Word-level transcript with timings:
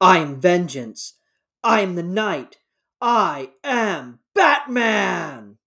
I 0.00 0.18
am 0.18 0.40
vengeance. 0.40 1.14
I 1.64 1.80
am 1.80 1.96
the 1.96 2.04
night. 2.04 2.58
I 3.00 3.50
am 3.64 4.20
Batman. 4.32 5.58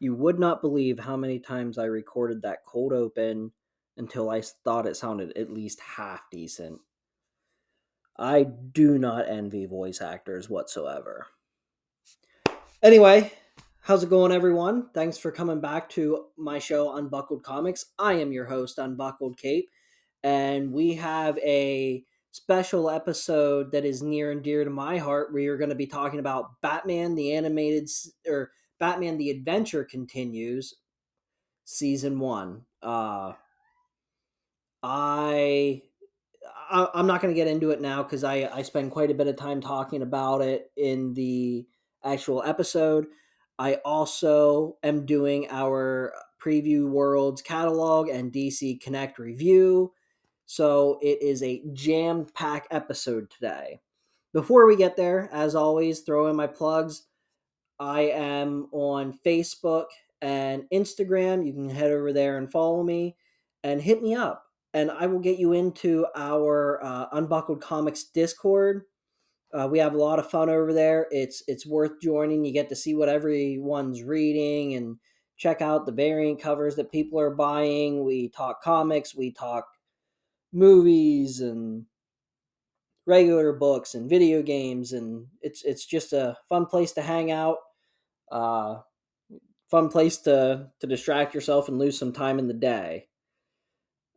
You 0.00 0.14
would 0.14 0.38
not 0.38 0.62
believe 0.62 0.98
how 0.98 1.16
many 1.16 1.38
times 1.40 1.76
I 1.76 1.84
recorded 1.84 2.40
that 2.42 2.64
cold 2.66 2.94
open 2.94 3.52
until 3.98 4.30
I 4.30 4.40
thought 4.40 4.86
it 4.86 4.96
sounded 4.96 5.36
at 5.36 5.52
least 5.52 5.78
half 5.80 6.22
decent. 6.30 6.80
I 8.16 8.44
do 8.44 8.96
not 8.96 9.28
envy 9.28 9.66
voice 9.66 10.00
actors 10.00 10.48
whatsoever. 10.48 11.26
Anyway, 12.82 13.32
how's 13.84 14.02
it 14.02 14.08
going, 14.08 14.32
everyone? 14.32 14.88
Thanks 14.94 15.18
for 15.18 15.30
coming 15.30 15.60
back 15.60 15.90
to 15.90 16.24
my 16.38 16.58
show, 16.58 16.96
Unbuckled 16.96 17.42
Comics. 17.42 17.84
I 17.98 18.14
am 18.14 18.32
your 18.32 18.46
host, 18.46 18.78
Unbuckled 18.78 19.36
Cape, 19.36 19.68
and 20.22 20.72
we 20.72 20.94
have 20.94 21.36
a 21.40 22.02
special 22.32 22.88
episode 22.88 23.72
that 23.72 23.84
is 23.84 24.02
near 24.02 24.30
and 24.30 24.42
dear 24.42 24.64
to 24.64 24.70
my 24.70 24.96
heart. 24.96 25.34
We 25.34 25.48
are 25.48 25.58
going 25.58 25.68
to 25.68 25.76
be 25.76 25.86
talking 25.86 26.18
about 26.18 26.62
Batman 26.62 27.14
the 27.14 27.34
Animated 27.34 27.90
or 28.26 28.52
Batman 28.80 29.18
the 29.18 29.28
Adventure 29.28 29.84
Continues, 29.84 30.72
Season 31.66 32.18
1. 32.18 32.62
Uh, 32.82 33.32
I 34.82 35.82
I, 36.70 36.88
am 36.94 37.06
not 37.06 37.20
going 37.20 37.34
to 37.34 37.38
get 37.38 37.48
into 37.48 37.70
it 37.70 37.82
now 37.82 38.02
because 38.02 38.24
I, 38.24 38.48
I 38.50 38.62
spend 38.62 38.92
quite 38.92 39.10
a 39.10 39.14
bit 39.14 39.26
of 39.26 39.36
time 39.36 39.60
talking 39.60 40.00
about 40.00 40.40
it 40.40 40.70
in 40.74 41.12
the 41.12 41.66
actual 42.02 42.42
episode. 42.42 43.08
I 43.58 43.74
also 43.84 44.76
am 44.82 45.06
doing 45.06 45.46
our 45.50 46.12
Preview 46.42 46.88
Worlds 46.88 47.42
catalog 47.42 48.08
and 48.08 48.32
DC 48.32 48.80
Connect 48.80 49.18
review. 49.18 49.92
So 50.46 50.98
it 51.02 51.22
is 51.22 51.42
a 51.42 51.62
jam 51.72 52.26
packed 52.34 52.68
episode 52.72 53.30
today. 53.30 53.80
Before 54.32 54.66
we 54.66 54.76
get 54.76 54.96
there, 54.96 55.30
as 55.32 55.54
always, 55.54 56.00
throw 56.00 56.26
in 56.28 56.36
my 56.36 56.46
plugs. 56.46 57.04
I 57.78 58.02
am 58.02 58.68
on 58.72 59.18
Facebook 59.24 59.86
and 60.20 60.64
Instagram. 60.72 61.46
You 61.46 61.52
can 61.52 61.70
head 61.70 61.90
over 61.90 62.12
there 62.12 62.38
and 62.38 62.50
follow 62.50 62.82
me 62.82 63.16
and 63.62 63.80
hit 63.80 64.02
me 64.02 64.14
up 64.14 64.44
and 64.74 64.90
I 64.90 65.06
will 65.06 65.20
get 65.20 65.38
you 65.38 65.52
into 65.52 66.04
our 66.16 66.84
uh, 66.84 67.06
Unbuckled 67.12 67.62
Comics 67.62 68.04
Discord. 68.04 68.82
Uh, 69.56 69.68
we 69.68 69.78
have 69.78 69.94
a 69.94 69.98
lot 69.98 70.18
of 70.18 70.28
fun 70.28 70.50
over 70.50 70.72
there. 70.72 71.06
It's 71.10 71.42
it's 71.46 71.66
worth 71.66 72.00
joining. 72.00 72.44
You 72.44 72.52
get 72.52 72.68
to 72.70 72.76
see 72.76 72.94
what 72.94 73.08
everyone's 73.08 74.02
reading 74.02 74.74
and 74.74 74.96
check 75.36 75.62
out 75.62 75.86
the 75.86 75.92
variant 75.92 76.40
covers 76.40 76.76
that 76.76 76.90
people 76.90 77.20
are 77.20 77.34
buying. 77.34 78.04
We 78.04 78.28
talk 78.28 78.62
comics, 78.62 79.14
we 79.14 79.32
talk 79.32 79.66
movies 80.52 81.40
and 81.40 81.86
regular 83.06 83.52
books 83.52 83.94
and 83.94 84.08
video 84.08 84.42
games, 84.42 84.92
and 84.92 85.26
it's 85.40 85.62
it's 85.64 85.84
just 85.86 86.12
a 86.12 86.36
fun 86.48 86.66
place 86.66 86.92
to 86.92 87.02
hang 87.02 87.30
out. 87.30 87.58
Uh, 88.32 88.80
fun 89.70 89.88
place 89.88 90.18
to 90.18 90.68
to 90.80 90.86
distract 90.86 91.34
yourself 91.34 91.68
and 91.68 91.78
lose 91.78 91.98
some 91.98 92.12
time 92.12 92.38
in 92.38 92.48
the 92.48 92.54
day. 92.54 93.08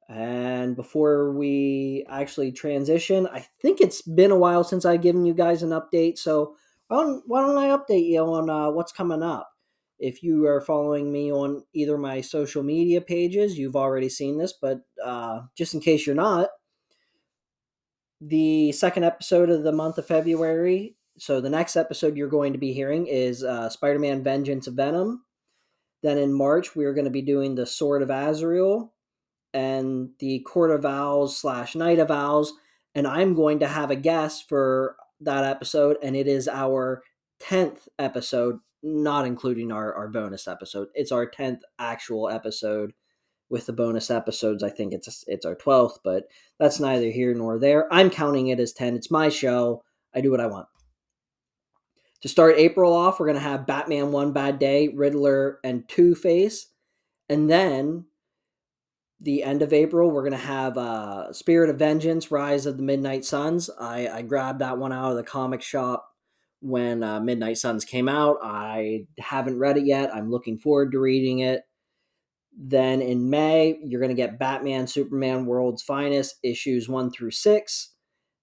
And 0.10 0.76
before 0.76 1.34
we 1.34 2.06
actually 2.10 2.52
transition, 2.54 3.28
I 3.28 3.46
think 3.62 3.82
it's 3.82 4.02
been 4.02 4.32
a 4.32 4.38
while 4.38 4.64
since 4.64 4.86
I've 4.86 5.02
given 5.02 5.26
you 5.26 5.34
guys 5.34 5.64
an 5.64 5.72
update. 5.72 6.18
So 6.18 6.56
why 6.88 7.04
don't, 7.04 7.24
why 7.28 7.42
don't 7.42 7.58
I 7.58 7.78
update 7.78 8.08
you 8.08 8.22
on 8.22 8.50
uh, 8.50 8.72
what's 8.72 8.94
coming 8.94 9.22
up? 9.22 9.52
If 10.00 10.24
you 10.24 10.46
are 10.48 10.62
following 10.62 11.12
me 11.12 11.32
on 11.32 11.64
either 11.74 11.98
my 11.98 12.22
social 12.22 12.64
media 12.64 13.02
pages, 13.02 13.58
you've 13.58 13.76
already 13.76 14.10
seen 14.10 14.38
this, 14.38 14.54
but 14.54 14.82
uh, 15.04 15.42
just 15.56 15.74
in 15.74 15.82
case 15.82 16.06
you're 16.06 16.16
not, 16.16 16.50
the 18.22 18.72
second 18.72 19.04
episode 19.04 19.50
of 19.50 19.64
the 19.64 19.72
month 19.72 19.98
of 19.98 20.06
February. 20.06 20.96
So 21.18 21.42
the 21.42 21.50
next 21.50 21.76
episode 21.76 22.16
you're 22.16 22.30
going 22.30 22.54
to 22.54 22.60
be 22.60 22.74
hearing 22.74 23.08
is 23.08 23.44
uh, 23.44 23.70
Spider-Man: 23.70 24.24
Vengeance 24.24 24.68
of 24.68 24.76
Venom. 24.76 25.24
Then 26.04 26.18
in 26.20 26.32
March 26.32 26.76
we 26.76 26.86
are 26.86 26.94
going 26.94 27.06
to 27.06 27.12
be 27.12 27.24
doing 27.24 27.56
the 27.56 27.66
Sword 27.66 28.04
of 28.04 28.12
Azrael 28.12 28.94
and 29.54 30.10
the 30.20 30.40
Court 30.40 30.72
of 30.72 30.86
Owls 30.86 31.38
slash 31.38 31.76
Night 31.76 32.00
of 32.00 32.12
Owls. 32.12 32.54
And 32.96 33.08
I'm 33.08 33.36
going 33.36 33.60
to 33.60 33.68
have 33.68 33.92
a 33.92 33.96
guest 33.96 34.50
for 34.50 34.96
that 35.22 35.44
episode, 35.44 35.98
and 36.02 36.16
it 36.16 36.28
is 36.28 36.48
our 36.48 37.04
10th 37.42 37.88
episode, 38.00 38.60
not 38.84 39.26
including 39.26 39.72
our, 39.72 39.94
our 39.94 40.08
bonus 40.08 40.48
episode. 40.48 40.88
It's 40.94 41.12
our 41.12 41.30
10th 41.30 41.62
actual 41.80 42.30
episode 42.30 42.94
with 43.50 43.66
the 43.66 43.74
bonus 43.74 44.12
episodes. 44.12 44.64
I 44.64 44.70
think 44.70 44.94
it's 44.94 45.24
it's 45.28 45.46
our 45.46 45.56
12th, 45.56 46.00
but 46.04 46.26
that's 46.60 46.80
neither 46.80 47.10
here 47.10 47.34
nor 47.34 47.60
there. 47.60 47.92
I'm 47.94 48.10
counting 48.10 48.48
it 48.48 48.60
as 48.60 48.74
10. 48.74 48.96
It's 48.96 49.12
my 49.12 49.30
show. 49.30 49.84
I 50.14 50.22
do 50.22 50.32
what 50.32 50.42
I 50.42 50.48
want. 50.48 50.68
To 52.22 52.28
start 52.28 52.56
April 52.58 52.94
off, 52.94 53.20
we're 53.20 53.28
going 53.28 53.38
to 53.38 53.42
have 53.42 53.68
Batman 53.68 54.12
One 54.12 54.34
Bad 54.34 54.58
Day, 54.60 54.88
Riddler, 54.90 55.60
and 55.64 55.88
Two 55.88 56.16
Face. 56.16 56.68
And 57.30 57.50
then 57.50 58.06
the 59.20 59.44
end 59.44 59.62
of 59.62 59.74
April, 59.74 60.12
we're 60.12 60.22
to 60.32 60.38
have 60.38 60.78
uh, 60.78 61.34
Spirit 61.34 61.70
of 61.70 61.78
Vengeance, 61.78 62.32
Rise 62.32 62.66
of 62.66 62.78
the 62.78 62.84
Midnight 62.84 63.26
Suns. 63.26 63.70
I, 63.80 64.08
I 64.08 64.22
grabbed 64.22 64.60
that 64.60 64.78
one 64.78 64.94
out 64.94 65.12
of 65.12 65.18
the 65.18 65.24
comic 65.24 65.62
shop 65.62 66.12
when 66.62 67.04
uh, 67.04 67.20
Midnight 67.20 67.58
Suns 67.58 67.84
came 67.84 68.08
out. 68.08 68.38
I 68.44 69.08
haven't 69.20 69.60
read 69.60 69.78
it 69.78 69.86
yet. 69.86 70.14
I'm 70.14 70.30
looking 70.30 70.58
forward 70.58 70.92
to 70.92 71.00
reading 71.00 71.40
it. 71.40 71.64
Then 72.60 73.02
in 73.02 73.30
May, 73.30 73.80
you're 73.84 74.02
to 74.10 74.16
get 74.16 74.40
Batman, 74.40 74.88
Superman, 74.88 75.46
World's 75.46 75.84
Finest, 75.84 76.36
issues 76.44 76.90
one 76.90 77.12
through 77.12 77.32
six. 77.32 77.94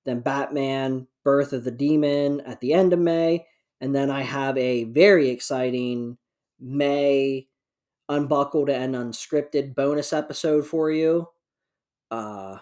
Then 0.05 0.21
Batman, 0.21 1.07
Birth 1.25 1.53
of 1.53 1.65
the 1.65 1.71
Demon 1.71 2.41
at 2.43 2.61
the 2.61 2.73
end 2.73 2.93
of 2.93 2.99
May. 2.99 3.47
And 3.81 3.95
then 3.95 4.11
I 4.11 4.23
have 4.23 4.57
a 4.57 4.85
very 4.85 5.31
exciting 5.31 6.17
May 6.61 7.49
unbuckled 8.09 8.69
and 8.69 8.95
unscripted 8.95 9.75
bonus 9.75 10.13
episode 10.13 10.67
for 10.67 10.91
you. 10.91 11.29
Uh, 12.11 12.59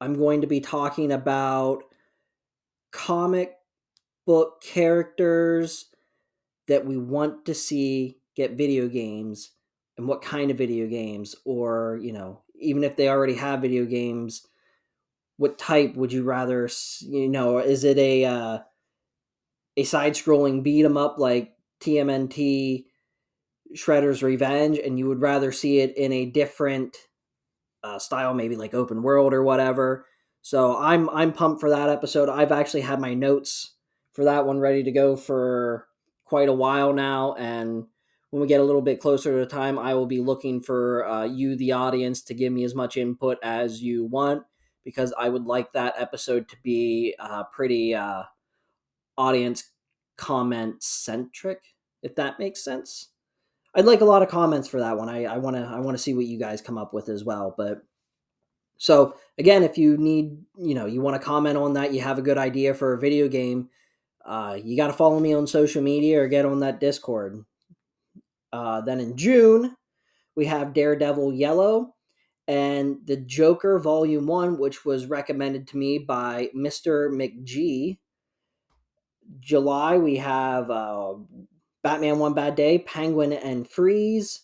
I'm 0.00 0.14
going 0.14 0.40
to 0.40 0.46
be 0.46 0.60
talking 0.60 1.12
about 1.12 1.82
comic 2.92 3.54
book 4.26 4.62
characters 4.62 5.86
that 6.68 6.86
we 6.86 6.96
want 6.96 7.46
to 7.46 7.54
see 7.54 8.18
get 8.36 8.52
video 8.52 8.88
games 8.88 9.52
and 9.96 10.06
what 10.06 10.22
kind 10.22 10.50
of 10.50 10.58
video 10.58 10.86
games 10.86 11.34
or 11.44 11.98
you 12.02 12.12
know 12.12 12.40
even 12.58 12.84
if 12.84 12.96
they 12.96 13.08
already 13.08 13.34
have 13.34 13.60
video 13.60 13.84
games 13.84 14.46
what 15.36 15.58
type 15.58 15.94
would 15.94 16.12
you 16.12 16.22
rather 16.22 16.68
you 17.00 17.28
know 17.28 17.58
is 17.58 17.84
it 17.84 17.98
a 17.98 18.24
uh, 18.24 18.58
a 19.76 19.84
side 19.84 20.14
scrolling 20.14 20.62
beat 20.62 20.84
'em 20.84 20.96
up 20.96 21.18
like 21.18 21.54
TMNT 21.80 22.84
Shredder's 23.76 24.22
Revenge, 24.22 24.78
and 24.78 24.98
you 24.98 25.06
would 25.08 25.20
rather 25.20 25.52
see 25.52 25.80
it 25.80 25.96
in 25.96 26.12
a 26.12 26.26
different 26.26 26.96
uh, 27.82 27.98
style, 27.98 28.34
maybe 28.34 28.56
like 28.56 28.74
open 28.74 29.02
world 29.02 29.32
or 29.32 29.42
whatever. 29.42 30.06
So 30.42 30.76
I'm 30.76 31.08
I'm 31.10 31.32
pumped 31.32 31.60
for 31.60 31.70
that 31.70 31.88
episode. 31.88 32.28
I've 32.28 32.52
actually 32.52 32.82
had 32.82 33.00
my 33.00 33.14
notes 33.14 33.74
for 34.12 34.24
that 34.24 34.46
one 34.46 34.58
ready 34.58 34.82
to 34.82 34.92
go 34.92 35.16
for 35.16 35.86
quite 36.24 36.48
a 36.48 36.54
while 36.54 36.92
now, 36.92 37.34
and 37.34 37.84
when 38.30 38.40
we 38.40 38.48
get 38.48 38.60
a 38.60 38.64
little 38.64 38.82
bit 38.82 39.00
closer 39.00 39.32
to 39.32 39.38
the 39.38 39.46
time, 39.46 39.78
I 39.78 39.94
will 39.94 40.06
be 40.06 40.20
looking 40.20 40.62
for 40.62 41.06
uh, 41.06 41.24
you, 41.24 41.56
the 41.56 41.72
audience, 41.72 42.22
to 42.22 42.34
give 42.34 42.52
me 42.52 42.64
as 42.64 42.74
much 42.74 42.96
input 42.96 43.38
as 43.42 43.82
you 43.82 44.04
want 44.04 44.44
because 44.84 45.12
I 45.18 45.28
would 45.28 45.44
like 45.44 45.72
that 45.72 45.94
episode 45.98 46.48
to 46.48 46.56
be 46.62 47.14
uh, 47.18 47.44
pretty 47.52 47.94
uh, 47.94 48.22
audience 49.18 49.70
comment 50.16 50.82
centric, 50.82 51.62
if 52.02 52.14
that 52.14 52.38
makes 52.38 52.64
sense. 52.64 53.08
I'd 53.74 53.84
like 53.84 54.00
a 54.00 54.04
lot 54.04 54.22
of 54.22 54.28
comments 54.28 54.68
for 54.68 54.80
that 54.80 54.96
one. 54.96 55.08
I 55.08 55.24
I 55.24 55.38
want 55.38 55.56
to 55.56 55.62
I 55.62 55.78
want 55.78 55.96
to 55.96 56.02
see 56.02 56.14
what 56.14 56.26
you 56.26 56.38
guys 56.38 56.60
come 56.60 56.78
up 56.78 56.92
with 56.92 57.08
as 57.08 57.24
well. 57.24 57.54
But 57.56 57.82
so 58.78 59.14
again, 59.38 59.62
if 59.62 59.78
you 59.78 59.96
need 59.96 60.38
you 60.56 60.74
know 60.74 60.86
you 60.86 61.00
want 61.00 61.20
to 61.20 61.24
comment 61.24 61.56
on 61.56 61.74
that, 61.74 61.92
you 61.92 62.00
have 62.00 62.18
a 62.18 62.22
good 62.22 62.38
idea 62.38 62.74
for 62.74 62.92
a 62.92 62.98
video 62.98 63.28
game, 63.28 63.68
uh, 64.24 64.58
you 64.62 64.76
got 64.76 64.88
to 64.88 64.92
follow 64.92 65.20
me 65.20 65.34
on 65.34 65.46
social 65.46 65.82
media 65.82 66.20
or 66.20 66.28
get 66.28 66.44
on 66.44 66.60
that 66.60 66.80
Discord. 66.80 67.44
Uh, 68.52 68.80
then 68.80 68.98
in 68.98 69.16
June, 69.16 69.76
we 70.34 70.46
have 70.46 70.74
Daredevil 70.74 71.34
Yellow 71.34 71.94
and 72.48 72.98
the 73.04 73.16
Joker 73.16 73.78
Volume 73.78 74.26
One, 74.26 74.58
which 74.58 74.84
was 74.84 75.06
recommended 75.06 75.68
to 75.68 75.76
me 75.76 75.98
by 75.98 76.50
Mister 76.54 77.08
McG. 77.10 77.98
July, 79.38 79.96
we 79.96 80.16
have 80.16 80.68
uh, 80.72 81.14
Batman 81.82 82.18
One 82.18 82.34
Bad 82.34 82.54
Day, 82.54 82.78
Penguin 82.78 83.32
and 83.32 83.68
Freeze, 83.68 84.42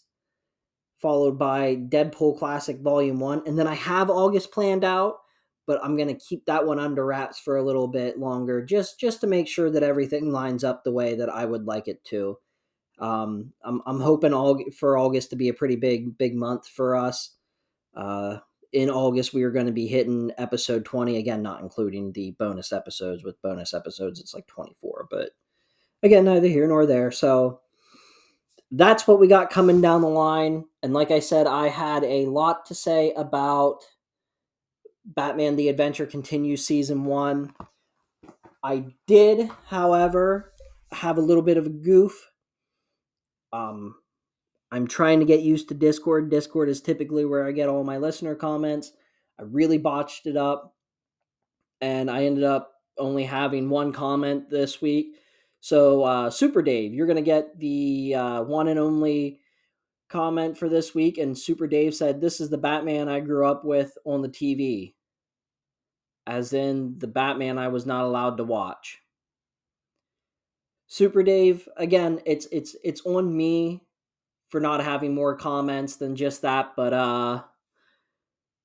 followed 1.01 1.39
by 1.39 1.77
Deadpool 1.77 2.39
Classic 2.39 2.81
Volume 2.81 3.21
1. 3.21 3.43
And 3.47 3.59
then 3.59 3.67
I 3.67 3.75
have 3.75 4.11
August 4.11 4.53
planned 4.53 4.85
out, 4.85 5.17
but 5.67 5.83
I'm 5.85 5.97
going 5.97 6.09
to 6.09 6.15
keep 6.15 6.47
that 6.47 6.67
one 6.67 6.79
under 6.79 7.05
wraps 7.05 7.39
for 7.39 7.57
a 7.57 7.63
little 7.63 7.89
bit 7.89 8.19
longer 8.19 8.65
just 8.65 8.99
just 8.99 9.21
to 9.21 9.27
make 9.27 9.49
sure 9.49 9.71
that 9.71 9.83
everything 9.83 10.31
lines 10.31 10.65
up 10.65 10.83
the 10.83 10.93
way 10.93 11.17
that 11.17 11.29
I 11.29 11.45
would 11.45 11.65
like 11.65 11.89
it 11.89 12.03
to. 12.05 12.39
Um, 12.99 13.53
I'm, 13.63 13.83
I'm 13.87 14.01
hoping 14.01 14.33
all 14.33 14.59
for 14.79 14.97
August 14.97 15.31
to 15.31 15.37
be 15.37 15.49
a 15.49 15.55
pretty 15.55 15.77
big 15.77 16.17
big 16.17 16.35
month 16.35 16.67
for 16.67 16.97
us. 16.97 17.35
Uh, 17.95 18.39
in 18.73 18.91
August 18.91 19.33
we 19.33 19.43
are 19.43 19.51
going 19.51 19.67
to 19.67 19.73
be 19.73 19.87
hitting 19.87 20.31
episode 20.39 20.85
20 20.85 21.17
again 21.17 21.41
not 21.43 21.63
including 21.63 22.13
the 22.13 22.33
bonus 22.33 22.73
episodes 22.73 23.25
with 23.25 23.41
bonus 23.41 23.73
episodes 23.73 24.21
it's 24.21 24.35
like 24.35 24.47
24 24.49 25.07
but 25.11 25.31
again 26.03 26.25
neither 26.25 26.49
here 26.49 26.67
nor 26.67 26.87
there 26.87 27.11
so 27.11 27.61
that's 28.73 29.07
what 29.07 29.21
we 29.21 29.27
got 29.27 29.51
coming 29.51 29.81
down 29.81 30.01
the 30.01 30.09
line 30.09 30.65
and 30.83 30.93
like 30.93 31.11
I 31.11 31.21
said 31.21 31.47
I 31.47 31.69
had 31.69 32.05
a 32.05 32.27
lot 32.27 32.67
to 32.67 32.75
say 32.75 33.13
about 33.17 33.81
Batman 35.05 35.57
the 35.57 35.69
Adventure 35.69 36.07
Continues 36.07 36.67
season 36.67 37.05
1 37.05 37.55
I 38.63 38.87
did 39.07 39.51
however 39.67 40.53
have 40.93 41.19
a 41.19 41.23
little 41.23 41.43
bit 41.43 41.57
of 41.57 41.67
a 41.67 41.71
goof 41.71 42.31
um 43.53 43.95
I'm 44.73 44.87
trying 44.87 45.21
to 45.21 45.27
get 45.27 45.43
used 45.43 45.69
to 45.69 45.75
Discord. 45.75 46.31
Discord 46.31 46.69
is 46.69 46.81
typically 46.81 47.25
where 47.25 47.47
I 47.47 47.53
get 47.53 47.69
all 47.69 47.85
my 47.85 47.99
listener 47.99 48.35
comments. 48.35 48.93
I 49.39 49.45
really 49.45 49.79
botched 49.79 50.27
it 50.27 50.37
up 50.37 50.75
and 51.81 52.11
I 52.11 52.25
ended 52.25 52.45
up 52.45 52.73
only 52.99 53.25
having 53.25 53.69
one 53.69 53.93
comment 53.93 54.51
this 54.51 54.81
week. 54.81 55.15
So, 55.61 56.05
uh, 56.05 56.31
Super 56.31 56.63
Dave, 56.63 56.95
you're 56.95 57.07
going 57.07 57.17
to 57.17 57.23
get 57.23 57.59
the 57.59 58.15
uh, 58.15 58.43
one 58.43 58.69
and 58.69 58.79
only 58.79 59.41
comment 60.09 60.57
for 60.57 60.69
this 60.69 60.95
week. 60.95 61.19
And 61.19 61.37
Super 61.37 61.67
Dave 61.67 61.95
said, 61.95 62.21
This 62.21 62.41
is 62.41 62.51
the 62.51 62.59
Batman 62.59 63.09
I 63.09 63.21
grew 63.21 63.47
up 63.47 63.65
with 63.65 63.97
on 64.05 64.23
the 64.23 64.29
TV, 64.29 64.95
as 66.27 66.53
in 66.53 66.99
the 66.99 67.09
Batman 67.09 67.59
I 67.59 67.69
was 67.69 67.87
not 67.87 68.05
allowed 68.05 68.37
to 68.37 68.45
watch. 68.45 69.01
Super 70.87 71.23
Dave, 71.23 71.69
again, 71.77 72.21
it's 72.25 72.47
it's 72.53 72.77
it's 72.85 73.05
on 73.05 73.37
me 73.37 73.83
for 74.49 74.61
not 74.61 74.85
having 74.85 75.15
more 75.15 75.37
comments 75.37 75.97
than 75.97 76.15
just 76.15 76.43
that, 76.43 76.75
but 76.77 76.93
uh 76.93 77.43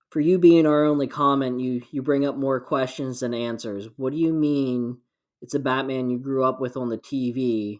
for 0.09 0.19
you 0.19 0.37
being 0.37 0.67
our 0.67 0.85
only 0.85 1.07
comment, 1.07 1.59
you 1.59 1.81
you 1.91 2.01
bring 2.03 2.25
up 2.25 2.35
more 2.35 2.59
questions 2.59 3.21
than 3.21 3.33
answers. 3.33 3.87
What 3.97 4.13
do 4.13 4.19
you 4.19 4.33
mean 4.33 4.99
it's 5.41 5.53
a 5.53 5.59
Batman 5.59 6.09
you 6.09 6.19
grew 6.19 6.43
up 6.43 6.59
with 6.61 6.77
on 6.77 6.89
the 6.89 6.97
TV, 6.97 7.79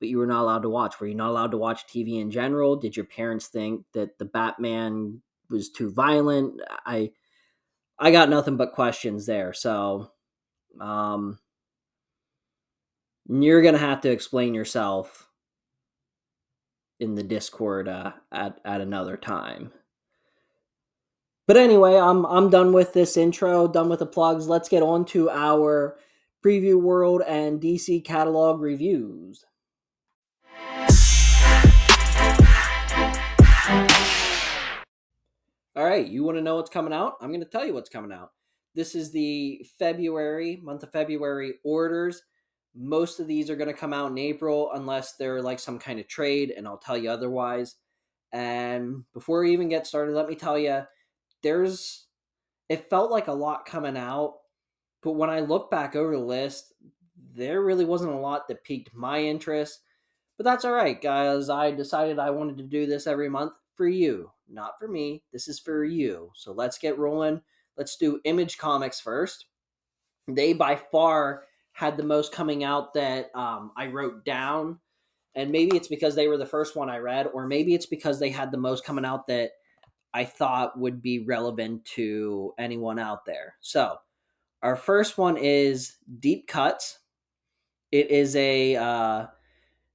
but 0.00 0.08
you 0.08 0.18
were 0.18 0.26
not 0.26 0.42
allowed 0.42 0.62
to 0.62 0.70
watch? 0.70 1.00
Were 1.00 1.06
you 1.06 1.14
not 1.14 1.30
allowed 1.30 1.50
to 1.50 1.58
watch 1.58 1.86
TV 1.86 2.20
in 2.20 2.30
general? 2.30 2.76
Did 2.76 2.96
your 2.96 3.06
parents 3.06 3.48
think 3.48 3.84
that 3.92 4.18
the 4.18 4.24
Batman 4.24 5.20
was 5.50 5.70
too 5.70 5.90
violent? 5.90 6.60
I 6.86 7.12
I 7.98 8.10
got 8.10 8.30
nothing 8.30 8.56
but 8.56 8.72
questions 8.72 9.26
there. 9.26 9.52
So 9.52 10.12
um 10.80 11.38
you're 13.28 13.62
going 13.62 13.74
to 13.74 13.80
have 13.80 14.00
to 14.02 14.10
explain 14.10 14.54
yourself 14.54 15.28
in 16.98 17.14
the 17.14 17.22
Discord 17.22 17.88
uh, 17.88 18.12
at 18.32 18.58
at 18.64 18.80
another 18.80 19.16
time. 19.16 19.72
But 21.46 21.56
anyway, 21.56 21.96
I'm 21.96 22.24
I'm 22.26 22.50
done 22.50 22.72
with 22.72 22.92
this 22.92 23.16
intro, 23.16 23.68
done 23.68 23.88
with 23.88 24.00
the 24.00 24.06
plugs. 24.06 24.48
Let's 24.48 24.68
get 24.68 24.82
on 24.82 25.04
to 25.06 25.30
our 25.30 25.98
preview 26.44 26.80
world 26.80 27.22
and 27.26 27.60
DC 27.60 28.04
catalog 28.04 28.60
reviews. 28.60 29.44
All 35.76 35.84
right, 35.84 36.06
you 36.06 36.24
want 36.24 36.36
to 36.36 36.42
know 36.42 36.56
what's 36.56 36.70
coming 36.70 36.92
out? 36.92 37.14
I'm 37.20 37.28
going 37.28 37.40
to 37.40 37.46
tell 37.46 37.64
you 37.64 37.74
what's 37.74 37.88
coming 37.88 38.12
out. 38.12 38.32
This 38.74 38.94
is 38.94 39.12
the 39.12 39.64
February, 39.78 40.58
month 40.62 40.82
of 40.82 40.92
February 40.92 41.54
orders. 41.64 42.22
Most 42.74 43.20
of 43.20 43.26
these 43.26 43.48
are 43.50 43.56
going 43.56 43.68
to 43.68 43.74
come 43.74 43.92
out 43.92 44.10
in 44.10 44.18
April 44.18 44.70
unless 44.74 45.14
they're 45.16 45.42
like 45.42 45.58
some 45.58 45.78
kind 45.78 46.00
of 46.00 46.08
trade, 46.08 46.52
and 46.56 46.66
I'll 46.66 46.78
tell 46.78 46.96
you 46.96 47.10
otherwise. 47.10 47.76
And 48.32 49.04
before 49.14 49.42
we 49.42 49.52
even 49.52 49.68
get 49.68 49.86
started, 49.86 50.14
let 50.14 50.28
me 50.28 50.34
tell 50.34 50.58
you, 50.58 50.82
there's 51.42 52.06
it 52.68 52.90
felt 52.90 53.10
like 53.10 53.28
a 53.28 53.32
lot 53.32 53.64
coming 53.64 53.96
out, 53.96 54.34
but 55.02 55.12
when 55.12 55.30
I 55.30 55.40
look 55.40 55.70
back 55.70 55.94
over 55.94 56.16
the 56.16 56.22
list, 56.22 56.72
there 57.34 57.62
really 57.62 57.84
wasn't 57.84 58.12
a 58.12 58.18
lot 58.18 58.48
that 58.48 58.64
piqued 58.64 58.94
my 58.94 59.20
interest. 59.20 59.80
But 60.36 60.44
that's 60.44 60.64
all 60.64 60.72
right, 60.72 61.00
guys. 61.00 61.50
I 61.50 61.70
decided 61.70 62.18
I 62.18 62.30
wanted 62.30 62.58
to 62.58 62.64
do 62.64 62.86
this 62.86 63.06
every 63.06 63.28
month 63.28 63.52
for 63.74 63.88
you, 63.88 64.30
not 64.48 64.78
for 64.78 64.88
me. 64.88 65.22
This 65.32 65.48
is 65.48 65.58
for 65.58 65.84
you. 65.84 66.30
So 66.34 66.52
let's 66.52 66.78
get 66.78 66.98
rolling. 66.98 67.42
Let's 67.76 67.96
do 67.96 68.20
Image 68.24 68.58
Comics 68.58 69.00
first. 69.00 69.46
They 70.26 70.52
by 70.52 70.76
far 70.76 71.44
had 71.72 71.96
the 71.96 72.02
most 72.02 72.32
coming 72.32 72.64
out 72.64 72.94
that 72.94 73.30
um, 73.34 73.72
I 73.76 73.86
wrote 73.86 74.24
down. 74.24 74.78
And 75.34 75.52
maybe 75.52 75.76
it's 75.76 75.88
because 75.88 76.16
they 76.16 76.26
were 76.26 76.36
the 76.36 76.46
first 76.46 76.74
one 76.74 76.90
I 76.90 76.98
read, 76.98 77.28
or 77.32 77.46
maybe 77.46 77.74
it's 77.74 77.86
because 77.86 78.18
they 78.18 78.30
had 78.30 78.50
the 78.50 78.58
most 78.58 78.84
coming 78.84 79.04
out 79.04 79.28
that 79.28 79.52
I 80.12 80.24
thought 80.24 80.78
would 80.78 81.00
be 81.00 81.20
relevant 81.20 81.84
to 81.96 82.54
anyone 82.58 82.98
out 82.98 83.24
there. 83.24 83.54
So, 83.60 83.98
our 84.62 84.76
first 84.76 85.18
one 85.18 85.36
is 85.36 85.96
Deep 86.18 86.48
Cuts. 86.48 86.98
It 87.92 88.10
is 88.10 88.34
a 88.36 88.76
uh, 88.76 89.26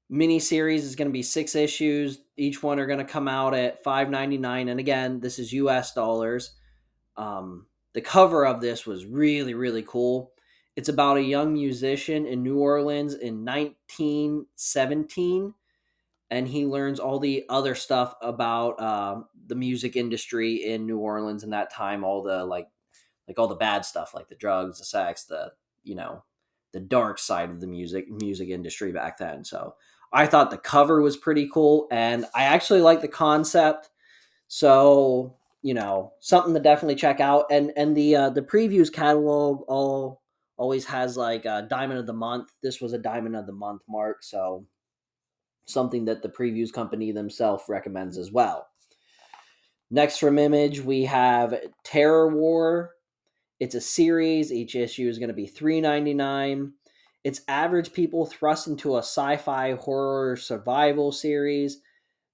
mini 0.09 0.39
series. 0.39 0.85
It's 0.85 0.95
going 0.95 1.09
to 1.09 1.13
be 1.13 1.23
six 1.23 1.55
issues. 1.55 2.19
Each 2.37 2.63
one 2.63 2.79
are 2.79 2.87
going 2.87 2.99
to 2.99 3.05
come 3.05 3.27
out 3.27 3.53
at 3.53 3.83
five 3.83 4.09
ninety 4.09 4.37
nine. 4.37 4.69
And 4.69 4.79
again, 4.79 5.19
this 5.19 5.39
is 5.39 5.51
U.S. 5.53 5.93
dollars. 5.93 6.53
Um, 7.17 7.67
the 7.93 8.01
cover 8.01 8.45
of 8.45 8.61
this 8.61 8.85
was 8.85 9.05
really 9.05 9.53
really 9.53 9.83
cool. 9.83 10.31
It's 10.75 10.89
about 10.89 11.17
a 11.17 11.21
young 11.21 11.53
musician 11.53 12.25
in 12.25 12.41
New 12.41 12.57
Orleans 12.57 13.13
in 13.13 13.45
1917, 13.45 15.53
and 16.31 16.47
he 16.47 16.65
learns 16.65 16.99
all 16.99 17.19
the 17.19 17.45
other 17.47 17.75
stuff 17.75 18.15
about 18.23 18.79
uh, 18.79 19.21
the 19.45 19.53
music 19.53 19.95
industry 19.95 20.65
in 20.65 20.87
New 20.87 20.97
Orleans 20.97 21.43
in 21.43 21.51
that 21.51 21.71
time. 21.71 22.03
All 22.03 22.23
the 22.23 22.43
like, 22.43 22.69
like 23.33 23.41
all 23.41 23.47
the 23.47 23.55
bad 23.55 23.83
stuff, 23.83 24.13
like 24.13 24.29
the 24.29 24.35
drugs, 24.35 24.77
the 24.77 24.85
sex, 24.85 25.23
the 25.25 25.51
you 25.83 25.95
know, 25.95 26.23
the 26.71 26.79
dark 26.79 27.17
side 27.17 27.49
of 27.49 27.59
the 27.59 27.67
music 27.67 28.09
music 28.09 28.49
industry 28.49 28.91
back 28.91 29.17
then. 29.17 29.43
So 29.43 29.73
I 30.11 30.27
thought 30.27 30.51
the 30.51 30.57
cover 30.57 31.01
was 31.01 31.17
pretty 31.17 31.49
cool, 31.51 31.87
and 31.91 32.25
I 32.35 32.43
actually 32.43 32.81
like 32.81 33.01
the 33.01 33.07
concept. 33.07 33.89
So 34.47 35.35
you 35.63 35.73
know, 35.73 36.13
something 36.19 36.53
to 36.53 36.59
definitely 36.59 36.95
check 36.95 37.19
out. 37.19 37.45
And 37.49 37.71
and 37.75 37.97
the 37.97 38.15
uh, 38.15 38.29
the 38.29 38.43
previews 38.43 38.93
catalog 38.93 39.63
all 39.67 40.21
always 40.57 40.85
has 40.85 41.17
like 41.17 41.45
a 41.45 41.65
diamond 41.67 41.99
of 41.99 42.05
the 42.05 42.13
month. 42.13 42.51
This 42.61 42.79
was 42.79 42.93
a 42.93 42.99
diamond 42.99 43.35
of 43.35 43.47
the 43.47 43.53
month 43.53 43.81
mark, 43.89 44.23
so 44.23 44.67
something 45.65 46.05
that 46.05 46.21
the 46.21 46.29
previews 46.29 46.71
company 46.71 47.11
themselves 47.11 47.63
recommends 47.67 48.17
as 48.17 48.31
well. 48.31 48.67
Next 49.89 50.17
from 50.17 50.39
Image, 50.39 50.81
we 50.81 51.03
have 51.03 51.55
Terror 51.83 52.35
War. 52.35 52.92
It's 53.63 53.75
a 53.75 53.81
series. 53.81 54.51
Each 54.51 54.75
issue 54.75 55.07
is 55.07 55.19
going 55.19 55.29
to 55.29 55.33
be 55.33 55.47
three 55.47 55.79
ninety 55.79 56.13
nine. 56.13 56.73
It's 57.23 57.39
average 57.47 57.93
people 57.93 58.25
thrust 58.25 58.67
into 58.67 58.95
a 58.95 58.99
sci-fi 58.99 59.75
horror 59.75 60.35
survival 60.35 61.13
series. 61.13 61.79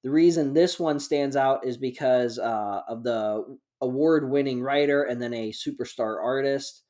The 0.03 0.09
reason 0.09 0.55
this 0.55 0.79
one 0.79 0.99
stands 0.99 1.35
out 1.35 1.67
is 1.67 1.77
because 1.77 2.39
uh, 2.39 2.81
of 2.87 3.03
the 3.03 3.45
award-winning 3.79 4.63
writer 4.63 5.03
and 5.03 5.21
then 5.21 5.35
a 5.35 5.51
superstar 5.51 6.17
artist 6.19 6.81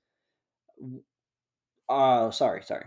uh 1.89 2.31
sorry, 2.31 2.63
sorry. 2.63 2.85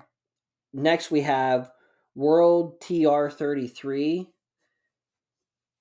Next 0.73 1.11
we 1.11 1.21
have 1.21 1.71
World 2.15 2.81
TR33. 2.81 4.27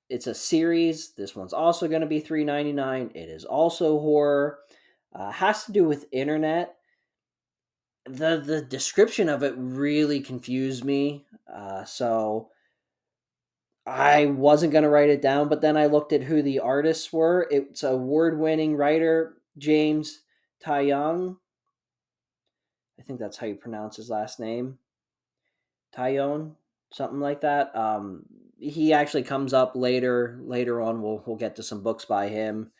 It's 0.09 0.27
a 0.27 0.35
series. 0.35 1.13
This 1.13 1.33
one's 1.33 1.53
also 1.53 1.87
going 1.87 2.01
to 2.01 2.07
be 2.07 2.21
3.99. 2.21 3.15
It 3.15 3.29
is 3.29 3.45
also 3.45 3.99
horror. 3.99 4.59
Uh, 5.13 5.31
has 5.31 5.65
to 5.65 5.71
do 5.71 5.83
with 5.83 6.07
internet. 6.11 6.75
The 8.05 8.41
the 8.43 8.61
description 8.61 9.29
of 9.29 9.43
it 9.43 9.53
really 9.57 10.21
confused 10.21 10.83
me. 10.83 11.25
Uh, 11.51 11.83
so 11.83 12.49
I 13.85 14.25
wasn't 14.25 14.73
to 14.83 14.89
write 14.89 15.09
it 15.09 15.21
down, 15.21 15.49
but 15.49 15.61
then 15.61 15.77
I 15.77 15.87
looked 15.87 16.13
at 16.13 16.23
who 16.23 16.41
the 16.41 16.59
artists 16.59 17.11
were. 17.11 17.47
It's 17.51 17.83
award-winning 17.83 18.75
writer 18.75 19.37
James 19.57 20.21
Tyung 20.63 21.37
I 23.01 23.03
think 23.03 23.19
that's 23.19 23.37
how 23.37 23.47
you 23.47 23.55
pronounce 23.55 23.95
his 23.95 24.11
last 24.11 24.39
name. 24.39 24.77
Tyone, 25.97 26.51
something 26.93 27.19
like 27.19 27.41
that. 27.41 27.75
Um, 27.75 28.25
he 28.59 28.93
actually 28.93 29.23
comes 29.23 29.53
up 29.53 29.75
later. 29.75 30.39
Later 30.43 30.81
on, 30.81 31.01
we'll 31.01 31.23
we'll 31.25 31.35
get 31.35 31.55
to 31.55 31.63
some 31.63 31.81
books 31.81 32.05
by 32.05 32.27
him. 32.27 32.71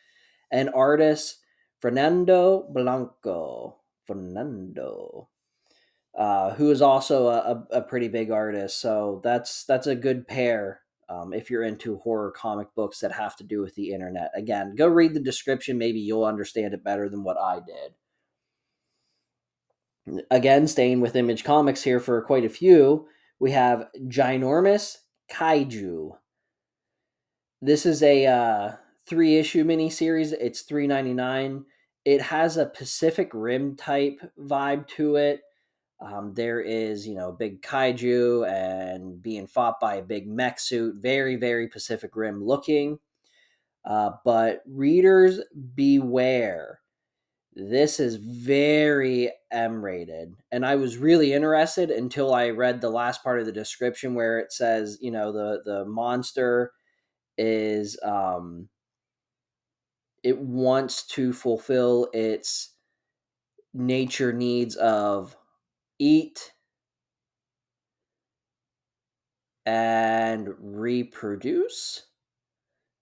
An 0.51 0.69
artist, 0.69 1.39
Fernando 1.81 2.67
Blanco. 2.71 3.77
Fernando, 4.07 5.29
uh, 6.17 6.53
who 6.55 6.71
is 6.71 6.81
also 6.81 7.27
a, 7.27 7.65
a, 7.71 7.81
pretty 7.81 8.09
big 8.09 8.29
artist. 8.31 8.81
So 8.81 9.21
that's 9.23 9.63
that's 9.63 9.87
a 9.87 9.95
good 9.95 10.27
pair 10.27 10.81
um, 11.07 11.33
if 11.33 11.49
you're 11.49 11.63
into 11.63 11.99
horror 11.99 12.31
comic 12.31 12.67
books 12.75 12.99
that 12.99 13.13
have 13.13 13.37
to 13.37 13.45
do 13.45 13.61
with 13.61 13.75
the 13.75 13.91
internet. 13.91 14.31
Again, 14.35 14.75
go 14.75 14.87
read 14.87 15.13
the 15.13 15.21
description. 15.21 15.77
Maybe 15.77 15.99
you'll 15.99 16.25
understand 16.25 16.73
it 16.73 16.83
better 16.83 17.07
than 17.07 17.23
what 17.23 17.37
I 17.37 17.59
did 17.59 17.93
again, 20.29 20.67
staying 20.67 21.01
with 21.01 21.15
Image 21.15 21.43
Comics 21.43 21.83
here 21.83 21.99
for 21.99 22.21
quite 22.21 22.45
a 22.45 22.49
few, 22.49 23.07
we 23.39 23.51
have 23.51 23.87
Ginormous 24.07 24.97
Kaiju. 25.31 26.11
This 27.61 27.85
is 27.85 28.01
a 28.01 28.25
uh, 28.25 28.71
three 29.07 29.37
issue 29.37 29.63
miniseries. 29.63 30.33
It's 30.39 30.61
three 30.61 30.87
ninety 30.87 31.13
nine. 31.13 31.65
It 32.05 32.21
has 32.21 32.57
a 32.57 32.65
Pacific 32.65 33.29
Rim 33.33 33.75
type 33.75 34.19
vibe 34.39 34.87
to 34.89 35.17
it. 35.17 35.41
Um, 35.99 36.33
there 36.33 36.59
is, 36.59 37.07
you 37.07 37.13
know, 37.13 37.31
big 37.31 37.61
kaiju 37.61 38.49
and 38.49 39.21
being 39.21 39.45
fought 39.45 39.79
by 39.79 39.95
a 39.95 40.01
big 40.01 40.27
mech 40.27 40.59
suit. 40.59 40.95
Very, 40.99 41.35
very 41.35 41.67
Pacific 41.67 42.15
Rim 42.15 42.43
looking. 42.43 42.97
Uh, 43.85 44.11
but 44.25 44.61
readers 44.67 45.39
beware. 45.75 46.79
This 47.53 47.99
is 47.99 48.15
very 48.15 49.31
M 49.51 49.83
rated. 49.83 50.35
And 50.51 50.65
I 50.65 50.75
was 50.75 50.97
really 50.97 51.33
interested 51.33 51.91
until 51.91 52.33
I 52.33 52.49
read 52.49 52.81
the 52.81 52.89
last 52.89 53.23
part 53.23 53.39
of 53.39 53.45
the 53.45 53.51
description 53.51 54.15
where 54.15 54.39
it 54.39 54.53
says, 54.53 54.97
you 55.01 55.11
know, 55.11 55.31
the, 55.31 55.61
the 55.65 55.85
monster 55.85 56.71
is 57.37 57.97
um 58.03 58.67
it 60.23 60.37
wants 60.39 61.05
to 61.07 61.33
fulfill 61.33 62.09
its 62.13 62.73
nature 63.73 64.33
needs 64.33 64.75
of 64.75 65.35
eat 65.99 66.53
and 69.65 70.49
reproduce. 70.59 72.03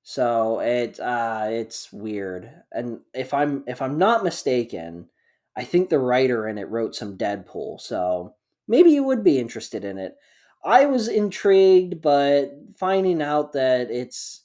So 0.04 0.60
it 0.60 1.00
uh 1.00 1.48
it's 1.50 1.92
weird. 1.94 2.52
And 2.72 3.02
if 3.14 3.34
i'm 3.34 3.64
if 3.68 3.82
i'm 3.82 3.98
not 3.98 4.24
mistaken 4.24 5.10
i 5.56 5.64
think 5.64 5.90
the 5.90 6.00
writer 6.00 6.48
in 6.48 6.58
it 6.58 6.70
wrote 6.70 6.96
some 6.96 7.18
deadpool 7.18 7.80
so 7.80 8.36
maybe 8.68 8.92
you 8.92 9.04
would 9.04 9.24
be 9.24 9.40
interested 9.40 9.84
in 9.86 9.98
it. 9.98 10.16
I 10.64 10.86
was 10.86 11.08
intrigued 11.08 12.02
but 12.02 12.52
finding 12.78 13.22
out 13.22 13.54
that 13.54 13.92
it's 13.92 14.44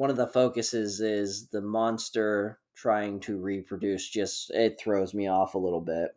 one 0.00 0.08
of 0.08 0.16
the 0.16 0.26
focuses 0.26 0.98
is 1.02 1.48
the 1.48 1.60
monster 1.60 2.58
trying 2.74 3.20
to 3.20 3.36
reproduce 3.36 4.08
just 4.08 4.50
it 4.52 4.80
throws 4.80 5.12
me 5.12 5.28
off 5.28 5.54
a 5.54 5.58
little 5.58 5.82
bit. 5.82 6.12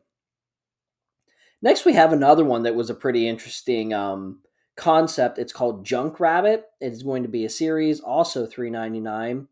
Next 1.62 1.84
we 1.84 1.92
have 1.92 2.14
another 2.14 2.46
one 2.46 2.64
that 2.64 2.76
was 2.76 2.90
a 2.90 2.96
pretty 2.96 3.28
interesting 3.28 3.94
um, 3.94 4.40
concept. 4.78 5.38
It's 5.38 5.52
called 5.52 5.86
junk 5.86 6.22
rabbit. 6.22 6.64
It's 6.80 7.04
going 7.04 7.24
to 7.24 7.30
be 7.30 7.44
a 7.44 7.50
series 7.50 8.00
also 8.00 8.46
399 8.46 9.50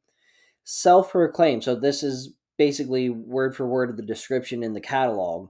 self-proclaimed. 0.64 1.66
So 1.66 1.76
this 1.76 2.02
is 2.02 2.34
basically 2.58 3.10
word 3.10 3.54
for 3.54 3.68
word 3.68 3.90
of 3.90 3.98
the 3.98 4.02
description 4.02 4.64
in 4.64 4.72
the 4.72 4.80
catalog. 4.80 5.50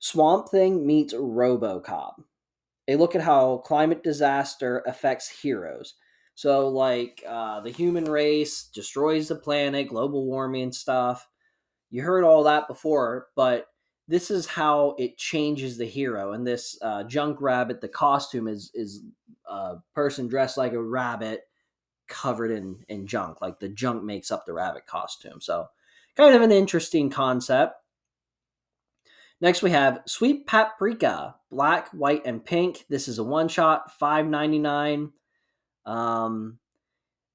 Swamp 0.00 0.48
thing 0.48 0.84
meets 0.84 1.14
robocop. 1.14 2.14
A 2.88 2.96
look 2.96 3.14
at 3.14 3.22
how 3.22 3.58
climate 3.58 4.02
disaster 4.02 4.82
affects 4.88 5.28
heroes 5.42 5.94
so, 6.36 6.68
like, 6.68 7.24
uh, 7.26 7.60
the 7.60 7.70
human 7.70 8.04
race 8.04 8.64
destroys 8.64 9.28
the 9.28 9.36
planet, 9.36 9.88
global 9.88 10.26
warming 10.26 10.70
stuff. 10.70 11.26
You 11.88 12.02
heard 12.02 12.24
all 12.24 12.44
that 12.44 12.68
before, 12.68 13.28
but 13.34 13.68
this 14.06 14.30
is 14.30 14.46
how 14.46 14.94
it 14.98 15.16
changes 15.16 15.78
the 15.78 15.86
hero. 15.86 16.34
And 16.34 16.46
this 16.46 16.78
uh, 16.82 17.04
junk 17.04 17.40
rabbit, 17.40 17.80
the 17.80 17.88
costume 17.88 18.48
is 18.48 18.70
is 18.74 19.02
a 19.48 19.76
person 19.94 20.28
dressed 20.28 20.58
like 20.58 20.74
a 20.74 20.82
rabbit, 20.82 21.40
covered 22.06 22.50
in 22.50 22.84
in 22.88 23.06
junk. 23.06 23.40
Like 23.40 23.58
the 23.58 23.70
junk 23.70 24.04
makes 24.04 24.30
up 24.30 24.44
the 24.44 24.52
rabbit 24.52 24.86
costume. 24.86 25.40
So, 25.40 25.68
kind 26.18 26.34
of 26.34 26.42
an 26.42 26.52
interesting 26.52 27.08
concept. 27.08 27.76
Next, 29.40 29.62
we 29.62 29.70
have 29.70 30.02
Sweet 30.06 30.46
Paprika, 30.46 31.36
black, 31.50 31.88
white, 31.92 32.26
and 32.26 32.44
pink. 32.44 32.84
This 32.90 33.08
is 33.08 33.18
a 33.18 33.24
one 33.24 33.48
shot, 33.48 33.90
five 33.90 34.26
ninety 34.26 34.58
nine. 34.58 35.12
Um, 35.86 36.58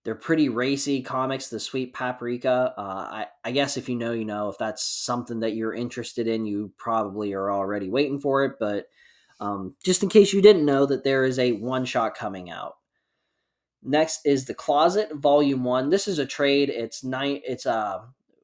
they're 0.03 0.15
pretty 0.15 0.49
racy 0.49 1.01
comics. 1.01 1.47
The 1.47 1.59
Sweet 1.59 1.93
Paprika. 1.93 2.73
Uh, 2.77 2.81
I, 2.81 3.25
I 3.43 3.51
guess 3.51 3.77
if 3.77 3.87
you 3.87 3.95
know, 3.95 4.11
you 4.11 4.25
know. 4.25 4.49
If 4.49 4.57
that's 4.57 4.83
something 4.83 5.39
that 5.41 5.55
you're 5.55 5.73
interested 5.73 6.27
in, 6.27 6.45
you 6.45 6.71
probably 6.77 7.33
are 7.33 7.51
already 7.51 7.89
waiting 7.89 8.19
for 8.19 8.43
it. 8.43 8.53
But 8.59 8.87
um, 9.39 9.75
just 9.83 10.03
in 10.03 10.09
case 10.09 10.33
you 10.33 10.41
didn't 10.41 10.65
know, 10.65 10.85
that 10.85 11.03
there 11.03 11.23
is 11.23 11.39
a 11.39 11.53
one 11.53 11.85
shot 11.85 12.15
coming 12.15 12.49
out. 12.49 12.77
Next 13.83 14.21
is 14.25 14.45
the 14.45 14.53
Closet 14.53 15.13
Volume 15.15 15.63
One. 15.63 15.89
This 15.89 16.07
is 16.07 16.19
a 16.19 16.25
trade. 16.25 16.69
It's 16.69 17.03
nine. 17.03 17.41
It's 17.43 17.65
a 17.65 17.73
uh, 17.73 18.01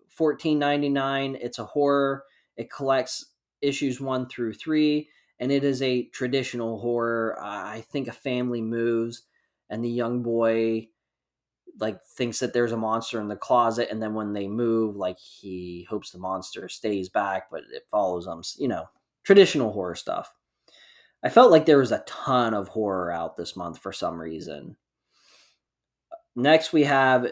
fourteen 0.10 0.58
ninety 0.58 0.90
nine. 0.90 1.38
It's 1.40 1.60
a 1.60 1.66
horror. 1.66 2.24
It 2.56 2.72
collects 2.72 3.26
issues 3.62 4.00
one 4.00 4.28
through 4.28 4.54
three, 4.54 5.10
and 5.40 5.52
it 5.52 5.64
is 5.64 5.82
a 5.82 6.06
traditional 6.06 6.80
horror. 6.80 7.38
Uh, 7.40 7.46
I 7.46 7.86
think 7.92 8.08
a 8.08 8.14
family 8.14 8.62
moves 8.62 9.24
and 9.70 9.84
the 9.84 9.90
young 9.90 10.24
boy 10.24 10.88
like 11.80 12.04
thinks 12.06 12.40
that 12.40 12.54
there's 12.54 12.72
a 12.72 12.78
monster 12.78 13.22
in 13.22 13.28
the 13.28 13.36
closet 13.36 13.90
and 13.92 14.02
then 14.02 14.14
when 14.14 14.34
they 14.34 14.48
move 14.48 14.96
like 14.96 15.18
he 15.20 15.86
hopes 15.90 16.12
the 16.12 16.18
monster 16.18 16.68
stays 16.68 17.10
back 17.10 17.50
but 17.52 17.62
it 17.72 17.84
follows 17.90 18.26
them 18.26 18.42
you 18.58 18.68
know 18.68 18.86
traditional 19.24 19.74
horror 19.74 19.96
stuff. 19.96 20.34
I 21.22 21.30
felt 21.30 21.52
like 21.52 21.66
there 21.66 21.80
was 21.80 21.92
a 21.92 22.04
ton 22.08 22.54
of 22.54 22.70
horror 22.70 23.12
out 23.12 23.36
this 23.36 23.58
month 23.58 23.80
for 23.80 23.92
some 23.92 24.20
reason. 24.20 24.78
Next 26.36 26.72
we 26.72 26.84
have 26.84 27.28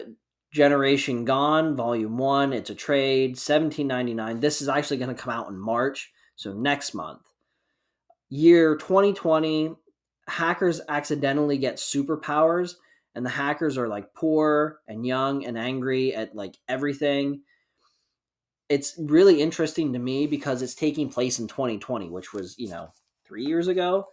generation 0.52 1.24
gone 1.24 1.76
volume 1.76 2.16
1 2.16 2.52
it's 2.52 2.70
a 2.70 2.74
trade 2.74 3.30
1799 3.30 4.40
this 4.40 4.62
is 4.62 4.68
actually 4.70 4.96
going 4.96 5.14
to 5.14 5.20
come 5.20 5.34
out 5.34 5.48
in 5.48 5.58
march 5.58 6.12
so 6.36 6.52
next 6.52 6.94
month. 6.94 7.22
Year 8.28 8.76
2020 8.76 9.74
hackers 10.26 10.80
accidentally 10.88 11.58
get 11.58 11.76
superpowers 11.76 12.74
and 13.14 13.24
the 13.24 13.30
hackers 13.30 13.78
are 13.78 13.88
like 13.88 14.12
poor 14.14 14.80
and 14.86 15.06
young 15.06 15.44
and 15.44 15.56
angry 15.56 16.14
at 16.14 16.34
like 16.34 16.56
everything. 16.68 17.42
It's 18.68 18.94
really 18.98 19.40
interesting 19.40 19.92
to 19.92 19.98
me 19.98 20.26
because 20.26 20.60
it's 20.62 20.74
taking 20.74 21.08
place 21.08 21.38
in 21.38 21.46
2020 21.46 22.10
which 22.10 22.32
was 22.32 22.58
you 22.58 22.68
know 22.68 22.92
three 23.24 23.44
years 23.44 23.68
ago 23.68 24.06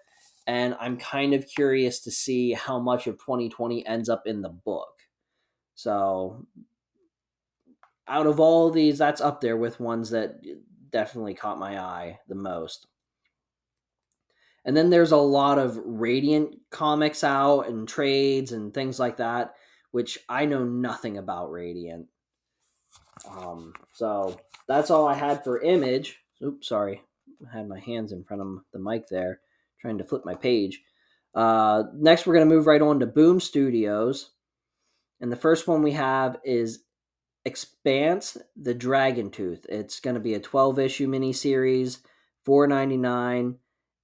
and 0.48 0.76
i'm 0.80 0.98
kind 0.98 1.34
of 1.34 1.48
curious 1.48 2.00
to 2.02 2.12
see 2.12 2.54
how 2.54 2.80
much 2.80 3.08
of 3.08 3.18
2020 3.18 3.86
ends 3.86 4.10
up 4.10 4.24
in 4.26 4.42
the 4.42 4.50
book. 4.50 5.02
So 5.76 6.46
out 8.08 8.28
of 8.28 8.40
all 8.40 8.68
of 8.68 8.74
these 8.74 8.98
that's 8.98 9.22
up 9.22 9.42
there 9.42 9.58
with 9.58 9.80
ones 9.80 10.10
that 10.12 10.42
uh, 10.46 10.56
definitely 10.90 11.34
caught 11.34 11.58
my 11.58 11.80
eye 11.80 12.20
the 12.28 12.36
most 12.36 12.88
and 14.66 14.76
then 14.76 14.90
there's 14.90 15.12
a 15.12 15.18
lot 15.18 15.60
of 15.60 15.80
Radiant 15.84 16.56
comics 16.70 17.24
out 17.24 17.68
and 17.68 17.88
trades 17.88 18.52
and 18.52 18.74
things 18.74 19.00
like 19.00 19.18
that, 19.18 19.56
which 19.92 20.18
I 20.30 20.46
know 20.46 20.64
nothing 20.64 21.18
about 21.18 21.52
Radiant. 21.52 22.08
Um, 23.30 23.74
so 23.94 24.40
that's 24.68 24.90
all 24.90 25.08
I 25.08 25.16
had 25.16 25.44
for 25.44 25.62
image. 25.62 26.20
Oops, 26.42 26.68
sorry. 26.68 27.02
I 27.52 27.58
had 27.58 27.68
my 27.68 27.80
hands 27.80 28.12
in 28.12 28.24
front 28.24 28.42
of 28.42 28.60
the 28.72 28.80
mic 28.80 29.08
there, 29.10 29.42
trying 29.80 29.98
to 29.98 30.04
flip 30.06 30.24
my 30.26 30.36
page. 30.36 30.82
Uh, 31.36 31.84
next, 31.94 32.26
we're 32.26 32.36
going 32.36 32.48
to 32.48 32.56
move 32.56 32.68
right 32.68 32.82
on 32.82 33.00
to 33.00 33.06
Boom 33.06 33.40
Studios. 33.40 34.32
And 35.20 35.32
the 35.32 35.38
first 35.38 35.68
one 35.68 35.82
we 35.82 35.94
have 35.94 36.38
is 36.44 36.84
Expanse 37.46 38.38
the 38.56 38.74
Dragon 38.74 39.30
Tooth. 39.30 39.66
It's 39.68 40.00
going 40.00 40.14
to 40.14 40.20
be 40.22 40.34
a 40.34 40.40
12 40.40 40.80
issue 40.80 41.08
miniseries, 41.08 42.00
499 42.46 43.58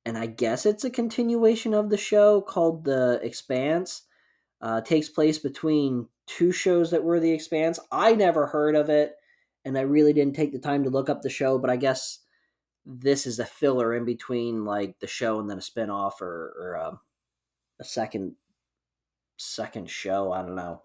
and 0.06 0.18
I 0.18 0.28
guess 0.28 0.66
it's 0.66 0.84
a 0.84 0.90
continuation 0.90 1.74
of 1.74 1.90
the 1.90 1.98
show 1.98 2.42
called 2.42 2.86
The 2.86 3.20
Expanse. 3.24 4.04
Uh, 4.62 4.82
takes 4.82 5.08
place 5.08 5.40
between 5.40 6.08
two 6.28 6.52
shows 6.52 6.92
that 6.92 7.04
were 7.04 7.20
The 7.20 7.32
Expanse. 7.32 7.80
I 7.92 8.14
never 8.14 8.48
heard 8.48 8.76
of 8.76 8.90
it, 8.90 9.16
and 9.64 9.78
I 9.78 9.82
really 9.82 10.14
didn't 10.14 10.36
take 10.36 10.52
the 10.52 10.60
time 10.60 10.84
to 10.84 10.90
look 10.90 11.10
up 11.10 11.22
the 11.22 11.30
show, 11.30 11.58
but 11.58 11.70
I 11.70 11.76
guess 11.76 12.20
this 12.86 13.28
is 13.28 13.40
a 13.40 13.46
filler 13.46 13.94
in 13.94 14.06
between 14.06 14.66
like 14.66 15.00
the 15.00 15.08
show 15.08 15.40
and 15.40 15.50
then 15.50 15.58
a 15.58 15.62
spinoff 15.62 16.22
or, 16.22 16.56
or 16.60 16.74
a, 16.76 16.88
um, 16.90 17.00
a 17.80 17.84
second 17.84 18.36
second 19.38 19.90
show. 19.90 20.32
I 20.32 20.42
don't 20.42 20.56
know. 20.56 20.82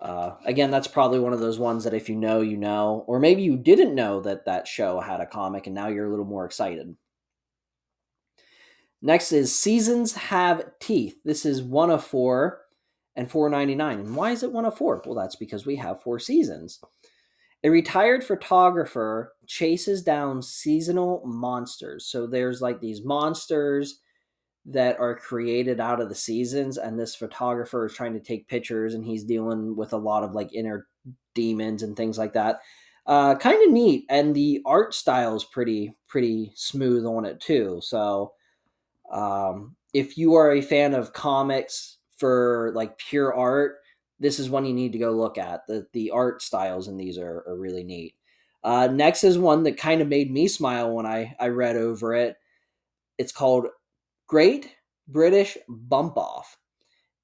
Uh, 0.00 0.32
again, 0.44 0.70
that's 0.70 0.86
probably 0.86 1.18
one 1.18 1.32
of 1.32 1.40
those 1.40 1.58
ones 1.58 1.84
that 1.84 1.94
if 1.94 2.08
you 2.08 2.16
know, 2.16 2.40
you 2.40 2.56
know, 2.56 3.04
or 3.06 3.18
maybe 3.18 3.42
you 3.42 3.56
didn't 3.56 3.94
know 3.94 4.20
that 4.20 4.44
that 4.44 4.68
show 4.68 5.00
had 5.00 5.20
a 5.20 5.26
comic 5.26 5.66
and 5.66 5.74
now 5.74 5.88
you're 5.88 6.06
a 6.06 6.10
little 6.10 6.26
more 6.26 6.44
excited. 6.44 6.94
Next 9.02 9.32
is 9.32 9.56
Seasons 9.56 10.14
Have 10.14 10.64
Teeth. 10.80 11.16
This 11.24 11.44
is 11.44 11.62
one 11.62 11.90
of 11.90 12.04
four 12.04 12.62
and 13.14 13.30
499. 13.30 14.00
And 14.00 14.16
why 14.16 14.30
is 14.30 14.42
it 14.42 14.52
one 14.52 14.64
of 14.64 14.76
four? 14.76 15.02
Well, 15.04 15.14
that's 15.14 15.36
because 15.36 15.66
we 15.66 15.76
have 15.76 16.02
four 16.02 16.18
seasons. 16.18 16.80
A 17.64 17.70
retired 17.70 18.24
photographer 18.24 19.32
chases 19.46 20.02
down 20.02 20.42
seasonal 20.42 21.22
monsters. 21.24 22.06
So 22.06 22.26
there's 22.26 22.60
like 22.60 22.80
these 22.80 23.04
monsters 23.04 24.00
that 24.66 24.98
are 24.98 25.14
created 25.14 25.80
out 25.80 26.00
of 26.00 26.08
the 26.08 26.14
seasons, 26.14 26.76
and 26.76 26.98
this 26.98 27.14
photographer 27.14 27.86
is 27.86 27.94
trying 27.94 28.14
to 28.14 28.20
take 28.20 28.48
pictures, 28.48 28.94
and 28.94 29.04
he's 29.04 29.24
dealing 29.24 29.76
with 29.76 29.92
a 29.92 29.98
lot 29.98 30.24
of 30.24 30.32
like 30.32 30.52
inner 30.52 30.88
demons 31.34 31.82
and 31.82 31.96
things 31.96 32.18
like 32.18 32.32
that. 32.32 32.60
Uh, 33.06 33.36
kind 33.36 33.64
of 33.64 33.72
neat, 33.72 34.04
and 34.10 34.34
the 34.34 34.60
art 34.66 34.92
style 34.92 35.36
is 35.36 35.44
pretty 35.44 35.96
pretty 36.08 36.52
smooth 36.56 37.06
on 37.06 37.24
it 37.24 37.40
too. 37.40 37.78
So 37.82 38.32
um, 39.10 39.76
if 39.92 40.18
you 40.18 40.34
are 40.34 40.52
a 40.52 40.62
fan 40.62 40.94
of 40.94 41.12
comics 41.12 41.98
for 42.16 42.72
like 42.74 42.98
pure 42.98 43.34
art, 43.34 43.76
this 44.18 44.38
is 44.38 44.48
one 44.48 44.64
you 44.64 44.72
need 44.74 44.92
to 44.92 44.98
go 44.98 45.12
look 45.12 45.38
at. 45.38 45.66
The 45.66 45.86
the 45.92 46.10
art 46.10 46.42
styles 46.42 46.88
in 46.88 46.96
these 46.96 47.18
are, 47.18 47.44
are 47.46 47.56
really 47.56 47.84
neat. 47.84 48.14
Uh, 48.64 48.88
next 48.88 49.22
is 49.24 49.38
one 49.38 49.62
that 49.62 49.76
kind 49.76 50.00
of 50.00 50.08
made 50.08 50.32
me 50.32 50.48
smile 50.48 50.92
when 50.92 51.06
I, 51.06 51.36
I 51.38 51.48
read 51.48 51.76
over 51.76 52.14
it. 52.14 52.36
It's 53.16 53.32
called 53.32 53.66
Great 54.26 54.74
British 55.06 55.56
Bump 55.68 56.16
Off. 56.16 56.58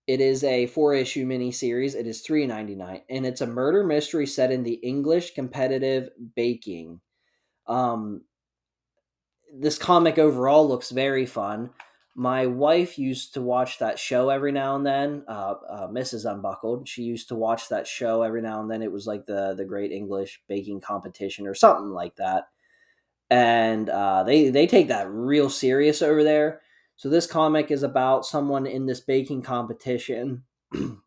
It 0.07 0.21
is 0.21 0.45
a 0.45 0.67
four 0.67 0.95
issue 0.95 1.27
miniseries. 1.27 1.95
It 1.95 2.07
is 2.07 2.21
three 2.21 2.47
ninety 2.47 2.75
nine, 2.75 3.03
and 3.09 3.25
it's 3.27 3.41
a 3.41 3.47
murder 3.47 3.85
mystery 3.85 4.27
set 4.27 4.53
in 4.53 4.63
the 4.63 4.75
English 4.75 5.35
competitive 5.35 6.11
baking. 6.37 7.01
Um, 7.67 8.23
this 9.53 9.79
comic 9.79 10.19
overall 10.19 10.67
looks 10.67 10.91
very 10.91 11.27
fun. 11.27 11.71
My 12.15 12.47
wife 12.47 12.99
used 12.99 13.35
to 13.35 13.43
watch 13.43 13.79
that 13.79 13.99
show 13.99 14.29
every 14.29 14.53
now 14.53 14.77
and 14.77 14.85
then. 14.85 15.25
Uh, 15.29 15.55
uh, 15.69 15.89
Mrs. 15.89 16.31
Unbuckled. 16.31 16.89
She 16.89 17.03
used 17.03 17.29
to 17.29 17.35
watch 17.35 17.69
that 17.69 17.87
show 17.87 18.23
every 18.23 18.43
now 18.43 18.61
and 18.61 18.71
then. 18.71 18.83
It 18.83 18.93
was 18.93 19.07
like 19.07 19.27
the 19.27 19.55
the 19.55 19.65
Great 19.65 19.93
English 19.93 20.43
Baking 20.49 20.81
Competition 20.81 21.47
or 21.47 21.55
something 21.55 21.91
like 21.91 22.17
that. 22.17 22.49
And 23.31 23.89
uh, 23.89 24.25
they 24.25 24.51
they 24.51 24.67
take 24.67 24.89
that 24.89 25.11
real 25.11 25.49
serious 25.49 26.03
over 26.03 26.23
there. 26.23 26.61
So 26.97 27.09
this 27.09 27.27
comic 27.27 27.71
is 27.71 27.83
about 27.83 28.27
someone 28.27 28.67
in 28.67 28.87
this 28.87 29.01
baking 29.01 29.43
competition, 29.43 30.45
and 30.73 30.99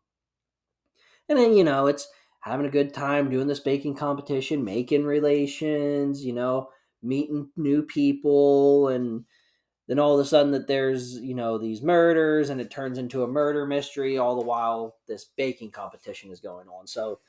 then 1.28 1.56
you 1.56 1.62
know 1.62 1.86
it's 1.86 2.08
having 2.40 2.66
a 2.66 2.70
good 2.70 2.92
time 2.92 3.30
doing 3.30 3.46
this 3.46 3.60
baking 3.60 3.94
competition, 3.94 4.64
making 4.64 5.04
relations, 5.04 6.24
you 6.24 6.32
know, 6.32 6.68
meeting 7.06 7.50
new 7.56 7.82
people 7.82 8.88
and 8.88 9.24
then 9.88 9.98
all 9.98 10.14
of 10.18 10.24
a 10.24 10.28
sudden 10.28 10.52
that 10.52 10.66
there's 10.66 11.18
you 11.20 11.34
know 11.34 11.58
these 11.58 11.82
murders 11.82 12.50
and 12.50 12.60
it 12.60 12.70
turns 12.70 12.98
into 12.98 13.22
a 13.22 13.28
murder 13.28 13.66
mystery 13.66 14.18
all 14.18 14.38
the 14.38 14.46
while 14.46 14.96
this 15.06 15.26
baking 15.36 15.70
competition 15.70 16.30
is 16.30 16.40
going 16.40 16.68
on. 16.68 16.86
So 16.86 17.20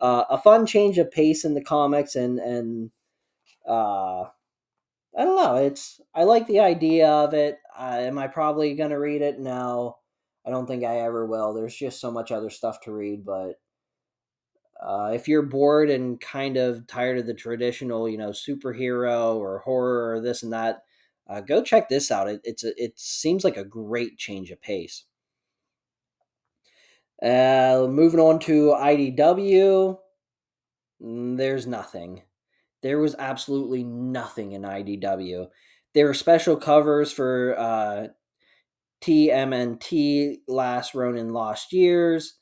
uh, 0.00 0.24
a 0.30 0.38
fun 0.38 0.66
change 0.66 0.98
of 0.98 1.10
pace 1.10 1.44
in 1.44 1.54
the 1.54 1.64
comics 1.64 2.14
and 2.16 2.38
and 2.38 2.90
uh, 3.68 4.22
i 5.18 5.24
don't 5.24 5.36
know 5.36 5.56
it's 5.56 6.00
i 6.14 6.24
like 6.24 6.46
the 6.46 6.60
idea 6.60 7.08
of 7.08 7.34
it. 7.34 7.58
Am 7.78 8.18
i 8.18 8.26
probably 8.28 8.74
going 8.74 8.90
to 8.90 8.98
read 8.98 9.22
it? 9.22 9.38
No. 9.38 9.98
I 10.46 10.50
don't 10.50 10.66
think 10.66 10.84
i 10.84 11.00
ever 11.00 11.26
will. 11.26 11.54
There's 11.54 11.74
just 11.74 12.00
so 12.00 12.10
much 12.10 12.30
other 12.30 12.50
stuff 12.50 12.80
to 12.82 12.92
read 12.92 13.24
but 13.24 13.56
uh, 14.84 15.12
if 15.14 15.28
you're 15.28 15.42
bored 15.42 15.90
and 15.90 16.20
kind 16.20 16.56
of 16.56 16.86
tired 16.86 17.18
of 17.18 17.26
the 17.26 17.34
traditional, 17.34 18.08
you 18.08 18.18
know, 18.18 18.30
superhero 18.30 19.36
or 19.36 19.60
horror 19.60 20.12
or 20.14 20.20
this 20.20 20.42
and 20.42 20.52
that, 20.52 20.82
uh, 21.28 21.40
go 21.40 21.62
check 21.62 21.88
this 21.88 22.10
out. 22.10 22.28
It, 22.28 22.40
it's 22.44 22.64
a, 22.64 22.72
it 22.82 22.98
seems 22.98 23.44
like 23.44 23.56
a 23.56 23.64
great 23.64 24.18
change 24.18 24.50
of 24.50 24.60
pace. 24.60 25.04
Uh, 27.22 27.86
moving 27.90 28.20
on 28.20 28.38
to 28.40 28.72
IDW, 28.72 29.98
mm, 31.02 31.36
there's 31.36 31.66
nothing. 31.66 32.22
There 32.82 32.98
was 32.98 33.16
absolutely 33.18 33.84
nothing 33.84 34.52
in 34.52 34.64
IDW. 34.64 35.48
There 35.94 36.06
were 36.06 36.14
special 36.14 36.56
covers 36.56 37.12
for 37.12 37.58
uh, 37.58 38.08
TMNT, 39.02 40.40
Last 40.48 40.94
Ronin 40.94 41.32
Lost 41.32 41.72
Years. 41.72 42.35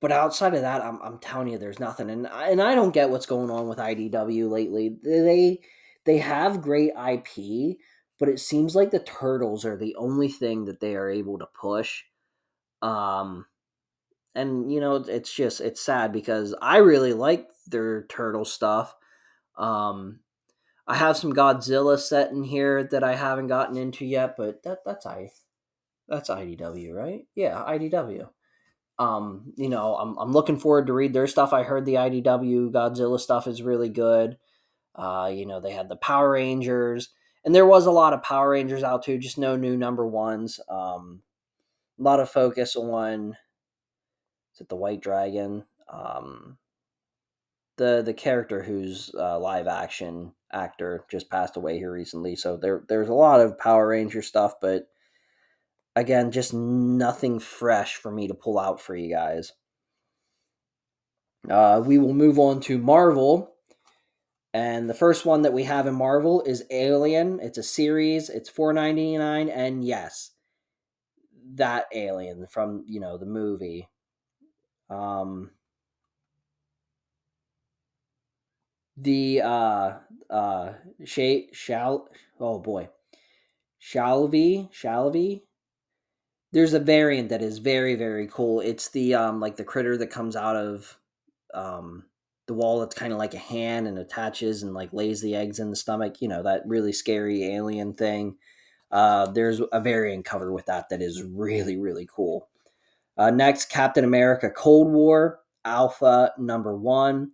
But 0.00 0.12
outside 0.12 0.54
of 0.54 0.60
that, 0.60 0.82
I'm, 0.82 1.00
I'm 1.02 1.18
telling 1.18 1.48
you, 1.48 1.58
there's 1.58 1.80
nothing. 1.80 2.10
And, 2.10 2.26
and 2.26 2.60
I 2.60 2.74
don't 2.74 2.92
get 2.92 3.10
what's 3.10 3.26
going 3.26 3.50
on 3.50 3.68
with 3.68 3.78
IDW 3.78 4.50
lately. 4.50 4.96
They 5.02 5.60
they 6.04 6.18
have 6.18 6.62
great 6.62 6.92
IP, 6.92 7.78
but 8.18 8.28
it 8.28 8.40
seems 8.40 8.76
like 8.76 8.90
the 8.90 9.00
turtles 9.00 9.64
are 9.64 9.76
the 9.76 9.96
only 9.96 10.28
thing 10.28 10.66
that 10.66 10.80
they 10.80 10.94
are 10.94 11.10
able 11.10 11.38
to 11.38 11.48
push. 11.60 12.04
Um, 12.82 13.46
and 14.34 14.70
you 14.72 14.80
know, 14.80 14.96
it's 14.96 15.32
just 15.32 15.60
it's 15.60 15.80
sad 15.80 16.12
because 16.12 16.54
I 16.60 16.78
really 16.78 17.12
like 17.14 17.48
their 17.66 18.04
turtle 18.04 18.44
stuff. 18.44 18.94
Um, 19.56 20.20
I 20.86 20.94
have 20.94 21.16
some 21.16 21.32
Godzilla 21.32 21.98
set 21.98 22.30
in 22.30 22.44
here 22.44 22.84
that 22.84 23.02
I 23.02 23.16
haven't 23.16 23.48
gotten 23.48 23.76
into 23.76 24.04
yet, 24.04 24.36
but 24.36 24.62
that 24.62 24.80
that's 24.84 25.06
I 25.06 25.30
that's 26.08 26.30
IDW, 26.30 26.92
right? 26.94 27.26
Yeah, 27.34 27.64
IDW. 27.66 28.28
Um, 28.98 29.52
you 29.56 29.68
know, 29.68 29.96
I'm 29.96 30.16
I'm 30.18 30.32
looking 30.32 30.58
forward 30.58 30.86
to 30.86 30.92
read 30.92 31.12
their 31.12 31.26
stuff. 31.26 31.52
I 31.52 31.62
heard 31.62 31.84
the 31.84 31.94
IDW 31.94 32.72
Godzilla 32.72 33.20
stuff 33.20 33.46
is 33.46 33.62
really 33.62 33.88
good. 33.90 34.38
Uh, 34.94 35.30
you 35.32 35.44
know, 35.44 35.60
they 35.60 35.72
had 35.72 35.88
the 35.88 35.96
Power 35.96 36.30
Rangers, 36.30 37.10
and 37.44 37.54
there 37.54 37.66
was 37.66 37.86
a 37.86 37.90
lot 37.90 38.14
of 38.14 38.22
Power 38.22 38.50
Rangers 38.50 38.82
out 38.82 39.04
too, 39.04 39.18
just 39.18 39.38
no 39.38 39.56
new 39.56 39.76
number 39.76 40.06
ones. 40.06 40.58
Um, 40.70 41.22
a 41.98 42.02
lot 42.02 42.20
of 42.20 42.30
focus 42.30 42.76
on 42.76 43.36
is 44.54 44.60
it 44.62 44.68
the 44.70 44.76
White 44.76 45.02
Dragon? 45.02 45.64
Um, 45.92 46.56
the 47.76 48.02
the 48.02 48.14
character 48.14 48.62
who's 48.62 49.10
uh, 49.14 49.38
live 49.38 49.66
action 49.66 50.32
actor 50.52 51.04
just 51.10 51.28
passed 51.28 51.56
away 51.58 51.78
here 51.78 51.92
recently, 51.92 52.36
so 52.36 52.56
there 52.56 52.82
there's 52.88 53.10
a 53.10 53.14
lot 53.14 53.40
of 53.40 53.58
Power 53.58 53.88
Ranger 53.88 54.22
stuff, 54.22 54.54
but 54.60 54.88
again, 55.96 56.30
just 56.30 56.54
nothing 56.54 57.40
fresh 57.40 57.96
for 57.96 58.12
me 58.12 58.28
to 58.28 58.34
pull 58.34 58.58
out 58.60 58.80
for 58.80 58.94
you 58.94 59.10
guys. 59.10 59.52
Uh, 61.50 61.82
we 61.84 61.98
will 61.98 62.14
move 62.14 62.38
on 62.38 62.60
to 62.60 62.78
Marvel. 62.78 63.54
And 64.52 64.88
the 64.88 64.94
first 64.94 65.26
one 65.26 65.42
that 65.42 65.52
we 65.52 65.64
have 65.64 65.86
in 65.86 65.94
Marvel 65.94 66.42
is 66.42 66.64
Alien. 66.70 67.40
It's 67.42 67.58
a 67.58 67.62
series. 67.62 68.30
It's 68.30 68.48
four 68.48 68.72
ninety 68.72 69.16
nine, 69.18 69.50
and 69.50 69.84
yes, 69.84 70.30
that 71.54 71.86
Alien 71.94 72.46
from 72.46 72.84
you 72.86 72.98
know 72.98 73.18
the 73.18 73.26
movie. 73.26 73.88
Um, 74.88 75.50
the 78.96 79.42
uh 79.42 79.92
uh 80.30 80.72
Shay 81.04 81.50
shall 81.52 82.08
oh 82.40 82.58
boy, 82.58 82.88
Shalvey 83.78 84.72
Shalvey. 84.72 85.42
There's 86.56 86.72
a 86.72 86.80
variant 86.80 87.28
that 87.28 87.42
is 87.42 87.58
very 87.58 87.96
very 87.96 88.28
cool. 88.28 88.60
It's 88.60 88.88
the 88.88 89.14
um 89.14 89.40
like 89.40 89.56
the 89.56 89.62
critter 89.64 89.98
that 89.98 90.06
comes 90.06 90.36
out 90.36 90.56
of 90.56 90.98
um 91.52 92.04
the 92.46 92.54
wall 92.54 92.80
that's 92.80 92.94
kind 92.94 93.12
of 93.12 93.18
like 93.18 93.34
a 93.34 93.38
hand 93.38 93.86
and 93.86 93.98
attaches 93.98 94.62
and 94.62 94.72
like 94.72 94.90
lays 94.94 95.20
the 95.20 95.34
eggs 95.34 95.58
in 95.58 95.68
the 95.68 95.76
stomach. 95.76 96.22
You 96.22 96.28
know 96.28 96.42
that 96.44 96.62
really 96.66 96.94
scary 96.94 97.44
alien 97.44 97.92
thing. 97.92 98.38
Uh, 98.90 99.26
there's 99.26 99.60
a 99.70 99.80
variant 99.82 100.24
cover 100.24 100.50
with 100.50 100.64
that 100.64 100.88
that 100.88 101.02
is 101.02 101.22
really 101.22 101.76
really 101.76 102.08
cool. 102.10 102.48
Uh, 103.18 103.30
next, 103.30 103.66
Captain 103.66 104.04
America: 104.04 104.48
Cold 104.48 104.90
War 104.90 105.40
Alpha 105.66 106.32
number 106.38 106.74
one. 106.74 107.32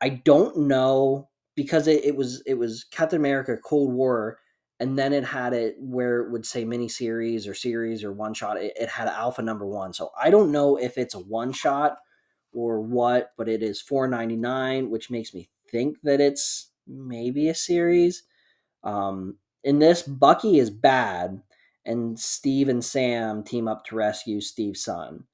I 0.00 0.10
don't 0.10 0.56
know 0.68 1.28
because 1.56 1.88
it, 1.88 2.04
it 2.04 2.14
was 2.14 2.40
it 2.46 2.54
was 2.54 2.84
Captain 2.84 3.18
America: 3.18 3.56
Cold 3.56 3.92
War, 3.92 4.38
and 4.80 4.98
then 4.98 5.12
it 5.12 5.24
had 5.24 5.52
it 5.52 5.76
where 5.78 6.20
it 6.20 6.30
would 6.30 6.44
say 6.44 6.64
mini 6.64 6.88
series 6.88 7.46
or 7.46 7.54
series 7.54 8.02
or 8.04 8.12
one 8.12 8.34
shot. 8.34 8.56
It, 8.56 8.72
it 8.78 8.88
had 8.88 9.08
Alpha 9.08 9.42
number 9.42 9.66
one, 9.66 9.92
so 9.92 10.10
I 10.20 10.30
don't 10.30 10.52
know 10.52 10.76
if 10.76 10.98
it's 10.98 11.14
a 11.14 11.20
one 11.20 11.52
shot 11.52 11.98
or 12.52 12.80
what, 12.80 13.32
but 13.36 13.48
it 13.48 13.62
is 13.62 13.80
four 13.80 14.08
ninety 14.08 14.36
nine, 14.36 14.90
which 14.90 15.10
makes 15.10 15.34
me 15.34 15.48
think 15.70 15.98
that 16.02 16.20
it's 16.20 16.70
maybe 16.86 17.48
a 17.48 17.54
series. 17.54 18.24
Um, 18.82 19.38
in 19.62 19.78
this, 19.78 20.02
Bucky 20.02 20.58
is 20.58 20.70
bad, 20.70 21.40
and 21.84 22.18
Steve 22.18 22.68
and 22.68 22.84
Sam 22.84 23.42
team 23.42 23.66
up 23.66 23.84
to 23.86 23.96
rescue 23.96 24.40
Steve's 24.40 24.84
son. 24.84 25.24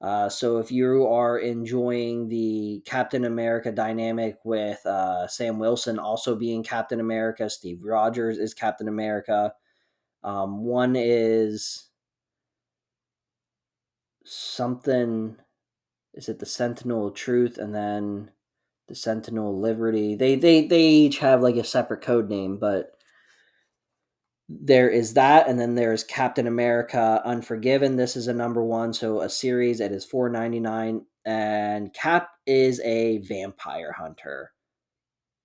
Uh, 0.00 0.28
so 0.28 0.58
if 0.58 0.70
you 0.70 1.06
are 1.06 1.38
enjoying 1.38 2.28
the 2.28 2.80
Captain 2.86 3.24
America 3.24 3.72
dynamic 3.72 4.38
with 4.44 4.84
uh, 4.86 5.26
Sam 5.26 5.58
Wilson 5.58 5.98
also 5.98 6.36
being 6.36 6.62
Captain 6.62 7.00
America, 7.00 7.50
Steve 7.50 7.82
Rogers 7.82 8.38
is 8.38 8.54
Captain 8.54 8.86
America. 8.88 9.52
Um, 10.22 10.64
one 10.64 10.94
is 10.96 11.88
something 14.24 15.36
is 16.14 16.28
it 16.28 16.38
the 16.38 16.46
Sentinel 16.46 17.08
of 17.08 17.14
Truth 17.14 17.58
and 17.58 17.74
then 17.74 18.30
the 18.88 18.94
Sentinel 18.94 19.50
of 19.50 19.56
Liberty. 19.56 20.14
They 20.16 20.36
they 20.36 20.66
they 20.66 20.82
each 20.82 21.18
have 21.18 21.42
like 21.42 21.56
a 21.56 21.64
separate 21.64 22.02
code 22.02 22.28
name, 22.28 22.58
but 22.58 22.97
there 24.48 24.88
is 24.88 25.14
that, 25.14 25.48
and 25.48 25.60
then 25.60 25.74
there's 25.74 26.04
Captain 26.04 26.46
America 26.46 27.20
Unforgiven. 27.24 27.96
This 27.96 28.16
is 28.16 28.28
a 28.28 28.32
number 28.34 28.64
one, 28.64 28.92
so 28.92 29.20
a 29.20 29.28
series. 29.28 29.80
It 29.80 29.92
is 29.92 30.04
four 30.04 30.28
ninety 30.28 30.60
nine, 30.60 31.04
and 31.24 31.92
Cap 31.92 32.30
is 32.46 32.80
a 32.80 33.18
vampire 33.18 33.92
hunter. 33.92 34.52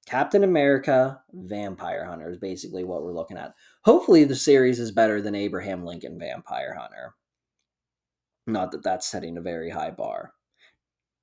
Captain 0.05 0.43
America 0.43 1.21
Vampire 1.31 2.05
Hunter 2.05 2.29
is 2.29 2.37
basically 2.37 2.83
what 2.83 3.03
we're 3.03 3.13
looking 3.13 3.37
at. 3.37 3.53
Hopefully, 3.83 4.25
the 4.25 4.35
series 4.35 4.79
is 4.79 4.91
better 4.91 5.21
than 5.21 5.35
Abraham 5.35 5.85
Lincoln 5.85 6.19
Vampire 6.19 6.75
Hunter. 6.77 7.15
Not 8.45 8.71
that 8.71 8.83
that's 8.83 9.07
setting 9.07 9.37
a 9.37 9.41
very 9.41 9.69
high 9.69 9.91
bar. 9.91 10.33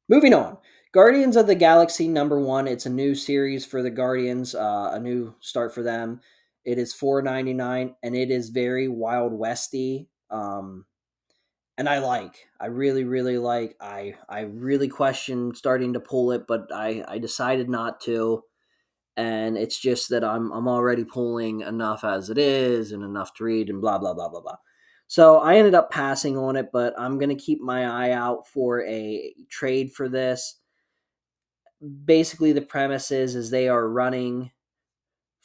Moving 0.09 0.33
on. 0.33 0.57
Guardians 0.93 1.37
of 1.37 1.47
the 1.47 1.55
Galaxy 1.55 2.09
number 2.09 2.41
one. 2.41 2.67
It's 2.67 2.87
a 2.87 2.91
new 2.91 3.15
series 3.15 3.65
for 3.67 3.83
the 3.83 3.91
Guardians, 3.91 4.55
uh, 4.55 4.91
a 4.93 4.99
new 4.99 5.35
start 5.41 5.75
for 5.75 5.83
them. 5.83 6.21
It 6.65 6.79
is 6.79 6.93
four 6.93 7.23
ninety 7.23 7.55
nine, 7.55 7.95
and 8.03 8.15
it 8.15 8.31
is 8.31 8.51
very 8.51 8.89
Wild 8.89 9.33
Westy. 9.33 10.09
Um, 10.31 10.85
and 11.79 11.89
I 11.89 11.99
like. 12.01 12.47
I 12.61 12.67
really, 12.67 13.05
really 13.05 13.39
like. 13.39 13.75
I 13.81 14.15
I 14.29 14.41
really 14.41 14.89
question 14.89 15.55
starting 15.55 15.95
to 15.95 16.01
pull 16.01 16.33
it, 16.33 16.47
but 16.47 16.71
I 16.73 17.03
I 17.09 17.19
decided 17.19 17.71
not 17.71 18.01
to. 18.03 18.45
And 19.17 19.57
it's 19.57 19.79
just 19.79 20.11
that 20.11 20.23
I'm 20.23 20.53
I'm 20.53 20.69
already 20.69 21.05
pulling 21.05 21.61
enough 21.63 22.05
as 22.05 22.29
it 22.31 22.39
is 22.39 22.93
and 22.93 23.03
enough 23.03 23.33
to 23.35 23.45
read 23.45 23.71
and 23.71 23.81
blah 23.81 23.99
blah 23.99 24.13
blah 24.13 24.29
blah 24.29 24.43
blah. 24.43 24.57
So 25.07 25.39
I 25.39 25.57
ended 25.57 25.75
up 25.75 25.91
passing 25.91 26.37
on 26.37 26.57
it, 26.57 26.69
but 26.73 26.95
I'm 26.99 27.19
gonna 27.19 27.35
keep 27.35 27.61
my 27.61 27.87
eye 27.87 28.13
out 28.13 28.47
for 28.47 28.85
a 28.85 29.35
trade 29.49 29.93
for 29.95 30.09
this. 30.09 30.57
Basically, 32.05 32.53
the 32.53 32.61
premise 32.63 33.11
is 33.11 33.35
is 33.35 33.51
they 33.51 33.69
are 33.69 33.89
running 33.89 34.51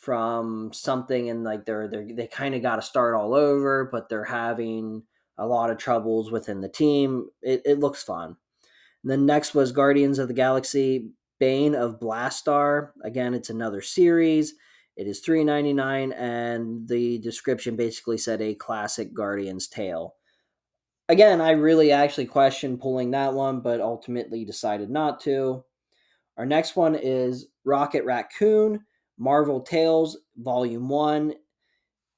from 0.06 0.72
something 0.72 1.32
and 1.32 1.44
like 1.44 1.66
they're 1.66 1.88
they 1.88 2.14
they 2.14 2.28
kind 2.28 2.54
of 2.54 2.62
got 2.62 2.76
to 2.76 2.82
start 2.84 3.16
all 3.16 3.34
over, 3.34 3.90
but 3.92 4.08
they're 4.08 4.24
having 4.24 5.02
a 5.38 5.48
lot 5.48 5.72
of 5.72 5.80
troubles 5.80 6.32
within 6.32 6.62
the 6.62 6.70
team. 6.70 7.28
It, 7.42 7.64
it 7.66 7.80
looks 7.80 8.04
fun. 8.04 8.38
And 9.04 9.12
then 9.12 9.26
next 9.26 9.56
was 9.56 9.72
Guardians 9.72 10.20
of 10.20 10.28
the 10.28 10.36
Galaxy 10.36 11.10
Bane 11.40 11.74
of 11.74 12.00
Blastaar. 12.00 12.92
Again, 13.04 13.34
it's 13.34 13.50
another 13.50 13.82
series. 13.82 14.54
It 14.96 15.08
is 15.08 15.22
three 15.22 15.44
ninety 15.44 15.74
nine, 15.74 16.14
and 16.14 16.88
the 16.88 17.18
description 17.18 17.76
basically 17.76 18.20
said 18.20 18.42
a 18.42 18.54
classic 18.54 19.12
Guardians 19.12 19.68
tale. 19.68 20.16
Again, 21.10 21.42
I 21.42 21.52
really 21.52 21.92
actually 21.92 22.28
questioned 22.28 22.80
pulling 22.80 23.12
that 23.12 23.34
one, 23.34 23.62
but 23.62 23.82
ultimately 23.82 24.46
decided 24.46 24.92
not 24.92 25.20
to. 25.22 25.64
Our 26.38 26.46
next 26.46 26.76
one 26.76 26.96
is 26.96 27.48
Rocket 27.64 28.06
Raccoon 28.06 28.86
Marvel 29.18 29.62
Tales 29.62 30.18
Volume 30.38 30.90
1. 30.90 31.34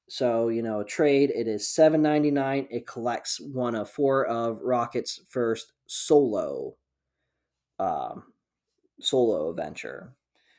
So, 0.08 0.48
you 0.48 0.62
know, 0.62 0.80
a 0.80 0.84
trade, 0.84 1.30
it 1.34 1.46
is 1.46 1.68
seven 1.68 2.00
ninety 2.00 2.30
nine. 2.30 2.66
It 2.70 2.86
collects 2.86 3.40
one 3.40 3.74
of 3.74 3.90
four 3.90 4.26
of 4.26 4.60
Rocket's 4.62 5.20
first 5.28 5.72
solo 5.86 6.76
um, 7.78 8.32
solo 9.00 9.50
adventure. 9.50 10.14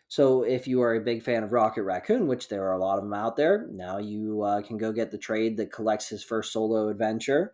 So, 0.07 0.43
if 0.43 0.67
you 0.67 0.81
are 0.81 0.95
a 0.95 1.01
big 1.01 1.23
fan 1.23 1.43
of 1.43 1.51
Rocket 1.51 1.83
Raccoon, 1.83 2.27
which 2.27 2.47
there 2.47 2.67
are 2.67 2.73
a 2.73 2.79
lot 2.79 2.97
of 2.97 3.03
them 3.03 3.13
out 3.13 3.35
there, 3.35 3.67
now 3.71 3.97
you 3.97 4.43
uh, 4.43 4.61
can 4.61 4.77
go 4.77 4.91
get 4.91 5.11
the 5.11 5.17
trade 5.17 5.57
that 5.57 5.71
collects 5.71 6.09
his 6.09 6.23
first 6.23 6.53
solo 6.53 6.89
adventure. 6.89 7.53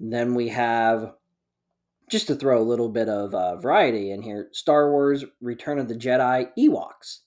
then 0.00 0.34
we 0.34 0.48
have 0.48 1.14
just 2.10 2.26
to 2.28 2.34
throw 2.34 2.60
a 2.60 2.64
little 2.64 2.88
bit 2.88 3.08
of 3.08 3.34
uh, 3.34 3.56
variety 3.56 4.10
in 4.10 4.22
here 4.22 4.48
Star 4.52 4.90
Wars 4.90 5.24
Return 5.40 5.78
of 5.78 5.88
the 5.88 5.94
Jedi 5.94 6.48
Ewoks. 6.58 7.18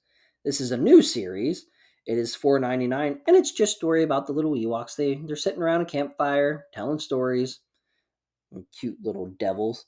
This 0.44 0.60
is 0.60 0.72
a 0.72 0.78
new 0.78 1.02
series. 1.02 1.65
It 2.08 2.17
is 2.17 2.36
$4.99 2.36 3.20
and 3.28 3.36
it's 3.36 3.52
just 3.52 3.78
story 3.78 4.04
about 4.04 4.28
the 4.28 4.34
little 4.34 4.54
Ewoks. 4.54 4.96
They 4.96 5.15
they're 5.15 5.36
sitting 5.36 5.62
around 5.62 5.82
a 5.82 5.86
campfire 5.86 6.65
telling 6.74 7.00
stories. 7.00 7.60
Cute 8.80 8.98
little 9.04 9.28
devils. 9.39 9.86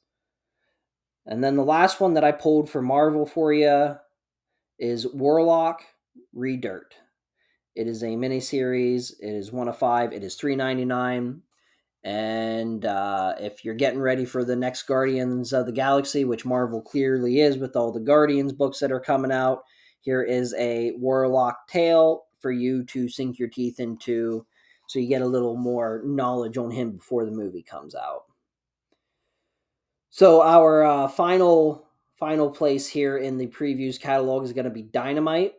And 1.25 1.43
then 1.43 1.55
the 1.55 1.63
last 1.63 1.99
one 1.99 2.13
that 2.13 2.23
I 2.23 2.31
pulled 2.31 2.69
for 2.69 2.81
Marvel 2.81 3.25
for 3.25 3.53
you 3.53 3.95
is 4.79 5.07
Warlock 5.07 5.81
Rebirth. 6.33 6.93
It 7.75 7.87
is 7.87 8.03
a 8.03 8.07
miniseries. 8.07 9.13
It 9.19 9.33
is 9.33 9.51
one 9.51 9.67
of 9.67 9.77
five. 9.77 10.13
It 10.13 10.23
is 10.23 10.37
$3.99. 10.37 11.39
And 12.03 12.85
uh, 12.85 13.35
if 13.39 13.63
you're 13.63 13.73
getting 13.73 14.01
ready 14.01 14.25
for 14.25 14.43
the 14.43 14.55
next 14.55 14.83
Guardians 14.83 15.53
of 15.53 15.65
the 15.65 15.71
Galaxy, 15.71 16.25
which 16.25 16.45
Marvel 16.45 16.81
clearly 16.81 17.39
is 17.39 17.57
with 17.57 17.75
all 17.75 17.91
the 17.91 17.99
Guardians 17.99 18.51
books 18.51 18.79
that 18.79 18.91
are 18.91 18.99
coming 18.99 19.31
out, 19.31 19.63
here 20.01 20.21
is 20.21 20.53
a 20.55 20.91
Warlock 20.97 21.67
tale 21.67 22.25
for 22.39 22.51
you 22.51 22.83
to 22.85 23.07
sink 23.07 23.39
your 23.39 23.47
teeth 23.47 23.79
into 23.79 24.45
so 24.87 24.99
you 24.99 25.07
get 25.07 25.21
a 25.21 25.27
little 25.27 25.55
more 25.55 26.01
knowledge 26.05 26.57
on 26.57 26.69
him 26.69 26.91
before 26.91 27.23
the 27.25 27.31
movie 27.31 27.63
comes 27.63 27.95
out. 27.95 28.25
So 30.09 30.41
our 30.41 30.83
uh, 30.83 31.07
final 31.07 31.87
final 32.19 32.51
place 32.51 32.87
here 32.87 33.17
in 33.17 33.37
the 33.37 33.47
previews 33.47 33.99
catalog 33.99 34.43
is 34.43 34.53
going 34.53 34.65
to 34.65 34.71
be 34.71 34.83
Dynamite. 34.83 35.53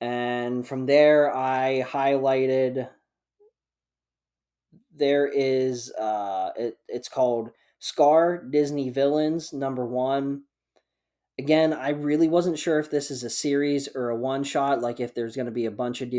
And 0.00 0.66
from 0.66 0.86
there 0.86 1.34
I 1.36 1.84
highlighted 1.86 2.88
there 4.98 5.26
is 5.26 5.92
uh 5.92 6.50
it, 6.56 6.78
it's 6.88 7.08
called 7.08 7.50
Scar 7.78 8.42
Disney 8.42 8.90
Villains 8.90 9.52
number 9.52 9.86
1. 9.86 10.42
Again, 11.38 11.72
I 11.72 11.90
really 11.90 12.28
wasn't 12.28 12.58
sure 12.58 12.80
if 12.80 12.90
this 12.90 13.10
is 13.12 13.22
a 13.22 13.30
series 13.30 13.88
or 13.94 14.10
a 14.10 14.16
one 14.16 14.42
shot 14.42 14.80
like 14.80 14.98
if 15.00 15.14
there's 15.14 15.36
going 15.36 15.46
to 15.46 15.52
be 15.52 15.66
a 15.66 15.70
bunch 15.70 16.00
of 16.02 16.10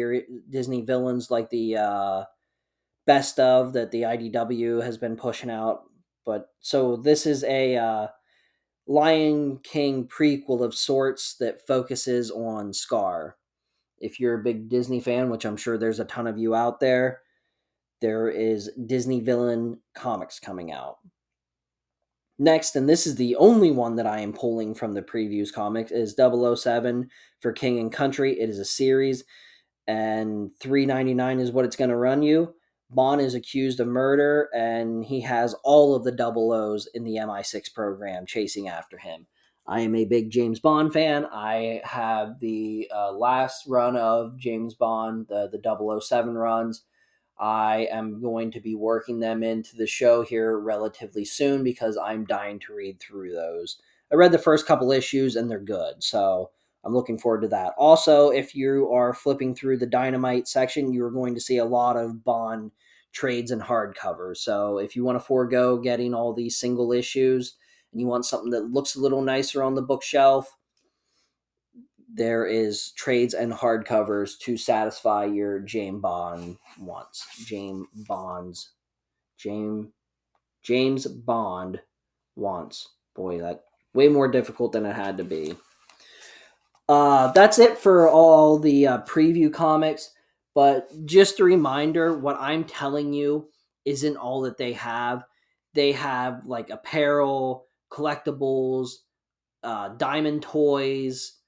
Disney 0.49 0.81
villains 0.81 1.29
like 1.29 1.49
the 1.49 1.77
uh 1.77 2.23
best 3.05 3.39
of 3.39 3.73
that 3.73 3.91
the 3.91 4.03
IDW 4.03 4.83
has 4.83 4.97
been 4.97 5.15
pushing 5.17 5.49
out, 5.49 5.83
but 6.25 6.49
so 6.59 6.95
this 6.95 7.25
is 7.25 7.43
a 7.43 7.75
uh 7.75 8.07
Lion 8.87 9.59
King 9.59 10.07
prequel 10.07 10.63
of 10.63 10.73
sorts 10.73 11.35
that 11.35 11.65
focuses 11.67 12.31
on 12.31 12.73
Scar. 12.73 13.37
If 13.99 14.19
you're 14.19 14.39
a 14.39 14.43
big 14.43 14.67
Disney 14.67 14.99
fan, 14.99 15.29
which 15.29 15.45
I'm 15.45 15.57
sure 15.57 15.77
there's 15.77 15.99
a 15.99 16.05
ton 16.05 16.25
of 16.25 16.39
you 16.39 16.55
out 16.55 16.79
there, 16.79 17.21
there 18.01 18.29
is 18.29 18.71
Disney 18.85 19.19
Villain 19.19 19.79
Comics 19.95 20.39
coming 20.39 20.71
out. 20.71 20.97
Next, 22.37 22.77
and 22.77 22.87
this 22.87 23.05
is 23.05 23.15
the 23.15 23.35
only 23.35 23.69
one 23.69 23.95
that 23.95 24.07
I 24.07 24.21
am 24.21 24.31
pulling 24.31 24.73
from 24.73 24.93
the 24.93 25.01
previews 25.01 25.51
comics, 25.51 25.91
is 25.91 26.15
007 26.15 27.09
for 27.41 27.51
King 27.51 27.79
and 27.79 27.91
Country. 27.91 28.39
It 28.39 28.49
is 28.49 28.59
a 28.59 28.65
series, 28.65 29.25
and 29.87 30.51
3.99 30.61 31.41
is 31.41 31.51
what 31.51 31.65
it's 31.65 31.75
going 31.75 31.89
to 31.89 31.97
run 31.97 32.23
you. 32.23 32.53
Bond 32.91 33.19
is 33.19 33.35
accused 33.35 33.81
of 33.81 33.87
murder, 33.87 34.49
and 34.53 35.03
he 35.03 35.19
has 35.21 35.53
all 35.65 35.95
of 35.95 36.05
the 36.05 36.13
double 36.13 36.53
O's 36.53 36.87
in 36.93 37.03
the 37.03 37.17
MI6 37.17 37.73
program 37.73 38.25
chasing 38.25 38.69
after 38.69 38.97
him. 38.97 39.27
I 39.67 39.81
am 39.81 39.93
a 39.93 40.05
big 40.05 40.31
James 40.31 40.59
Bond 40.59 40.93
fan. 40.93 41.27
I 41.31 41.81
have 41.83 42.39
the 42.39 42.89
uh, 42.95 43.11
last 43.11 43.67
run 43.67 43.95
of 43.95 44.37
James 44.37 44.73
Bond, 44.73 45.27
the, 45.27 45.49
the 45.51 46.01
007 46.01 46.35
runs. 46.35 46.83
I 47.39 47.87
am 47.91 48.21
going 48.21 48.51
to 48.51 48.59
be 48.59 48.75
working 48.75 49.19
them 49.19 49.43
into 49.43 49.75
the 49.75 49.87
show 49.87 50.23
here 50.23 50.59
relatively 50.59 51.23
soon 51.23 51.63
because 51.63 51.97
I'm 51.97 52.25
dying 52.25 52.59
to 52.59 52.73
read 52.73 52.99
through 52.99 53.33
those. 53.33 53.77
I 54.11 54.15
read 54.15 54.31
the 54.31 54.37
first 54.37 54.65
couple 54.65 54.91
issues 54.91 55.35
and 55.35 55.49
they're 55.49 55.59
good, 55.59 56.03
so 56.03 56.49
I'm 56.83 56.93
looking 56.93 57.17
forward 57.17 57.41
to 57.41 57.47
that. 57.49 57.73
Also, 57.77 58.29
if 58.29 58.55
you 58.55 58.91
are 58.91 59.13
flipping 59.13 59.55
through 59.55 59.77
the 59.77 59.85
Dynamite 59.85 60.47
section, 60.47 60.93
you're 60.93 61.11
going 61.11 61.35
to 61.35 61.41
see 61.41 61.57
a 61.57 61.65
lot 61.65 61.95
of 61.95 62.23
Bond 62.23 62.71
trades 63.11 63.51
and 63.51 63.61
hardcovers. 63.61 64.37
So 64.37 64.77
if 64.77 64.95
you 64.95 65.03
want 65.03 65.17
to 65.17 65.25
forego 65.25 65.77
getting 65.77 66.13
all 66.13 66.33
these 66.33 66.57
single 66.57 66.91
issues 66.91 67.55
and 67.91 67.99
you 67.99 68.07
want 68.07 68.25
something 68.25 68.51
that 68.51 68.71
looks 68.71 68.95
a 68.95 69.01
little 69.01 69.21
nicer 69.21 69.63
on 69.63 69.75
the 69.75 69.81
bookshelf, 69.81 70.55
there 72.13 72.45
is 72.45 72.91
trades 72.91 73.33
and 73.33 73.53
hardcovers 73.53 74.37
to 74.39 74.57
satisfy 74.57 75.25
your 75.25 75.59
James 75.59 76.01
Bond 76.01 76.57
wants. 76.79 77.27
James 77.45 77.87
Bond's 78.07 78.71
James 79.37 79.87
James 80.63 81.05
Bond 81.05 81.79
wants. 82.35 82.89
Boy, 83.15 83.39
that 83.39 83.63
way 83.93 84.07
more 84.07 84.27
difficult 84.27 84.71
than 84.71 84.85
it 84.85 84.95
had 84.95 85.17
to 85.17 85.23
be. 85.23 85.55
Uh, 86.87 87.31
that's 87.33 87.59
it 87.59 87.77
for 87.77 88.09
all 88.09 88.57
the 88.57 88.87
uh, 88.87 88.97
preview 89.03 89.53
comics. 89.53 90.11
But 90.55 90.89
just 91.05 91.39
a 91.39 91.43
reminder, 91.43 92.17
what 92.17 92.37
I'm 92.39 92.63
telling 92.63 93.13
you 93.13 93.49
isn't 93.85 94.17
all 94.17 94.41
that 94.41 94.57
they 94.57 94.73
have. 94.73 95.23
They 95.73 95.91
have 95.91 96.45
like 96.45 96.71
apparel, 96.71 97.67
collectibles, 97.91 98.89
uh, 99.63 99.89
diamond 99.89 100.41
toys, 100.41 101.38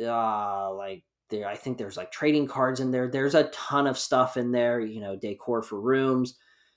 uh 0.00 0.72
like 0.74 1.04
there 1.30 1.48
i 1.48 1.54
think 1.54 1.78
there's 1.78 1.96
like 1.96 2.12
trading 2.12 2.46
cards 2.46 2.80
in 2.80 2.90
there. 2.90 3.08
There's 3.08 3.34
a 3.34 3.44
ton 3.44 3.86
of 3.86 3.98
stuff 3.98 4.36
in 4.36 4.52
there 4.52 4.80
you 4.80 5.00
know 5.00 5.16
decor 5.16 5.62
for 5.62 5.80
rooms. 5.80 6.36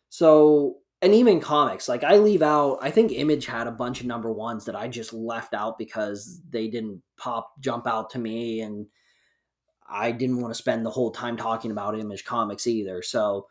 So 0.10 0.78
and 1.01 1.13
even 1.13 1.39
comics 1.39 1.88
like 1.88 2.04
i 2.04 2.15
leave 2.15 2.41
out 2.41 2.80
i 2.82 2.89
think 2.89 3.12
image 3.12 3.45
had 3.45 3.67
a 3.67 3.71
bunch 3.71 3.99
of 3.99 4.08
number 4.08 4.32
ones 4.32 4.65
that 4.65 4.75
i 4.75 4.88
just 4.88 5.13
left 5.13 5.54
out 5.54 5.78
because 5.78 6.41
they 6.49 6.67
didn't 6.67 7.01
pop 7.17 7.51
jump 7.60 7.86
out 7.86 8.10
to 8.10 8.17
me 8.17 8.62
and 8.62 8.88
i 9.89 10.12
didn't 10.12 10.41
want 10.41 10.54
to 10.54 10.58
spend 10.58 10.86
the 10.86 10.89
whole 10.89 11.12
time 11.12 11.38
talking 11.38 11.69
about 11.71 11.99
image 11.99 12.23
comics 12.23 12.65
either. 12.65 13.01
So 13.01 13.47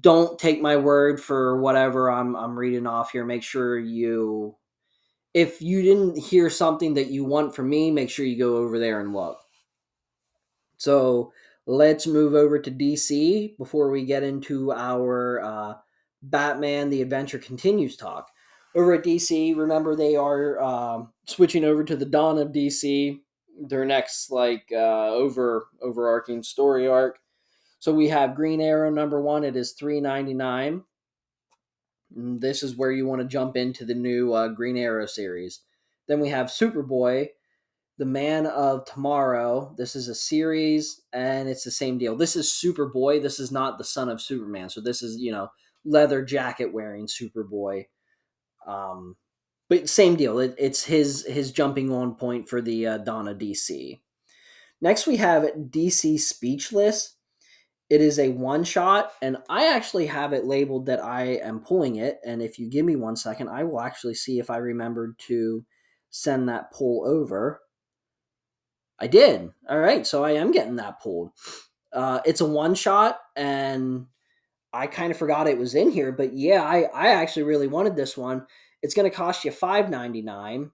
don't 0.00 0.38
take 0.38 0.62
my 0.62 0.76
word 0.76 1.20
for 1.20 1.60
whatever 1.60 2.10
i'm 2.10 2.36
i'm 2.36 2.58
reading 2.58 2.86
off 2.86 3.10
here. 3.10 3.24
Make 3.24 3.42
sure 3.42 3.78
you 3.78 4.56
if 5.34 5.62
you 5.62 5.82
didn't 5.82 6.18
hear 6.18 6.50
something 6.50 6.94
that 6.94 7.10
you 7.10 7.24
want 7.24 7.54
from 7.54 7.68
me, 7.68 7.90
make 7.90 8.10
sure 8.10 8.24
you 8.24 8.38
go 8.38 8.56
over 8.56 8.78
there 8.78 9.00
and 9.00 9.14
look. 9.14 9.38
So 10.76 11.32
let's 11.66 12.06
move 12.06 12.34
over 12.34 12.58
to 12.58 12.70
DC 12.70 13.56
before 13.56 13.90
we 13.90 14.04
get 14.04 14.22
into 14.22 14.72
our 14.72 15.40
uh, 15.40 15.74
Batman 16.22 16.90
The 16.90 17.02
Adventure 17.02 17.38
Continues 17.38 17.96
talk. 17.96 18.28
Over 18.74 18.94
at 18.94 19.04
DC, 19.04 19.56
remember 19.56 19.94
they 19.96 20.16
are 20.16 20.60
uh, 20.60 21.02
switching 21.26 21.64
over 21.64 21.84
to 21.84 21.96
the 21.96 22.06
Dawn 22.06 22.38
of 22.38 22.48
DC, 22.48 23.20
their 23.68 23.84
next 23.84 24.30
like 24.30 24.68
uh, 24.72 25.08
over 25.10 25.68
overarching 25.82 26.42
story 26.42 26.86
arc. 26.86 27.18
So 27.80 27.92
we 27.92 28.08
have 28.08 28.36
Green 28.36 28.60
Arrow 28.60 28.90
number 28.90 29.20
one. 29.20 29.42
It 29.42 29.56
is 29.56 29.72
three 29.72 30.00
ninety 30.00 30.34
nine. 30.34 30.84
This 32.10 32.62
is 32.62 32.76
where 32.76 32.90
you 32.90 33.06
want 33.06 33.22
to 33.22 33.28
jump 33.28 33.56
into 33.56 33.84
the 33.84 33.94
new 33.94 34.32
uh, 34.32 34.48
Green 34.48 34.76
Arrow 34.76 35.06
series. 35.06 35.60
Then 36.08 36.20
we 36.20 36.28
have 36.30 36.46
Superboy, 36.46 37.28
the 37.98 38.04
Man 38.04 38.46
of 38.46 38.84
Tomorrow. 38.84 39.74
This 39.76 39.94
is 39.94 40.08
a 40.08 40.14
series, 40.14 41.02
and 41.12 41.48
it's 41.48 41.64
the 41.64 41.70
same 41.70 41.98
deal. 41.98 42.16
This 42.16 42.34
is 42.34 42.48
Superboy. 42.48 43.22
This 43.22 43.38
is 43.38 43.52
not 43.52 43.78
the 43.78 43.84
son 43.84 44.08
of 44.08 44.20
Superman. 44.20 44.70
So 44.70 44.80
this 44.80 45.02
is 45.02 45.18
you 45.18 45.30
know 45.30 45.48
leather 45.84 46.24
jacket 46.24 46.72
wearing 46.72 47.06
Superboy. 47.06 47.86
Um, 48.66 49.16
but 49.68 49.88
same 49.88 50.16
deal. 50.16 50.40
It, 50.40 50.54
it's 50.58 50.84
his 50.84 51.24
his 51.26 51.52
jumping 51.52 51.92
on 51.92 52.16
point 52.16 52.48
for 52.48 52.60
the 52.60 52.86
uh, 52.86 52.98
Dawn 52.98 53.28
of 53.28 53.38
DC. 53.38 54.00
Next, 54.80 55.06
we 55.06 55.16
have 55.18 55.44
DC 55.54 56.18
Speechless. 56.18 57.16
It 57.90 58.00
is 58.00 58.20
a 58.20 58.28
one 58.28 58.62
shot, 58.62 59.12
and 59.20 59.36
I 59.48 59.74
actually 59.74 60.06
have 60.06 60.32
it 60.32 60.44
labeled 60.44 60.86
that 60.86 61.04
I 61.04 61.24
am 61.42 61.58
pulling 61.58 61.96
it. 61.96 62.20
And 62.24 62.40
if 62.40 62.56
you 62.56 62.70
give 62.70 62.86
me 62.86 62.94
one 62.94 63.16
second, 63.16 63.48
I 63.48 63.64
will 63.64 63.80
actually 63.80 64.14
see 64.14 64.38
if 64.38 64.48
I 64.48 64.58
remembered 64.58 65.18
to 65.26 65.64
send 66.10 66.48
that 66.48 66.72
pull 66.72 67.04
over. 67.04 67.60
I 69.00 69.08
did. 69.08 69.50
All 69.68 69.78
right, 69.78 70.06
so 70.06 70.24
I 70.24 70.32
am 70.32 70.52
getting 70.52 70.76
that 70.76 71.00
pulled. 71.00 71.32
Uh, 71.92 72.20
it's 72.24 72.40
a 72.40 72.46
one 72.46 72.76
shot, 72.76 73.18
and 73.34 74.06
I 74.72 74.86
kind 74.86 75.10
of 75.10 75.18
forgot 75.18 75.48
it 75.48 75.58
was 75.58 75.74
in 75.74 75.90
here, 75.90 76.12
but 76.12 76.32
yeah, 76.32 76.62
I, 76.62 76.82
I 76.94 77.08
actually 77.08 77.42
really 77.42 77.66
wanted 77.66 77.96
this 77.96 78.16
one. 78.16 78.46
It's 78.82 78.94
going 78.94 79.10
to 79.10 79.16
cost 79.16 79.44
you 79.44 79.50
five 79.50 79.90
ninety 79.90 80.22
nine. 80.22 80.70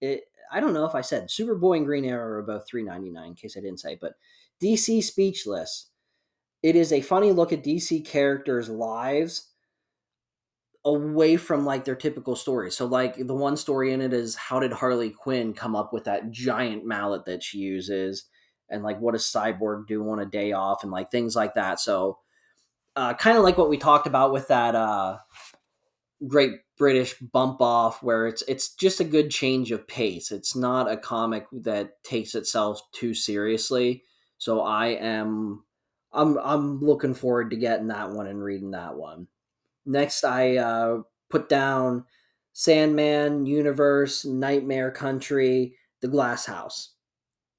It 0.00 0.22
I 0.50 0.60
don't 0.60 0.72
know 0.72 0.86
if 0.86 0.94
I 0.94 1.02
said 1.02 1.28
Superboy 1.28 1.76
and 1.76 1.86
Green 1.86 2.04
Arrow 2.06 2.38
are 2.38 2.42
both 2.42 2.66
three 2.66 2.82
ninety 2.82 3.10
nine. 3.10 3.28
In 3.28 3.34
case 3.34 3.56
I 3.58 3.60
didn't 3.60 3.80
say, 3.80 3.98
but 4.00 4.14
DC 4.62 5.04
Speechless. 5.04 5.89
It 6.62 6.76
is 6.76 6.92
a 6.92 7.00
funny 7.00 7.32
look 7.32 7.52
at 7.52 7.64
DC 7.64 8.04
characters' 8.04 8.68
lives 8.68 9.48
away 10.84 11.36
from 11.36 11.64
like 11.64 11.84
their 11.84 11.94
typical 11.94 12.36
stories. 12.36 12.76
So 12.76 12.86
like 12.86 13.16
the 13.16 13.34
one 13.34 13.56
story 13.56 13.92
in 13.92 14.00
it 14.00 14.12
is 14.12 14.34
how 14.34 14.60
did 14.60 14.72
Harley 14.72 15.10
Quinn 15.10 15.52
come 15.52 15.76
up 15.76 15.92
with 15.92 16.04
that 16.04 16.30
giant 16.30 16.86
mallet 16.86 17.26
that 17.26 17.42
she 17.42 17.58
uses 17.58 18.24
and 18.70 18.82
like 18.82 18.98
what 18.98 19.12
does 19.12 19.24
Cyborg 19.24 19.86
do 19.86 20.08
on 20.08 20.20
a 20.20 20.26
day 20.26 20.52
off 20.52 20.82
and 20.82 20.92
like 20.92 21.10
things 21.10 21.36
like 21.36 21.54
that. 21.54 21.80
So 21.80 22.18
uh, 22.96 23.14
kind 23.14 23.36
of 23.36 23.44
like 23.44 23.58
what 23.58 23.68
we 23.68 23.76
talked 23.76 24.06
about 24.06 24.32
with 24.32 24.48
that 24.48 24.74
uh, 24.74 25.18
great 26.26 26.52
British 26.78 27.18
bump 27.18 27.60
off 27.60 28.02
where 28.02 28.26
it's 28.26 28.42
it's 28.48 28.74
just 28.74 29.00
a 29.00 29.04
good 29.04 29.30
change 29.30 29.70
of 29.70 29.86
pace. 29.86 30.30
It's 30.30 30.56
not 30.56 30.90
a 30.90 30.96
comic 30.96 31.46
that 31.52 32.02
takes 32.04 32.34
itself 32.34 32.80
too 32.92 33.12
seriously. 33.12 34.04
So 34.38 34.62
I 34.62 34.88
am 34.88 35.64
I'm 36.12 36.38
I'm 36.38 36.80
looking 36.80 37.14
forward 37.14 37.50
to 37.50 37.56
getting 37.56 37.88
that 37.88 38.10
one 38.10 38.26
and 38.26 38.42
reading 38.42 38.72
that 38.72 38.96
one. 38.96 39.28
Next 39.86 40.24
I 40.24 40.56
uh, 40.56 41.02
put 41.30 41.48
down 41.48 42.04
Sandman 42.52 43.46
Universe, 43.46 44.24
Nightmare 44.24 44.90
Country, 44.90 45.76
The 46.00 46.08
Glass 46.08 46.46
House. 46.46 46.94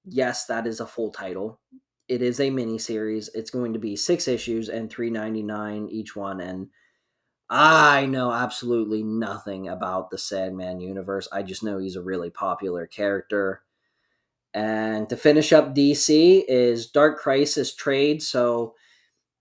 Yes, 0.06 0.46
that 0.48 0.68
is 0.68 0.80
a 0.80 0.88
full 0.88 1.12
title. 1.12 1.60
It 2.08 2.22
is 2.22 2.40
a 2.40 2.50
mini 2.50 2.78
series. 2.80 3.30
It's 3.34 3.52
going 3.52 3.74
to 3.74 3.80
be 3.80 3.96
six 3.96 4.28
issues 4.28 4.70
and 4.70 4.90
three 4.90 5.10
ninety 5.10 5.44
nine 5.44 5.88
each 5.90 6.16
one, 6.16 6.42
and 6.42 6.70
I 7.50 8.06
know 8.08 8.32
absolutely 8.32 9.04
nothing 9.04 9.68
about 9.68 10.10
the 10.10 10.18
Sandman 10.18 10.80
universe. 10.82 11.28
I 11.32 11.44
just 11.44 11.64
know 11.64 11.80
he's 11.80 11.96
a 11.98 12.02
really 12.02 12.30
popular 12.30 12.88
character. 12.88 13.64
And 14.54 15.08
to 15.10 15.16
finish 15.16 15.54
up 15.54 15.74
DC 15.74 16.44
is 16.48 16.88
Dark 16.88 17.20
Crisis 17.20 17.74
trade. 17.74 18.22
So 18.22 18.76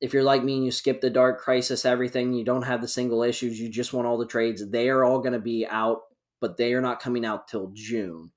if 0.01 0.14
you're 0.14 0.23
like 0.23 0.44
me 0.44 0.57
and 0.57 0.64
you 0.64 0.70
skip 0.70 1.01
the 1.01 1.11
Dark 1.11 1.40
Crisis 1.40 1.85
everything, 1.85 2.33
you 2.33 2.44
don't 2.44 2.62
have 2.62 2.81
the 2.81 2.88
single 2.88 3.23
issues, 3.23 3.61
you 3.61 3.68
just 3.68 3.92
want 3.92 4.07
all 4.07 4.18
the 4.18 4.27
trades, 4.27 4.68
they 4.70 4.88
are 4.88 5.05
all 5.05 5.18
going 5.18 5.33
to 5.33 5.40
be 5.40 5.66
out, 5.68 6.03
but 6.40 6.57
they 6.57 6.73
are 6.75 6.81
not 6.81 7.01
coming 7.01 7.25
out 7.25 7.49
till 7.49 7.70
June. 7.75 8.31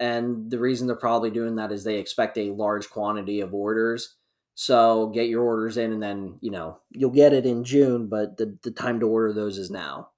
And 0.00 0.50
the 0.50 0.58
reason 0.58 0.86
they're 0.86 0.96
probably 0.96 1.30
doing 1.30 1.56
that 1.56 1.72
is 1.72 1.84
they 1.84 1.98
expect 1.98 2.38
a 2.38 2.50
large 2.50 2.88
quantity 2.88 3.40
of 3.40 3.54
orders. 3.54 4.16
So 4.54 5.08
get 5.08 5.28
your 5.28 5.42
orders 5.42 5.76
in 5.76 5.92
and 5.92 6.02
then, 6.02 6.38
you 6.40 6.50
know, 6.50 6.78
you'll 6.90 7.10
get 7.10 7.32
it 7.32 7.46
in 7.46 7.64
June, 7.64 8.08
but 8.08 8.36
the, 8.36 8.58
the 8.62 8.70
time 8.70 8.98
to 9.00 9.06
order 9.06 9.32
those 9.32 9.58
is 9.58 9.70
now. 9.70 10.10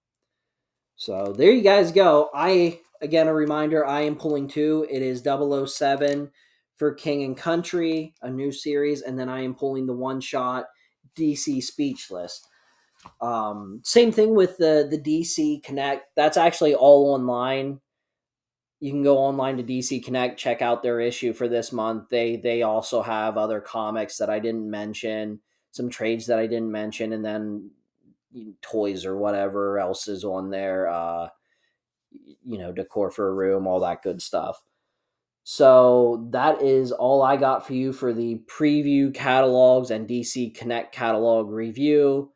So 0.97 1.35
there 1.37 1.51
you 1.51 1.63
guys 1.63 1.93
go. 1.93 2.31
I, 2.33 2.81
again, 3.03 3.29
a 3.29 3.35
reminder, 3.35 3.87
I 3.87 4.03
am 4.03 4.17
pulling 4.17 4.49
two. 4.49 4.87
It 4.91 5.03
is 5.03 5.23
007 5.23 6.31
for 6.77 6.95
King 6.95 7.25
and 7.25 7.37
Country, 7.37 8.15
a 8.23 8.31
new 8.31 8.51
series, 8.51 9.03
and 9.03 9.19
then 9.19 9.29
I 9.29 9.43
am 9.43 9.55
pulling 9.55 9.87
the 9.87 9.93
one 9.93 10.21
shot 10.21 10.67
DC 11.17 11.63
Speechless. 11.63 12.47
Um, 13.21 13.81
same 13.85 14.13
thing 14.13 14.35
with 14.35 14.57
the 14.57 14.87
the 14.89 14.99
DC 14.99 15.63
Connect. 15.63 16.07
That's 16.17 16.37
actually 16.37 16.75
all 16.75 17.13
online 17.13 17.81
you 18.83 18.91
can 18.91 19.05
go 19.05 19.17
online 19.17 19.57
to 19.59 19.63
DC 19.63 20.05
Connect, 20.05 20.37
check 20.37 20.61
out 20.61 20.83
their 20.83 20.99
issue 20.99 21.33
for 21.33 21.47
this 21.47 21.71
month. 21.71 22.09
They 22.09 22.35
they 22.37 22.63
also 22.63 23.01
have 23.01 23.37
other 23.37 23.61
comics 23.61 24.17
that 24.17 24.29
I 24.29 24.41
didn't 24.41 24.69
mention, 24.69 25.39
some 25.71 25.89
trades 25.89 26.27
that 26.27 26.41
I 26.41 26.49
didn't 26.49 26.73
mention, 26.73 27.13
and 27.13 27.25
then 27.25 27.71
toys 28.61 29.07
or 29.07 29.17
whatever 29.17 29.79
else 29.79 30.09
is 30.09 30.25
on 30.25 30.51
there. 30.51 30.89
Uh, 30.89 31.29
you 32.45 32.59
know, 32.59 32.73
decor 32.73 33.11
for 33.11 33.29
a 33.29 33.35
room, 33.35 33.67
all 33.67 33.81
that 33.81 34.03
good 34.03 34.23
stuff. 34.23 34.63
So 35.45 36.29
that 36.31 36.63
is 36.63 36.93
all 36.93 37.23
I 37.23 37.37
got 37.37 37.67
for 37.67 37.75
you 37.75 37.93
for 37.93 38.13
the 38.13 38.41
preview 38.47 39.13
catalogs 39.13 39.91
and 39.91 40.09
DC 40.09 40.55
Connect 40.55 40.95
catalog 40.95 41.51
review. 41.51 42.33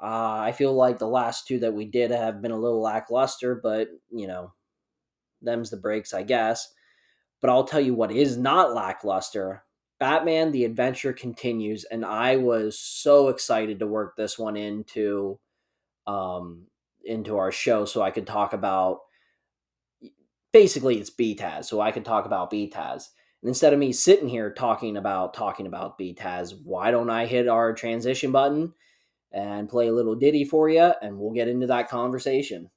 Uh, 0.00 0.38
I 0.40 0.52
feel 0.52 0.72
like 0.72 0.98
the 0.98 1.08
last 1.08 1.46
two 1.46 1.58
that 1.60 1.74
we 1.74 1.84
did 1.84 2.10
have 2.10 2.40
been 2.40 2.52
a 2.52 2.58
little 2.58 2.80
lackluster, 2.80 3.54
but 3.60 3.88
you 4.10 4.26
know, 4.26 4.52
them's 5.42 5.70
the 5.70 5.76
breaks, 5.76 6.14
I 6.14 6.22
guess. 6.22 6.72
But 7.40 7.50
I'll 7.50 7.64
tell 7.64 7.80
you 7.80 7.94
what 7.94 8.12
is 8.12 8.36
not 8.36 8.74
lackluster. 8.74 9.64
Batman: 9.98 10.52
The 10.52 10.64
Adventure 10.64 11.12
continues, 11.12 11.84
and 11.84 12.04
I 12.04 12.36
was 12.36 12.78
so 12.78 13.28
excited 13.28 13.78
to 13.80 13.86
work 13.86 14.16
this 14.16 14.38
one 14.38 14.56
into 14.56 15.38
um, 16.06 16.66
into 17.04 17.36
our 17.36 17.52
show, 17.52 17.84
so 17.84 18.02
I 18.02 18.10
could 18.10 18.26
talk 18.26 18.52
about. 18.52 19.00
Basically, 20.52 20.98
it's 20.98 21.10
BTAS, 21.10 21.66
so 21.66 21.80
I 21.80 21.92
could 21.92 22.04
talk 22.04 22.26
about 22.26 22.50
BTAS. 22.50 23.04
And 23.42 23.48
instead 23.48 23.72
of 23.72 23.78
me 23.78 23.92
sitting 23.92 24.28
here 24.28 24.52
talking 24.52 24.96
about 24.96 25.32
talking 25.32 25.66
about 25.66 25.98
BTAS, 25.98 26.54
why 26.64 26.90
don't 26.90 27.08
I 27.08 27.26
hit 27.26 27.48
our 27.48 27.72
transition 27.72 28.32
button 28.32 28.74
and 29.32 29.68
play 29.68 29.86
a 29.86 29.92
little 29.92 30.16
ditty 30.16 30.44
for 30.44 30.68
you, 30.68 30.92
and 31.00 31.18
we'll 31.18 31.32
get 31.32 31.48
into 31.48 31.68
that 31.68 31.88
conversation. 31.88 32.68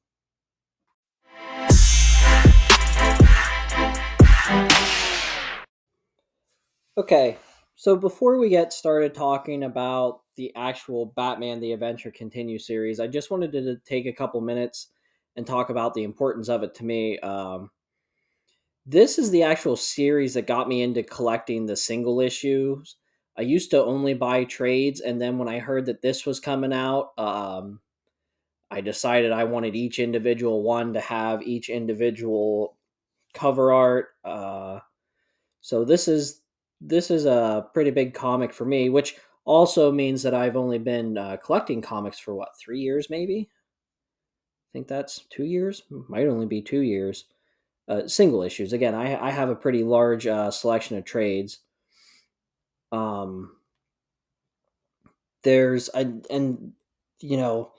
Okay, 6.96 7.38
so 7.76 7.96
before 7.96 8.38
we 8.38 8.50
get 8.50 8.72
started 8.72 9.16
talking 9.16 9.64
about 9.64 10.22
the 10.36 10.54
actual 10.56 11.08
Batman 11.16 11.60
the 11.60 11.74
Adventure 11.74 12.12
Continue 12.12 12.60
series, 12.60 13.00
I 13.00 13.08
just 13.08 13.32
wanted 13.32 13.52
to 13.54 13.78
take 13.86 14.06
a 14.06 14.14
couple 14.14 14.42
minutes 14.42 14.88
and 15.36 15.46
talk 15.46 15.70
about 15.70 15.94
the 15.94 16.04
importance 16.04 16.50
of 16.50 16.64
it 16.64 16.76
to 16.76 16.86
me. 16.86 17.20
Um, 17.20 17.72
this 18.86 19.18
is 19.18 19.32
the 19.32 19.44
actual 19.44 19.76
series 19.76 20.34
that 20.34 20.48
got 20.48 20.68
me 20.68 20.82
into 20.82 21.04
collecting 21.04 21.66
the 21.66 21.76
single 21.76 22.20
issues. 22.20 22.98
I 23.38 23.42
used 23.42 23.72
to 23.72 23.84
only 23.84 24.14
buy 24.14 24.44
trades, 24.44 25.00
and 25.00 25.20
then 25.20 25.38
when 25.38 25.48
I 25.48 25.60
heard 25.60 25.86
that 25.88 26.02
this 26.02 26.26
was 26.26 26.40
coming 26.40 26.74
out, 26.74 27.18
um, 27.18 27.80
I 28.70 28.82
decided 28.82 29.32
I 29.32 29.46
wanted 29.46 29.76
each 29.76 30.00
individual 30.00 30.64
one 30.64 30.94
to 30.94 31.00
have 31.00 31.42
each 31.44 31.70
individual 31.70 32.78
cover 33.34 33.72
art. 33.72 34.10
Uh, 34.24 34.80
so 35.62 35.86
this 35.86 36.08
is 36.08 36.42
this 36.82 37.10
is 37.10 37.26
a 37.26 37.68
pretty 37.74 37.92
big 37.92 38.14
comic 38.14 38.54
for 38.54 38.66
me, 38.66 38.90
which 38.90 39.16
also 39.46 39.92
means 39.92 40.24
that 40.24 40.34
I've 40.34 40.56
only 40.56 40.78
been 40.80 41.18
uh, 41.18 41.38
collecting 41.38 41.82
comics 41.82 42.20
for 42.20 42.36
what 42.36 42.58
three 42.58 42.80
years, 42.80 43.10
maybe. 43.10 43.50
I 43.52 44.70
think 44.74 44.88
that's 44.88 45.20
two 45.30 45.46
years. 45.46 45.84
Might 45.90 46.28
only 46.28 46.46
be 46.48 46.62
two 46.62 46.82
years. 46.82 47.26
Uh, 47.88 48.08
single 48.08 48.44
issues. 48.44 48.74
Again, 48.74 48.96
I 48.96 49.28
I 49.28 49.32
have 49.32 49.50
a 49.50 49.56
pretty 49.56 49.84
large 49.84 50.28
uh, 50.28 50.52
selection 50.52 50.98
of 50.98 51.06
trades. 51.06 51.60
Um, 52.92 53.58
there's 55.44 55.90
I 55.94 56.12
and 56.30 56.74
you 57.20 57.38
know 57.38 57.72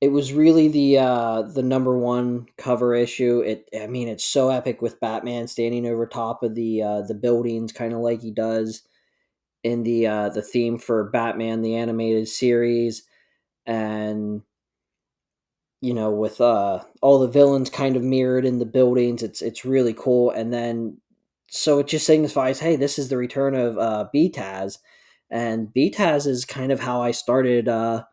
it 0.00 0.08
was 0.08 0.32
really 0.32 0.68
the 0.68 0.98
uh 0.98 1.42
the 1.42 1.62
number 1.62 1.96
one 1.96 2.46
cover 2.58 2.94
issue 2.94 3.40
it 3.40 3.68
i 3.80 3.86
mean 3.86 4.08
it's 4.08 4.24
so 4.24 4.50
epic 4.50 4.82
with 4.82 5.00
batman 5.00 5.46
standing 5.48 5.86
over 5.86 6.06
top 6.06 6.42
of 6.42 6.54
the 6.54 6.82
uh 6.82 7.02
the 7.02 7.14
buildings 7.14 7.72
kind 7.72 7.92
of 7.92 8.00
like 8.00 8.20
he 8.20 8.30
does 8.30 8.82
in 9.66 9.82
the 9.84 10.06
uh 10.06 10.30
the 10.30 10.42
theme 10.42 10.78
for 10.78 11.04
batman 11.10 11.62
the 11.62 11.76
animated 11.76 12.28
series 12.28 13.04
and 13.66 14.42
you 15.80 15.92
know 15.94 16.10
with 16.10 16.40
uh 16.40 16.80
all 17.02 17.18
the 17.18 17.28
villains 17.28 17.70
kind 17.70 17.96
of 17.96 18.02
mirrored 18.02 18.44
in 18.44 18.58
the 18.58 18.66
buildings 18.66 19.22
it's 19.22 19.42
it's 19.42 19.64
really 19.64 19.94
cool 19.94 20.30
and 20.30 20.52
then 20.52 20.96
so 21.48 21.78
it 21.78 21.86
just 21.86 22.06
signifies 22.06 22.60
hey 22.60 22.76
this 22.76 22.98
is 22.98 23.08
the 23.08 23.16
return 23.16 23.54
of 23.54 23.78
uh 23.78 24.06
BTAS 24.14 24.78
And 25.30 25.68
BTAS 25.74 26.26
is 26.26 26.44
kind 26.44 26.72
of 26.72 26.80
how 26.80 27.02
I 27.02 27.10
started 27.10 27.68
uh, 27.68 28.04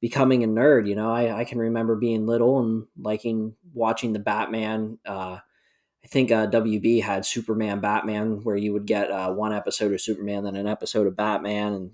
becoming 0.00 0.44
a 0.44 0.48
nerd. 0.48 0.88
You 0.88 0.96
know, 0.96 1.10
I, 1.12 1.40
I 1.40 1.44
can 1.44 1.58
remember 1.58 1.96
being 1.96 2.26
little 2.26 2.60
and 2.60 2.86
liking 3.00 3.54
watching 3.74 4.12
the 4.14 4.20
Batman. 4.20 4.98
Uh, 5.06 5.38
I 6.06 6.08
think 6.08 6.30
uh, 6.30 6.46
WB 6.46 7.02
had 7.02 7.26
Superman 7.26 7.80
Batman, 7.80 8.44
where 8.44 8.54
you 8.54 8.72
would 8.72 8.86
get 8.86 9.10
uh, 9.10 9.32
one 9.32 9.52
episode 9.52 9.92
of 9.92 10.00
Superman, 10.00 10.44
then 10.44 10.54
an 10.54 10.68
episode 10.68 11.08
of 11.08 11.16
Batman, 11.16 11.72
and 11.72 11.90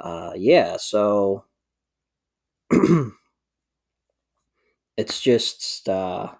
uh, 0.00 0.32
yeah, 0.34 0.78
so 0.78 1.44
it's 4.96 5.20
just 5.20 5.90
uh, 5.90 6.32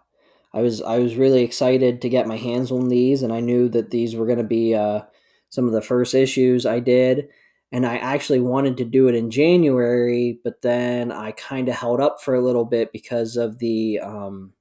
I 0.54 0.62
was 0.62 0.80
I 0.80 0.98
was 0.98 1.16
really 1.16 1.42
excited 1.42 2.00
to 2.00 2.08
get 2.08 2.26
my 2.26 2.38
hands 2.38 2.72
on 2.72 2.88
these, 2.88 3.22
and 3.22 3.34
I 3.34 3.40
knew 3.40 3.68
that 3.68 3.90
these 3.90 4.16
were 4.16 4.24
going 4.24 4.38
to 4.38 4.44
be 4.44 4.74
uh, 4.74 5.02
some 5.50 5.66
of 5.66 5.72
the 5.72 5.82
first 5.82 6.14
issues 6.14 6.64
I 6.64 6.80
did. 6.80 7.28
And 7.70 7.84
I 7.84 7.98
actually 7.98 8.40
wanted 8.40 8.78
to 8.78 8.86
do 8.86 9.08
it 9.08 9.14
in 9.14 9.30
January, 9.30 10.40
but 10.42 10.62
then 10.62 11.12
I 11.12 11.32
kind 11.32 11.68
of 11.68 11.74
held 11.74 12.00
up 12.00 12.22
for 12.22 12.34
a 12.34 12.40
little 12.40 12.64
bit 12.64 12.92
because 12.94 13.36
of 13.36 13.58
the 13.58 14.00
um, 14.00 14.54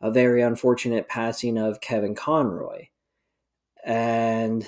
a 0.00 0.10
very 0.10 0.42
unfortunate 0.42 1.08
passing 1.08 1.58
of 1.58 1.80
Kevin 1.80 2.14
Conroy, 2.14 2.88
and 3.84 4.66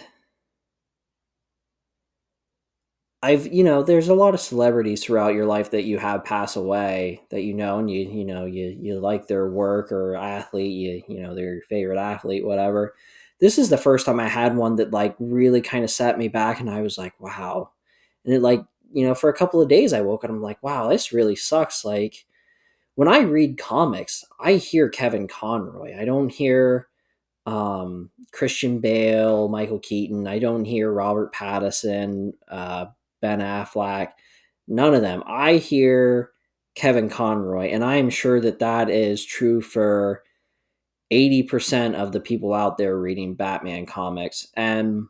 I've 3.23 3.53
you 3.53 3.63
know 3.63 3.83
there's 3.83 4.09
a 4.09 4.15
lot 4.15 4.35
of 4.35 4.41
celebrities 4.41 5.05
throughout 5.05 5.35
your 5.35 5.47
life 5.47 5.71
that 5.71 5.85
you 5.85 5.99
have 5.99 6.25
pass 6.25 6.57
away 6.57 7.23
that 7.31 7.43
you 7.43 7.55
know 7.55 7.79
and 7.79 7.89
you 7.91 8.01
you 8.09 8.25
know 8.25 8.47
you 8.47 8.77
you 8.81 8.99
like 8.99 9.27
their 9.29 9.49
work 9.49 9.93
or 9.93 10.17
athlete 10.17 10.73
you 10.73 11.03
you 11.15 11.23
know 11.23 11.35
their 11.35 11.61
favorite 11.69 11.99
athlete 11.99 12.45
whatever. 12.45 12.95
This 13.41 13.59
is 13.59 13.69
the 13.71 13.79
first 13.79 14.07
time 14.07 14.21
I 14.21 14.29
had 14.29 14.57
one 14.57 14.77
that 14.77 14.93
like 14.93 15.15
really 15.19 15.61
kind 15.61 15.85
of 15.85 15.91
set 15.91 16.19
me 16.19 16.29
back 16.29 16.61
and 16.61 16.69
I 16.71 16.83
was 16.83 16.99
like 16.99 17.19
wow, 17.21 17.71
and 18.25 18.35
it 18.35 18.43
like 18.43 18.65
you 18.93 19.07
know 19.07 19.15
for 19.15 19.31
a 19.31 19.35
couple 19.37 19.63
of 19.63 19.69
days 19.69 19.93
I 19.93 20.01
woke 20.01 20.25
up 20.25 20.31
and 20.31 20.39
I'm 20.39 20.43
like 20.43 20.63
wow 20.63 20.89
this 20.89 21.13
really 21.13 21.37
sucks. 21.37 21.85
Like 21.85 22.27
when 22.95 23.09
I 23.09 23.21
read 23.21 23.59
comics 23.59 24.25
I 24.41 24.55
hear 24.55 24.89
Kevin 24.89 25.29
Conroy 25.29 25.99
I 25.99 26.05
don't 26.05 26.31
hear 26.31 26.89
um, 27.47 28.11
Christian 28.33 28.81
Bale, 28.81 29.49
Michael 29.49 29.81
Keaton. 29.81 30.27
I 30.27 30.39
don't 30.39 30.65
hear 30.65 30.93
Robert 30.93 31.35
Pattinson, 31.35 32.33
uh, 32.49 32.87
Ben 33.21 33.41
Affleck, 33.41 34.11
none 34.69 34.95
of 34.95 35.03
them. 35.03 35.23
I 35.27 35.55
hear 35.55 36.31
Kevin 36.75 37.09
Conroy, 37.09 37.69
and 37.69 37.85
I 37.85 37.97
am 37.97 38.11
sure 38.11 38.41
that 38.41 38.61
that 38.61 38.91
is 38.91 39.25
true 39.25 39.61
for 39.61 40.23
80% 41.13 41.95
of 41.95 42.13
the 42.13 42.21
people 42.21 42.55
out 42.55 42.79
there 42.79 42.99
reading 42.99 43.35
Batman 43.35 43.85
comics. 43.85 44.47
And, 44.57 45.09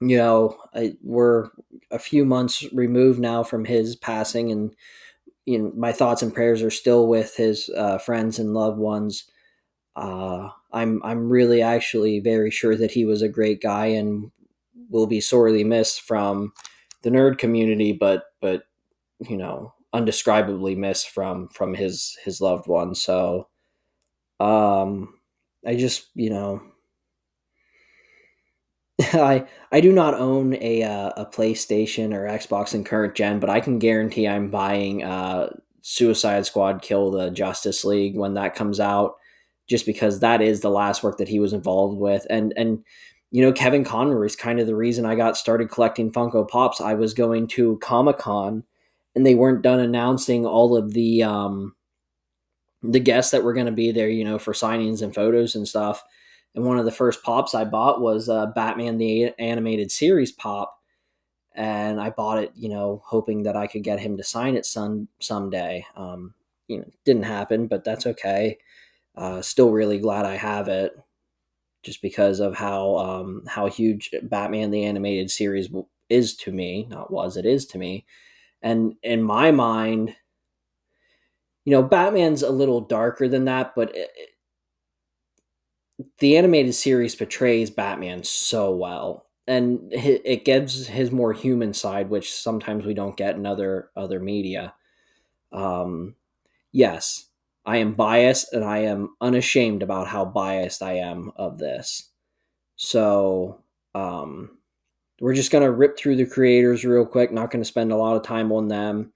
you 0.00 0.16
know, 0.16 0.56
I, 0.74 0.94
we're 1.02 1.50
a 1.90 1.98
few 1.98 2.24
months 2.24 2.64
removed 2.72 3.20
now 3.20 3.42
from 3.42 3.64
his 3.64 3.96
passing, 3.96 4.50
and 4.50 4.74
you 5.48 5.58
know, 5.58 5.72
my 5.74 5.92
thoughts 5.92 6.20
and 6.22 6.34
prayers 6.34 6.62
are 6.62 6.70
still 6.70 7.06
with 7.06 7.34
his 7.36 7.70
uh, 7.70 7.96
friends 7.96 8.38
and 8.38 8.52
loved 8.52 8.78
ones. 8.78 9.24
Uh, 9.96 10.50
I'm 10.72 11.02
I'm 11.02 11.30
really 11.30 11.62
actually 11.62 12.20
very 12.20 12.50
sure 12.50 12.76
that 12.76 12.90
he 12.90 13.06
was 13.06 13.22
a 13.22 13.28
great 13.30 13.62
guy 13.62 13.86
and 13.86 14.30
will 14.90 15.06
be 15.06 15.22
sorely 15.22 15.64
missed 15.64 16.02
from 16.02 16.52
the 17.02 17.10
nerd 17.10 17.38
community, 17.38 17.92
but 17.92 18.24
but 18.42 18.64
you 19.28 19.38
know, 19.38 19.72
undescribably 19.94 20.76
missed 20.76 21.08
from 21.08 21.48
from 21.48 21.74
his 21.74 22.18
his 22.24 22.42
loved 22.42 22.66
one. 22.68 22.94
So, 22.94 23.48
um, 24.40 25.14
I 25.66 25.76
just 25.76 26.08
you 26.14 26.30
know. 26.30 26.62
I 29.14 29.46
I 29.70 29.80
do 29.80 29.92
not 29.92 30.14
own 30.14 30.54
a 30.60 30.82
uh, 30.82 31.10
a 31.16 31.26
PlayStation 31.26 32.12
or 32.14 32.26
Xbox 32.26 32.74
in 32.74 32.84
current 32.84 33.14
gen, 33.14 33.38
but 33.38 33.50
I 33.50 33.60
can 33.60 33.78
guarantee 33.78 34.26
I'm 34.26 34.50
buying 34.50 35.04
uh, 35.04 35.50
Suicide 35.82 36.46
Squad 36.46 36.82
Kill 36.82 37.10
the 37.10 37.30
Justice 37.30 37.84
League 37.84 38.16
when 38.16 38.34
that 38.34 38.54
comes 38.54 38.80
out, 38.80 39.16
just 39.68 39.86
because 39.86 40.20
that 40.20 40.42
is 40.42 40.60
the 40.60 40.70
last 40.70 41.02
work 41.02 41.18
that 41.18 41.28
he 41.28 41.38
was 41.38 41.52
involved 41.52 41.98
with, 41.98 42.26
and 42.28 42.52
and 42.56 42.82
you 43.30 43.42
know, 43.42 43.52
Kevin 43.52 43.84
Conroy 43.84 44.24
is 44.24 44.36
kind 44.36 44.58
of 44.58 44.66
the 44.66 44.76
reason 44.76 45.04
I 45.04 45.14
got 45.14 45.36
started 45.36 45.70
collecting 45.70 46.10
Funko 46.10 46.48
Pops. 46.48 46.80
I 46.80 46.94
was 46.94 47.12
going 47.14 47.46
to 47.48 47.78
Comic 47.78 48.18
Con, 48.18 48.64
and 49.14 49.26
they 49.26 49.34
weren't 49.34 49.62
done 49.62 49.80
announcing 49.80 50.46
all 50.46 50.76
of 50.76 50.92
the 50.94 51.22
um, 51.22 51.74
the 52.82 53.00
guests 53.00 53.32
that 53.32 53.44
were 53.44 53.54
going 53.54 53.66
to 53.66 53.72
be 53.72 53.92
there, 53.92 54.08
you 54.08 54.24
know, 54.24 54.38
for 54.38 54.52
signings 54.52 55.02
and 55.02 55.14
photos 55.14 55.54
and 55.54 55.68
stuff. 55.68 56.02
And 56.58 56.66
one 56.66 56.76
of 56.76 56.84
the 56.84 56.90
first 56.90 57.22
pops 57.22 57.54
I 57.54 57.64
bought 57.64 58.00
was 58.00 58.28
uh, 58.28 58.46
Batman 58.46 58.98
the 58.98 59.32
Animated 59.38 59.92
Series 59.92 60.32
pop, 60.32 60.82
and 61.54 62.00
I 62.00 62.10
bought 62.10 62.42
it, 62.42 62.50
you 62.56 62.68
know, 62.68 63.00
hoping 63.06 63.44
that 63.44 63.54
I 63.54 63.68
could 63.68 63.84
get 63.84 64.00
him 64.00 64.16
to 64.16 64.24
sign 64.24 64.56
it 64.56 64.66
some 64.66 65.06
someday. 65.20 65.86
Um, 65.94 66.34
you 66.66 66.78
know, 66.78 66.84
didn't 67.04 67.22
happen, 67.22 67.68
but 67.68 67.84
that's 67.84 68.06
okay. 68.06 68.58
Uh, 69.14 69.40
still 69.40 69.70
really 69.70 70.00
glad 70.00 70.26
I 70.26 70.34
have 70.34 70.66
it 70.66 70.98
just 71.84 72.02
because 72.02 72.40
of 72.40 72.56
how 72.56 72.96
um, 72.96 73.44
how 73.46 73.68
huge 73.68 74.10
Batman 74.24 74.72
the 74.72 74.84
animated 74.84 75.30
series 75.30 75.70
is 76.08 76.34
to 76.38 76.50
me. 76.50 76.88
Not 76.90 77.12
was 77.12 77.36
it 77.36 77.46
is 77.46 77.66
to 77.66 77.78
me, 77.78 78.04
and 78.62 78.96
in 79.04 79.22
my 79.22 79.52
mind, 79.52 80.16
you 81.64 81.70
know, 81.70 81.84
Batman's 81.84 82.42
a 82.42 82.50
little 82.50 82.80
darker 82.80 83.28
than 83.28 83.44
that, 83.44 83.76
but 83.76 83.94
it, 83.94 84.10
the 86.18 86.36
animated 86.36 86.74
series 86.74 87.14
portrays 87.14 87.70
Batman 87.70 88.22
so 88.24 88.74
well, 88.74 89.26
and 89.46 89.80
it 89.92 90.44
gives 90.44 90.86
his 90.86 91.10
more 91.10 91.32
human 91.32 91.74
side, 91.74 92.10
which 92.10 92.32
sometimes 92.32 92.84
we 92.84 92.94
don't 92.94 93.16
get 93.16 93.36
in 93.36 93.46
other 93.46 93.90
other 93.96 94.20
media. 94.20 94.74
Um, 95.52 96.14
yes, 96.72 97.26
I 97.66 97.78
am 97.78 97.94
biased 97.94 98.52
and 98.52 98.64
I 98.64 98.78
am 98.78 99.14
unashamed 99.20 99.82
about 99.82 100.06
how 100.06 100.24
biased 100.24 100.82
I 100.82 100.94
am 100.94 101.32
of 101.36 101.58
this. 101.58 102.10
So, 102.76 103.62
um, 103.94 104.58
we're 105.20 105.34
just 105.34 105.50
to 105.64 105.72
rip 105.72 105.98
through 105.98 106.16
the 106.16 106.26
creators 106.26 106.84
real 106.84 107.04
quick, 107.04 107.32
not 107.32 107.50
to 107.62 107.68
spend 107.68 107.90
a 107.90 107.96
lot 107.96 108.16
of 108.16 108.22
time 108.22 108.52
on 108.52 108.68
them. 108.68 109.12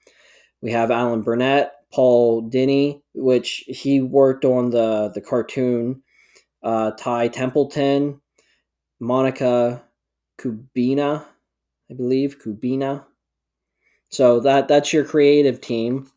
We 0.61 0.73
have 0.73 0.91
Alan 0.91 1.23
Burnett, 1.23 1.73
Paul 1.93 2.51
Dini, 2.51 3.01
which 3.15 3.65
he 3.69 4.01
worked 4.01 4.45
on 4.45 4.71
the, 4.71 5.11
the 5.15 5.21
cartoon, 5.21 6.03
uh, 6.63 6.93
Ty 6.93 7.29
Templeton, 7.29 8.21
Monica 9.01 9.83
Kubina, 10.39 11.25
I 11.91 11.95
believe, 11.95 12.39
Kubina. 12.41 13.05
So 14.11 14.41
that 14.41 14.69
that's 14.69 14.93
your 14.93 15.05
creative 15.05 15.61
team 15.61 16.11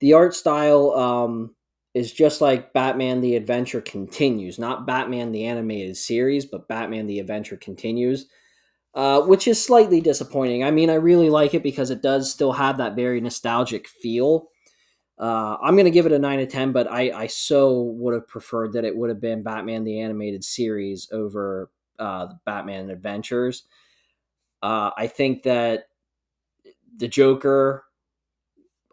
the 0.00 0.14
art 0.14 0.34
style 0.34 0.92
um, 0.92 1.54
is 1.94 2.12
just 2.12 2.40
like 2.40 2.72
Batman 2.72 3.20
the 3.20 3.36
Adventure 3.36 3.80
Continues, 3.80 4.58
not 4.58 4.86
Batman 4.86 5.30
the 5.30 5.44
Animated 5.44 5.96
Series, 5.96 6.44
but 6.46 6.68
Batman 6.68 7.06
the 7.06 7.20
Adventure 7.20 7.56
Continues, 7.56 8.26
uh, 8.94 9.20
which 9.22 9.46
is 9.46 9.62
slightly 9.62 10.00
disappointing. 10.00 10.64
I 10.64 10.70
mean, 10.70 10.90
I 10.90 10.94
really 10.94 11.30
like 11.30 11.54
it 11.54 11.62
because 11.62 11.90
it 11.90 12.02
does 12.02 12.32
still 12.32 12.52
have 12.52 12.78
that 12.78 12.96
very 12.96 13.20
nostalgic 13.20 13.86
feel. 13.86 14.48
Uh, 15.20 15.58
I'm 15.62 15.74
going 15.74 15.84
to 15.84 15.90
give 15.90 16.06
it 16.06 16.12
a 16.12 16.18
9 16.18 16.40
of 16.40 16.48
10, 16.48 16.72
but 16.72 16.90
I, 16.90 17.10
I 17.12 17.26
so 17.26 17.82
would 17.82 18.14
have 18.14 18.26
preferred 18.26 18.72
that 18.72 18.86
it 18.86 18.96
would 18.96 19.10
have 19.10 19.20
been 19.20 19.42
Batman 19.42 19.84
the 19.84 20.00
Animated 20.00 20.42
Series 20.42 21.10
over 21.12 21.70
uh, 21.98 22.28
Batman 22.46 22.88
Adventures. 22.88 23.64
Uh, 24.62 24.90
I 24.96 25.06
think 25.06 25.42
that 25.42 25.88
the 26.96 27.06
Joker 27.08 27.84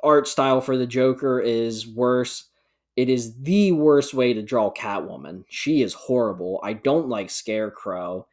art 0.04 0.28
style 0.28 0.60
for 0.60 0.78
the 0.78 0.86
Joker 0.86 1.40
is 1.40 1.88
worse. 1.88 2.50
It 2.98 3.10
is 3.10 3.42
the 3.42 3.72
worst 3.72 4.14
way 4.14 4.34
to 4.34 4.42
draw 4.42 4.72
Catwoman. 4.72 5.46
She 5.48 5.82
is 5.82 5.94
horrible. 5.94 6.60
I 6.62 6.74
don't 6.74 7.08
like 7.08 7.30
Scarecrow. 7.30 8.28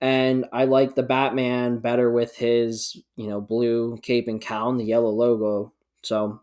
And 0.00 0.46
I 0.52 0.64
like 0.64 0.94
the 0.94 1.02
Batman 1.02 1.78
better 1.78 2.10
with 2.10 2.36
his, 2.36 2.96
you 3.16 3.28
know, 3.28 3.40
blue 3.40 3.98
cape 4.02 4.28
and 4.28 4.40
cowl 4.40 4.70
and 4.70 4.80
the 4.80 4.84
yellow 4.84 5.10
logo. 5.10 5.74
So, 6.02 6.40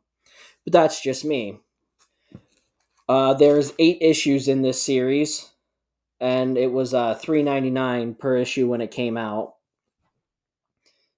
but 0.67 0.73
that's 0.73 0.99
just 0.99 1.23
me. 1.23 1.61
Uh, 3.07 3.33
there's 3.33 3.71
eight 3.79 3.99
issues 4.01 4.49
in 4.49 4.63
this 4.63 4.81
series, 4.81 5.49
and 6.19 6.57
it 6.57 6.73
was 6.73 6.93
uh, 6.93 7.15
three 7.15 7.41
ninety 7.41 7.69
nine 7.69 8.13
per 8.13 8.35
issue 8.35 8.67
when 8.67 8.81
it 8.81 8.91
came 8.91 9.15
out. 9.15 9.53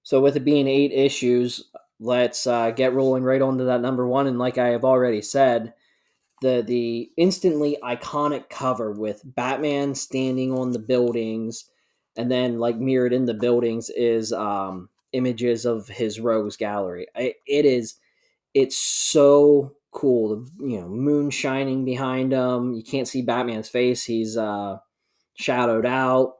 So 0.04 0.20
with 0.20 0.36
it 0.36 0.44
being 0.44 0.68
eight 0.68 0.92
issues, 0.92 1.64
let's 1.98 2.46
uh, 2.46 2.70
get 2.70 2.94
rolling 2.94 3.24
right 3.24 3.42
onto 3.42 3.64
that 3.66 3.80
number 3.80 4.06
one. 4.06 4.28
And 4.28 4.38
like 4.38 4.56
I 4.56 4.68
have 4.68 4.84
already 4.84 5.20
said, 5.20 5.74
the 6.40 6.62
the 6.64 7.10
instantly 7.16 7.76
iconic 7.82 8.50
cover 8.50 8.92
with 8.92 9.22
Batman 9.24 9.96
standing 9.96 10.56
on 10.56 10.70
the 10.70 10.78
buildings, 10.78 11.68
and 12.16 12.30
then 12.30 12.60
like 12.60 12.76
mirrored 12.76 13.12
in 13.12 13.24
the 13.24 13.34
buildings 13.34 13.90
is 13.90 14.32
um, 14.32 14.90
images 15.12 15.64
of 15.64 15.88
his 15.88 16.20
rogues 16.20 16.56
gallery. 16.56 17.08
I, 17.16 17.34
it 17.48 17.64
is, 17.66 17.96
it's 18.54 18.76
so 18.76 19.74
cool. 19.92 20.28
The 20.28 20.66
you 20.68 20.80
know 20.80 20.88
moon 20.88 21.30
shining 21.30 21.84
behind 21.84 22.32
him. 22.32 22.72
You 22.72 22.82
can't 22.82 23.08
see 23.08 23.22
Batman's 23.22 23.68
face. 23.68 24.04
He's 24.04 24.36
uh, 24.36 24.78
shadowed 25.34 25.86
out. 25.86 26.34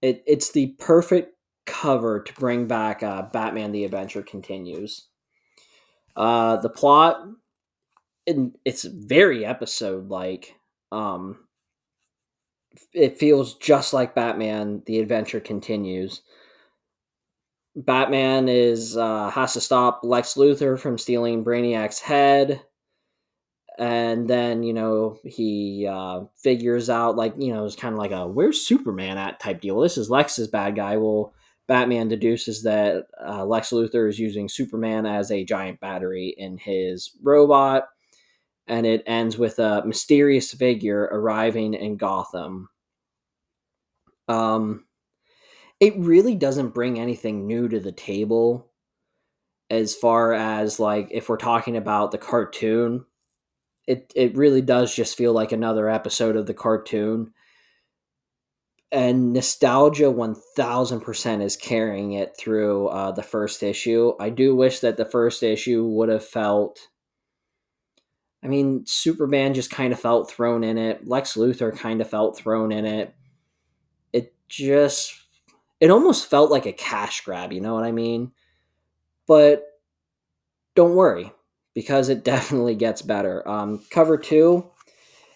It, 0.00 0.22
it's 0.26 0.50
the 0.50 0.74
perfect 0.78 1.36
cover 1.66 2.22
to 2.22 2.32
bring 2.34 2.66
back 2.66 3.02
uh, 3.02 3.22
Batman: 3.32 3.72
The 3.72 3.84
Adventure 3.84 4.22
Continues. 4.22 5.08
Uh, 6.14 6.56
the 6.58 6.68
plot, 6.68 7.26
it, 8.26 8.36
it's 8.64 8.84
very 8.84 9.44
episode 9.44 10.08
like. 10.08 10.56
Um, 10.90 11.46
it 12.92 13.18
feels 13.18 13.54
just 13.58 13.92
like 13.92 14.14
Batman: 14.14 14.82
The 14.86 14.98
Adventure 15.00 15.40
Continues. 15.40 16.22
Batman 17.74 18.48
is 18.48 18.96
uh, 18.96 19.30
has 19.30 19.54
to 19.54 19.60
stop 19.60 20.00
Lex 20.02 20.34
Luthor 20.34 20.78
from 20.78 20.98
stealing 20.98 21.44
Brainiac's 21.44 22.00
head, 22.00 22.62
and 23.78 24.28
then 24.28 24.62
you 24.62 24.74
know 24.74 25.18
he 25.24 25.86
uh, 25.90 26.24
figures 26.42 26.90
out 26.90 27.16
like 27.16 27.34
you 27.38 27.52
know 27.52 27.64
it's 27.64 27.76
kind 27.76 27.94
of 27.94 27.98
like 27.98 28.10
a 28.10 28.26
"Where's 28.26 28.66
Superman 28.66 29.16
at?" 29.16 29.40
type 29.40 29.60
deal. 29.60 29.80
This 29.80 29.96
is 29.96 30.10
Lex's 30.10 30.48
bad 30.48 30.76
guy. 30.76 30.98
Well, 30.98 31.32
Batman 31.66 32.08
deduces 32.08 32.62
that 32.64 33.06
uh, 33.26 33.44
Lex 33.46 33.70
Luthor 33.70 34.08
is 34.08 34.18
using 34.18 34.48
Superman 34.48 35.06
as 35.06 35.30
a 35.30 35.44
giant 35.44 35.80
battery 35.80 36.34
in 36.36 36.58
his 36.58 37.12
robot, 37.22 37.88
and 38.66 38.84
it 38.84 39.02
ends 39.06 39.38
with 39.38 39.58
a 39.58 39.82
mysterious 39.86 40.52
figure 40.52 41.04
arriving 41.04 41.72
in 41.72 41.96
Gotham. 41.96 42.68
Um, 44.28 44.84
it 45.82 45.98
really 45.98 46.36
doesn't 46.36 46.74
bring 46.74 46.96
anything 47.00 47.44
new 47.44 47.68
to 47.68 47.80
the 47.80 47.90
table 47.90 48.70
as 49.68 49.96
far 49.96 50.32
as 50.32 50.78
like 50.78 51.08
if 51.10 51.28
we're 51.28 51.36
talking 51.36 51.76
about 51.76 52.12
the 52.12 52.18
cartoon 52.18 53.04
it 53.86 54.12
it 54.14 54.36
really 54.36 54.62
does 54.62 54.94
just 54.94 55.16
feel 55.16 55.32
like 55.32 55.52
another 55.52 55.88
episode 55.88 56.36
of 56.36 56.46
the 56.46 56.54
cartoon. 56.54 57.32
And 58.92 59.32
nostalgia 59.32 60.12
1000% 60.12 61.42
is 61.42 61.56
carrying 61.56 62.12
it 62.12 62.36
through 62.38 62.88
uh, 62.88 63.10
the 63.12 63.22
first 63.22 63.62
issue. 63.62 64.12
I 64.20 64.28
do 64.28 64.54
wish 64.54 64.80
that 64.80 64.98
the 64.98 65.06
first 65.06 65.42
issue 65.42 65.84
would 65.84 66.08
have 66.08 66.24
felt 66.24 66.88
i 68.44 68.48
mean 68.48 68.84
superman 68.86 69.54
just 69.54 69.70
kind 69.70 69.92
of 69.92 70.00
felt 70.00 70.30
thrown 70.30 70.64
in 70.64 70.78
it. 70.78 71.08
Lex 71.08 71.34
luthor 71.34 71.76
kind 71.76 72.00
of 72.00 72.08
felt 72.08 72.36
thrown 72.36 72.70
in 72.72 72.84
it. 72.84 73.14
It 74.12 74.34
just 74.48 75.21
it 75.82 75.90
almost 75.90 76.30
felt 76.30 76.48
like 76.48 76.64
a 76.64 76.72
cash 76.72 77.22
grab, 77.22 77.52
you 77.52 77.60
know 77.60 77.74
what 77.74 77.82
I 77.82 77.90
mean? 77.90 78.30
But 79.26 79.64
don't 80.76 80.94
worry, 80.94 81.32
because 81.74 82.08
it 82.08 82.22
definitely 82.24 82.76
gets 82.76 83.02
better. 83.02 83.46
Um, 83.46 83.84
cover 83.90 84.16
two, 84.16 84.70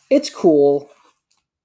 it's 0.08 0.30
cool. 0.30 0.88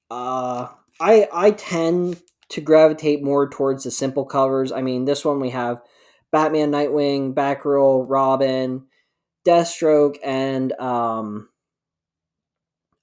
Uh, 0.10 0.68
I 1.00 1.30
I 1.32 1.52
tend 1.52 2.22
to 2.50 2.60
gravitate 2.60 3.24
more 3.24 3.48
towards 3.48 3.84
the 3.84 3.92
simple 3.92 4.26
covers. 4.26 4.72
I 4.72 4.82
mean, 4.82 5.06
this 5.06 5.24
one 5.24 5.40
we 5.40 5.52
have 5.52 5.80
Batman, 6.32 6.72
Nightwing, 6.72 7.36
Batgirl, 7.36 8.08
Robin, 8.10 8.88
Deathstroke, 9.46 10.18
and 10.24 10.74
um, 10.80 11.50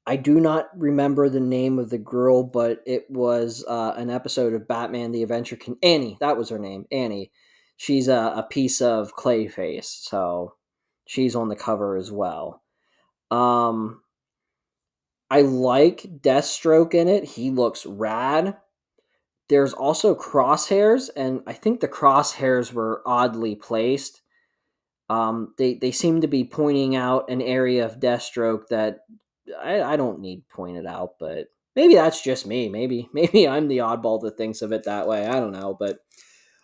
I 0.08 0.16
do 0.16 0.40
not 0.40 0.70
remember 0.74 1.28
the 1.28 1.38
name 1.38 1.78
of 1.78 1.90
the 1.90 1.98
girl, 1.98 2.42
but 2.42 2.82
it 2.86 3.04
was 3.10 3.62
uh, 3.68 3.92
an 3.94 4.08
episode 4.08 4.54
of 4.54 4.66
Batman: 4.66 5.12
The 5.12 5.22
Adventure. 5.22 5.56
Can 5.56 5.76
Annie? 5.82 6.16
That 6.20 6.38
was 6.38 6.48
her 6.48 6.58
name, 6.58 6.86
Annie. 6.90 7.30
She's 7.76 8.08
a, 8.08 8.32
a 8.36 8.46
piece 8.48 8.80
of 8.80 9.14
Clayface, 9.14 9.84
so 9.84 10.54
she's 11.06 11.36
on 11.36 11.50
the 11.50 11.56
cover 11.56 11.94
as 11.94 12.10
well. 12.10 12.62
Um, 13.30 14.00
I 15.30 15.42
like 15.42 16.06
Deathstroke 16.22 16.94
in 16.94 17.06
it. 17.06 17.24
He 17.24 17.50
looks 17.50 17.84
rad. 17.84 18.56
There's 19.50 19.74
also 19.74 20.14
crosshairs, 20.14 21.10
and 21.16 21.42
I 21.46 21.52
think 21.52 21.80
the 21.80 21.86
crosshairs 21.86 22.72
were 22.72 23.02
oddly 23.04 23.56
placed. 23.56 24.22
Um, 25.10 25.52
they 25.58 25.74
they 25.74 25.92
seem 25.92 26.22
to 26.22 26.28
be 26.28 26.44
pointing 26.44 26.96
out 26.96 27.30
an 27.30 27.42
area 27.42 27.84
of 27.84 28.00
Deathstroke 28.00 28.68
that 28.70 29.00
I, 29.60 29.82
I 29.82 29.96
don't 29.96 30.20
need 30.20 30.48
pointed 30.48 30.86
out, 30.86 31.14
but 31.18 31.48
maybe 31.76 31.94
that's 31.94 32.22
just 32.22 32.46
me. 32.46 32.68
Maybe 32.68 33.08
maybe 33.14 33.48
I'm 33.48 33.68
the 33.68 33.78
oddball 33.78 34.20
that 34.22 34.36
thinks 34.36 34.62
of 34.62 34.72
it 34.72 34.84
that 34.84 35.08
way. 35.08 35.26
I 35.26 35.40
don't 35.40 35.52
know, 35.52 35.76
but 35.78 36.00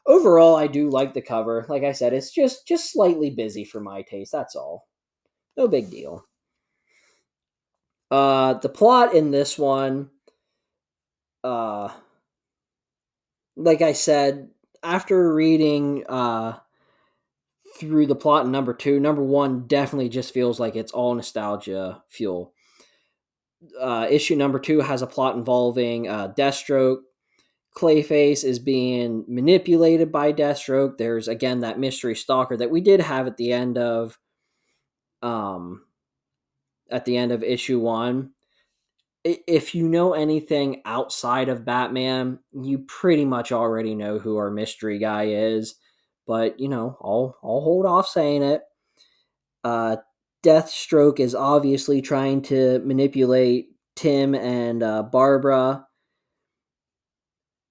overall, 0.07 0.57
I 0.57 0.67
do 0.67 0.91
like 0.91 1.15
the 1.15 1.23
cover. 1.23 1.67
Like 1.69 1.85
I 1.85 1.93
said, 1.93 2.13
it's 2.13 2.31
just 2.31 2.67
just 2.67 2.93
slightly 2.93 3.31
busy 3.31 3.65
for 3.65 3.81
my 3.81 4.03
taste. 4.03 4.33
That's 4.33 4.57
all. 4.57 4.89
No 5.57 5.69
big 5.69 5.91
deal. 5.91 6.25
Uh, 8.11 8.55
the 8.55 8.69
plot 8.69 9.15
in 9.15 9.31
this 9.31 9.59
one, 9.59 10.11
uh, 11.43 11.89
like 13.57 13.83
I 13.83 13.93
said, 13.93 14.51
after 14.83 15.33
reading 15.35 16.05
uh 16.09 16.59
through 17.79 18.07
the 18.07 18.15
plot 18.15 18.47
in 18.47 18.53
number 18.53 18.73
two, 18.73 19.01
number 19.01 19.23
one 19.23 19.67
definitely 19.67 20.09
just 20.09 20.33
feels 20.33 20.61
like 20.61 20.77
it's 20.77 20.93
all 20.93 21.15
nostalgia 21.15 22.03
fuel 22.09 22.54
uh, 23.79 24.07
issue 24.11 24.37
number 24.37 24.59
two 24.59 24.81
has 24.81 25.03
a 25.03 25.07
plot 25.07 25.37
involving 25.37 26.09
uh, 26.09 26.33
Deathstroke. 26.37 26.99
Clayface 27.77 28.45
is 28.45 28.59
being 28.59 29.25
manipulated 29.27 30.13
by 30.13 30.33
Deathstroke. 30.33 30.97
There's 30.97 31.29
again 31.29 31.61
that 31.61 31.79
mystery 31.79 32.15
stalker 32.15 32.57
that 32.57 32.71
we 32.71 32.81
did 32.81 33.01
have 33.01 33.27
at 33.27 33.37
the 33.37 33.53
end 33.53 33.79
of, 33.79 34.19
um, 35.23 35.85
at 36.91 37.05
the 37.05 37.17
end 37.17 37.33
of 37.33 37.43
issue 37.43 37.81
one. 37.81 38.31
If 39.25 39.75
you 39.75 39.89
know 39.89 40.13
anything 40.13 40.83
outside 40.85 41.49
of 41.49 41.65
Batman, 41.65 42.39
you 42.53 42.81
pretty 42.81 43.25
much 43.25 43.53
already 43.53 43.95
know 43.95 44.19
who 44.19 44.37
our 44.37 44.51
mystery 44.51 44.99
guy 44.99 45.29
is. 45.29 45.77
But 46.27 46.61
you 46.61 46.69
know, 46.69 46.97
I'll 47.03 47.37
I'll 47.43 47.61
hold 47.61 47.87
off 47.87 48.07
saying 48.07 48.43
it. 48.43 48.63
Uh, 49.65 49.97
Deathstroke 50.45 51.19
is 51.19 51.35
obviously 51.35 52.03
trying 52.03 52.43
to 52.43 52.81
manipulate 52.81 53.69
Tim 53.97 54.35
and 54.35 54.83
uh, 54.83 55.03
Barbara. 55.03 55.87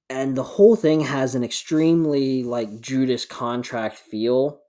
And 0.10 0.36
the 0.36 0.44
whole 0.44 0.76
thing 0.76 1.02
has 1.02 1.36
an 1.36 1.44
extremely 1.44 2.44
like 2.44 2.82
Judas 2.82 3.26
contract 3.26 3.98
feel. 3.98 4.60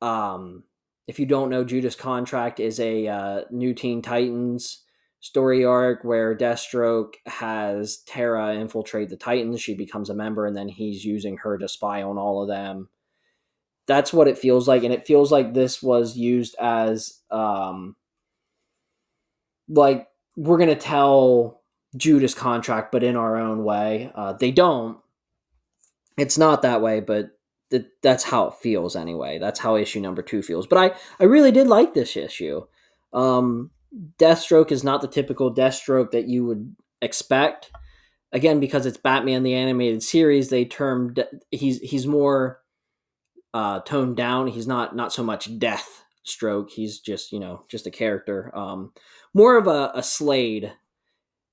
Um, 0.00 0.64
if 1.06 1.18
you 1.18 1.26
don't 1.26 1.50
know, 1.50 1.64
Judas 1.64 1.94
Contract 1.94 2.60
is 2.60 2.80
a 2.80 3.06
uh, 3.06 3.42
New 3.50 3.74
Teen 3.74 4.02
Titans 4.02 4.82
story 5.20 5.64
arc 5.64 6.02
where 6.04 6.36
Deathstroke 6.36 7.14
has 7.26 7.98
Tara 8.06 8.54
infiltrate 8.54 9.08
the 9.08 9.16
Titans. 9.16 9.60
She 9.60 9.74
becomes 9.74 10.10
a 10.10 10.14
member, 10.14 10.46
and 10.46 10.56
then 10.56 10.68
he's 10.68 11.04
using 11.04 11.36
her 11.38 11.58
to 11.58 11.68
spy 11.68 12.02
on 12.02 12.18
all 12.18 12.42
of 12.42 12.48
them 12.48 12.88
that's 13.86 14.12
what 14.12 14.28
it 14.28 14.38
feels 14.38 14.68
like 14.68 14.84
and 14.84 14.94
it 14.94 15.06
feels 15.06 15.32
like 15.32 15.54
this 15.54 15.82
was 15.82 16.16
used 16.16 16.54
as 16.60 17.20
um 17.30 17.96
like 19.68 20.08
we're 20.36 20.58
gonna 20.58 20.74
tell 20.74 21.62
judas 21.96 22.34
contract 22.34 22.92
but 22.92 23.02
in 23.02 23.16
our 23.16 23.36
own 23.36 23.64
way. 23.64 24.10
Uh 24.14 24.32
they 24.34 24.50
don't. 24.50 24.98
It's 26.16 26.38
not 26.38 26.62
that 26.62 26.82
way 26.82 27.00
but 27.00 27.30
th- 27.70 27.86
that's 28.02 28.24
how 28.24 28.48
it 28.48 28.54
feels 28.54 28.96
anyway. 28.96 29.38
That's 29.38 29.60
how 29.60 29.76
issue 29.76 30.00
number 30.00 30.22
two 30.22 30.42
feels. 30.42 30.66
But 30.66 30.78
i 30.78 30.96
i 31.20 31.24
really 31.24 31.52
did 31.52 31.66
like 31.66 31.94
this 31.94 32.16
issue. 32.16 32.62
Um 33.12 33.70
deathstroke 34.18 34.72
is 34.72 34.84
not 34.84 35.02
the 35.02 35.08
typical 35.08 35.52
deathstroke 35.54 36.12
that 36.12 36.26
you 36.28 36.46
would 36.46 36.74
expect. 37.02 37.70
Again 38.32 38.60
because 38.60 38.86
it's 38.86 38.96
batman 38.96 39.42
the 39.42 39.54
animated 39.54 40.02
series 40.02 40.48
they 40.48 40.64
termed 40.64 41.22
he's 41.50 41.80
he's 41.80 42.06
more 42.06 42.61
uh, 43.54 43.80
toned 43.80 44.16
down. 44.16 44.48
He's 44.48 44.66
not 44.66 44.96
not 44.96 45.12
so 45.12 45.22
much 45.22 45.58
death 45.58 46.04
stroke. 46.24 46.70
He's 46.70 47.00
just 47.00 47.32
you 47.32 47.40
know 47.40 47.64
just 47.68 47.86
a 47.86 47.90
character. 47.90 48.50
Um, 48.56 48.92
more 49.34 49.56
of 49.56 49.66
a, 49.66 49.92
a 49.94 50.02
Slade 50.02 50.72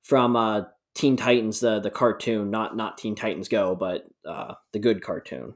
from 0.04 0.36
uh, 0.36 0.64
Teen 0.96 1.18
Titans, 1.18 1.60
the 1.60 1.80
the 1.80 1.92
cartoon, 1.92 2.52
not 2.52 2.76
not 2.76 2.98
Teen 2.98 3.16
Titans 3.16 3.48
Go, 3.48 3.76
but 3.76 4.06
uh, 4.26 4.56
the 4.72 4.80
good 4.80 5.02
cartoon. 5.02 5.54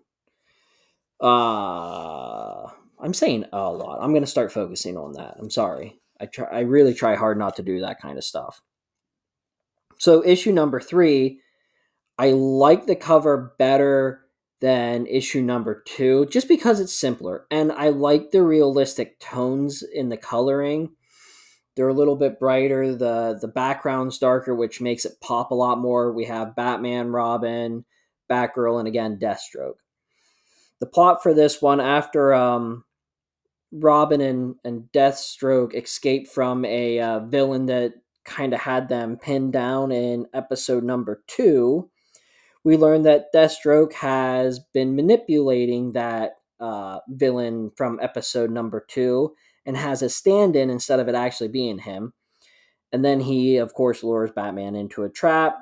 Uh, 1.21 2.67
I'm 2.99 3.13
saying 3.13 3.45
a 3.53 3.71
lot. 3.71 3.99
I'm 4.01 4.13
gonna 4.13 4.27
start 4.27 4.51
focusing 4.51 4.97
on 4.97 5.13
that. 5.13 5.35
I'm 5.39 5.49
sorry. 5.49 5.99
I 6.19 6.25
try. 6.25 6.47
I 6.47 6.59
really 6.61 6.93
try 6.93 7.15
hard 7.15 7.37
not 7.37 7.55
to 7.57 7.63
do 7.63 7.81
that 7.81 8.01
kind 8.01 8.17
of 8.17 8.23
stuff. 8.23 8.61
So 9.97 10.25
issue 10.25 10.51
number 10.51 10.81
three, 10.81 11.39
I 12.17 12.31
like 12.31 12.85
the 12.85 12.95
cover 12.95 13.55
better 13.57 14.22
than 14.63 15.05
issue 15.07 15.41
number 15.41 15.83
two, 15.85 16.25
just 16.27 16.47
because 16.47 16.79
it's 16.79 16.95
simpler. 16.95 17.45
And 17.51 17.69
I 17.73 17.89
like 17.89 18.31
the 18.31 18.43
realistic 18.43 19.19
tones 19.19 19.83
in 19.83 20.07
the 20.07 20.15
coloring. 20.15 20.91
They're 21.75 21.89
a 21.89 21.93
little 21.93 22.15
bit 22.15 22.39
brighter. 22.39 22.95
The 22.95 23.37
the 23.41 23.49
background's 23.49 24.17
darker, 24.19 24.55
which 24.55 24.79
makes 24.79 25.03
it 25.03 25.19
pop 25.19 25.51
a 25.51 25.55
lot 25.55 25.79
more. 25.79 26.13
We 26.13 26.23
have 26.25 26.55
Batman, 26.55 27.09
Robin, 27.09 27.83
Batgirl, 28.31 28.79
and 28.79 28.87
again 28.87 29.19
Deathstroke. 29.21 29.79
The 30.79 30.85
plot 30.85 31.21
for 31.21 31.33
this 31.33 31.61
one, 31.61 31.81
after 31.81 32.33
um, 32.33 32.85
Robin 33.73 34.21
and, 34.21 34.55
and 34.63 34.83
Deathstroke 34.93 35.75
escape 35.75 36.29
from 36.29 36.63
a 36.63 37.01
uh, 37.01 37.19
villain 37.19 37.65
that 37.65 37.95
kind 38.23 38.53
of 38.53 38.61
had 38.61 38.87
them 38.87 39.17
pinned 39.17 39.51
down 39.51 39.91
in 39.91 40.27
episode 40.33 40.85
number 40.85 41.21
two, 41.27 41.89
we 42.63 42.77
learn 42.77 43.03
that 43.03 43.33
Deathstroke 43.33 43.93
has 43.93 44.59
been 44.59 44.95
manipulating 44.95 45.93
that 45.93 46.33
uh, 46.59 46.99
villain 47.09 47.71
from 47.75 47.99
episode 48.01 48.49
number 48.49 48.85
two 48.87 49.35
and 49.65 49.75
has 49.75 50.01
a 50.01 50.09
stand 50.09 50.55
in 50.55 50.69
instead 50.69 50.99
of 50.99 51.07
it 51.07 51.15
actually 51.15 51.49
being 51.49 51.79
him. 51.79 52.13
And 52.91 53.03
then 53.03 53.19
he, 53.19 53.57
of 53.57 53.73
course, 53.73 54.03
lures 54.03 54.31
Batman 54.35 54.75
into 54.75 55.03
a 55.03 55.09
trap. 55.09 55.57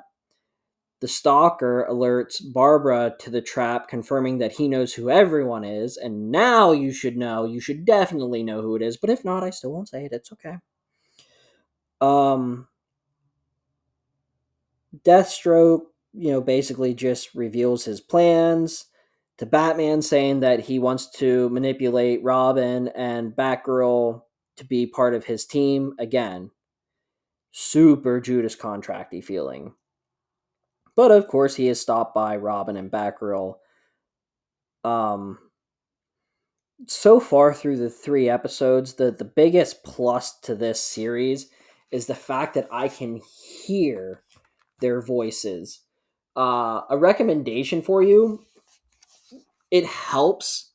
The 1.00 1.08
stalker 1.08 1.86
alerts 1.90 2.40
Barbara 2.52 3.14
to 3.18 3.30
the 3.30 3.40
trap, 3.40 3.88
confirming 3.88 4.38
that 4.38 4.52
he 4.52 4.68
knows 4.68 4.92
who 4.94 5.10
everyone 5.10 5.64
is. 5.64 5.96
And 5.96 6.30
now 6.30 6.70
you 6.70 6.92
should 6.92 7.16
know. 7.16 7.44
You 7.44 7.58
should 7.58 7.84
definitely 7.84 8.44
know 8.44 8.60
who 8.62 8.76
it 8.76 8.82
is. 8.82 8.96
But 8.96 9.10
if 9.10 9.24
not, 9.24 9.42
I 9.42 9.50
still 9.50 9.72
won't 9.72 9.88
say 9.88 10.04
it. 10.04 10.12
It's 10.12 10.30
okay. 10.32 10.58
Um, 12.00 12.68
Deathstroke, 15.04 15.86
you 16.12 16.30
know, 16.30 16.40
basically 16.40 16.94
just 16.94 17.34
reveals 17.34 17.84
his 17.84 18.00
plans 18.00 18.86
to 19.38 19.46
Batman, 19.46 20.02
saying 20.02 20.40
that 20.40 20.60
he 20.60 20.78
wants 20.78 21.10
to 21.18 21.48
manipulate 21.50 22.22
Robin 22.22 22.88
and 22.88 23.32
Batgirl 23.32 24.22
to 24.56 24.64
be 24.64 24.86
part 24.86 25.14
of 25.14 25.24
his 25.24 25.46
team 25.46 25.94
again. 25.98 26.50
Super 27.50 28.20
Judas 28.20 28.56
contracty 28.56 29.22
feeling. 29.22 29.74
But 30.96 31.10
of 31.10 31.26
course, 31.26 31.54
he 31.54 31.68
is 31.68 31.80
stopped 31.80 32.14
by 32.14 32.36
Robin 32.36 32.76
and 32.76 32.90
Batgirl. 32.90 33.56
Um, 34.84 35.38
so 36.86 37.20
far 37.20 37.54
through 37.54 37.76
the 37.78 37.90
three 37.90 38.28
episodes, 38.28 38.94
the, 38.94 39.10
the 39.10 39.24
biggest 39.24 39.84
plus 39.84 40.38
to 40.40 40.54
this 40.54 40.82
series 40.82 41.48
is 41.90 42.06
the 42.06 42.14
fact 42.14 42.54
that 42.54 42.68
I 42.72 42.88
can 42.88 43.20
hear 43.64 44.22
their 44.80 45.00
voices. 45.00 45.81
Uh, 46.36 46.82
a 46.88 46.96
recommendation 46.96 47.82
for 47.82 48.02
you 48.02 48.44
it 49.72 49.86
helps 49.86 50.70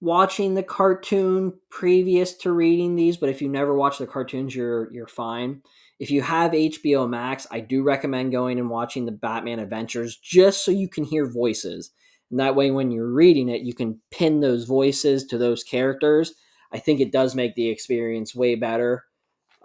watching 0.00 0.54
the 0.54 0.62
cartoon 0.62 1.52
previous 1.68 2.32
to 2.34 2.52
reading 2.52 2.94
these, 2.94 3.16
but 3.16 3.28
if 3.28 3.42
you 3.42 3.48
never 3.48 3.74
watch 3.74 3.98
the 3.98 4.06
cartoons, 4.06 4.54
you're 4.54 4.90
you're 4.92 5.08
fine. 5.08 5.60
If 5.98 6.10
you 6.10 6.22
have 6.22 6.52
HBO 6.52 7.08
Max, 7.08 7.46
I 7.50 7.60
do 7.60 7.82
recommend 7.82 8.32
going 8.32 8.58
and 8.58 8.70
watching 8.70 9.04
the 9.04 9.12
Batman 9.12 9.58
Adventures 9.58 10.16
just 10.16 10.64
so 10.64 10.70
you 10.70 10.88
can 10.88 11.04
hear 11.04 11.26
voices. 11.26 11.90
And 12.30 12.38
that 12.40 12.54
way 12.54 12.70
when 12.70 12.92
you're 12.92 13.12
reading 13.12 13.48
it, 13.48 13.62
you 13.62 13.74
can 13.74 14.00
pin 14.10 14.40
those 14.40 14.64
voices 14.64 15.24
to 15.26 15.38
those 15.38 15.64
characters. 15.64 16.34
I 16.72 16.78
think 16.78 17.00
it 17.00 17.12
does 17.12 17.34
make 17.34 17.54
the 17.54 17.68
experience 17.68 18.34
way 18.34 18.54
better. 18.54 19.04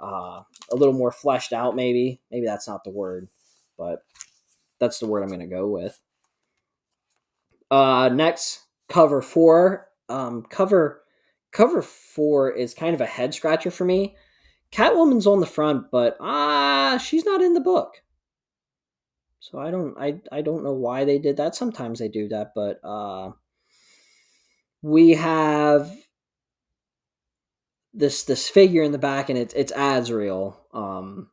Uh, 0.02 0.42
a 0.72 0.76
little 0.76 0.94
more 0.94 1.12
fleshed 1.12 1.54
out, 1.54 1.76
maybe. 1.76 2.22
Maybe 2.32 2.46
that's 2.46 2.68
not 2.68 2.84
the 2.84 2.92
word, 2.92 3.28
but 3.78 4.04
that's 4.80 5.00
the 5.00 5.08
word 5.08 5.22
I'm 5.22 5.30
going 5.30 5.40
to 5.42 5.48
go 5.48 5.68
with. 5.68 6.00
Uh, 7.72 8.10
next, 8.10 8.66
cover 8.88 9.22
four. 9.22 9.90
Um, 10.08 10.44
cover 10.44 11.04
cover 11.52 11.82
four 11.82 12.52
is 12.52 12.74
kind 12.74 12.96
of 12.96 13.02
a 13.02 13.06
head 13.06 13.34
scratcher 13.34 13.72
for 13.72 13.86
me. 13.86 14.16
Catwoman's 14.72 15.28
on 15.28 15.40
the 15.40 15.46
front, 15.46 15.92
but 15.92 16.18
ah, 16.20 16.96
uh, 16.96 16.98
she's 16.98 17.26
not 17.26 17.42
in 17.42 17.54
the 17.54 17.60
book. 17.60 18.02
So 19.40 19.58
I 19.58 19.72
don't 19.72 19.98
I 19.98 20.20
I 20.32 20.42
don't 20.42 20.64
know 20.64 20.74
why 20.74 21.06
they 21.06 21.18
did 21.18 21.38
that. 21.38 21.56
Sometimes 21.56 22.00
they 22.00 22.08
do 22.08 22.28
that, 22.30 22.52
but 22.54 22.80
uh 22.84 23.32
we 24.82 25.12
have 25.12 25.92
this 27.94 28.24
this 28.24 28.48
figure 28.50 28.84
in 28.84 28.92
the 28.92 28.98
back 28.98 29.30
and 29.30 29.38
it's 29.40 29.54
it's 29.54 29.74
Azrael. 29.76 30.60
Um 30.74 31.30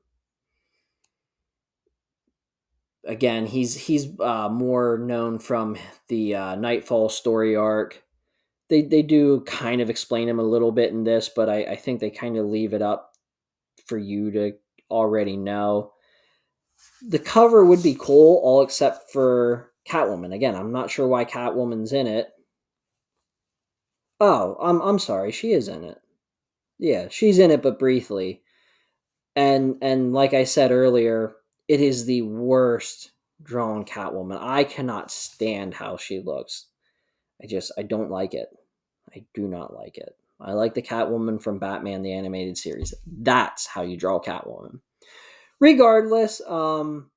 again, 3.07 3.47
he's 3.47 3.75
he's 3.75 4.09
uh, 4.21 4.49
more 4.49 4.99
known 4.99 5.39
from 5.39 5.77
the 6.09 6.35
uh, 6.35 6.55
Knightfall 6.57 7.09
story 7.09 7.57
arc. 7.57 8.03
They 8.69 8.83
they 8.83 9.03
do 9.03 9.43
kind 9.43 9.81
of 9.81 9.91
explain 9.91 10.29
him 10.29 10.39
a 10.39 10.45
little 10.45 10.73
bit 10.73 10.91
in 10.91 11.05
this, 11.05 11.29
but 11.29 11.49
I, 11.49 11.63
I 11.65 11.77
think 11.77 12.01
they 12.01 12.11
kind 12.11 12.37
of 12.37 12.47
leave 12.47 12.73
it 12.73 12.83
up 12.83 13.13
for 13.87 13.97
you 13.97 14.31
to 14.33 14.53
already 14.91 15.37
know. 15.37 15.93
The 17.07 17.19
cover 17.19 17.65
would 17.65 17.83
be 17.83 17.97
cool, 17.99 18.41
all 18.43 18.63
except 18.63 19.13
for 19.13 19.73
Catwoman. 19.89 20.35
Again, 20.35 20.57
I'm 20.57 20.73
not 20.73 20.91
sure 20.91 21.07
why 21.07 21.25
Catwoman's 21.25 21.93
in 21.93 22.07
it. 22.07 22.29
Oh, 24.21 24.57
I'm 24.61 24.81
I'm 24.81 24.99
sorry, 24.99 25.31
she 25.31 25.53
is 25.53 25.69
in 25.69 25.85
it. 25.85 25.99
Yeah, 26.79 27.09
she's 27.11 27.39
in 27.39 27.51
it, 27.51 27.63
but 27.63 27.79
briefly. 27.79 28.43
And 29.37 29.77
and 29.83 30.13
like 30.13 30.35
I 30.35 30.45
said 30.45 30.73
earlier, 30.73 31.36
it 31.69 31.81
is 31.81 32.05
the 32.05 32.23
worst 32.23 33.11
drawn 33.43 33.85
Catwoman. 33.85 34.39
I 34.41 34.65
cannot 34.65 35.11
stand 35.11 35.75
how 35.75 35.97
she 35.97 36.21
looks. 36.21 36.67
I 37.43 37.47
just 37.47 37.73
I 37.77 37.83
don't 37.83 38.11
like 38.11 38.35
it. 38.35 38.49
I 39.15 39.25
do 39.35 39.47
not 39.47 39.75
like 39.75 39.99
it. 39.99 40.17
I 40.41 40.53
like 40.53 40.75
the 40.75 40.83
Catwoman 40.83 41.43
from 41.43 41.59
Batman 41.59 42.03
the 42.03 42.13
animated 42.13 42.59
series. 42.59 42.95
That's 43.07 43.67
how 43.67 43.83
you 43.83 43.97
draw 43.97 44.21
Catwoman. 44.21 44.81
Regardless, 45.61 46.41
um 46.47 47.11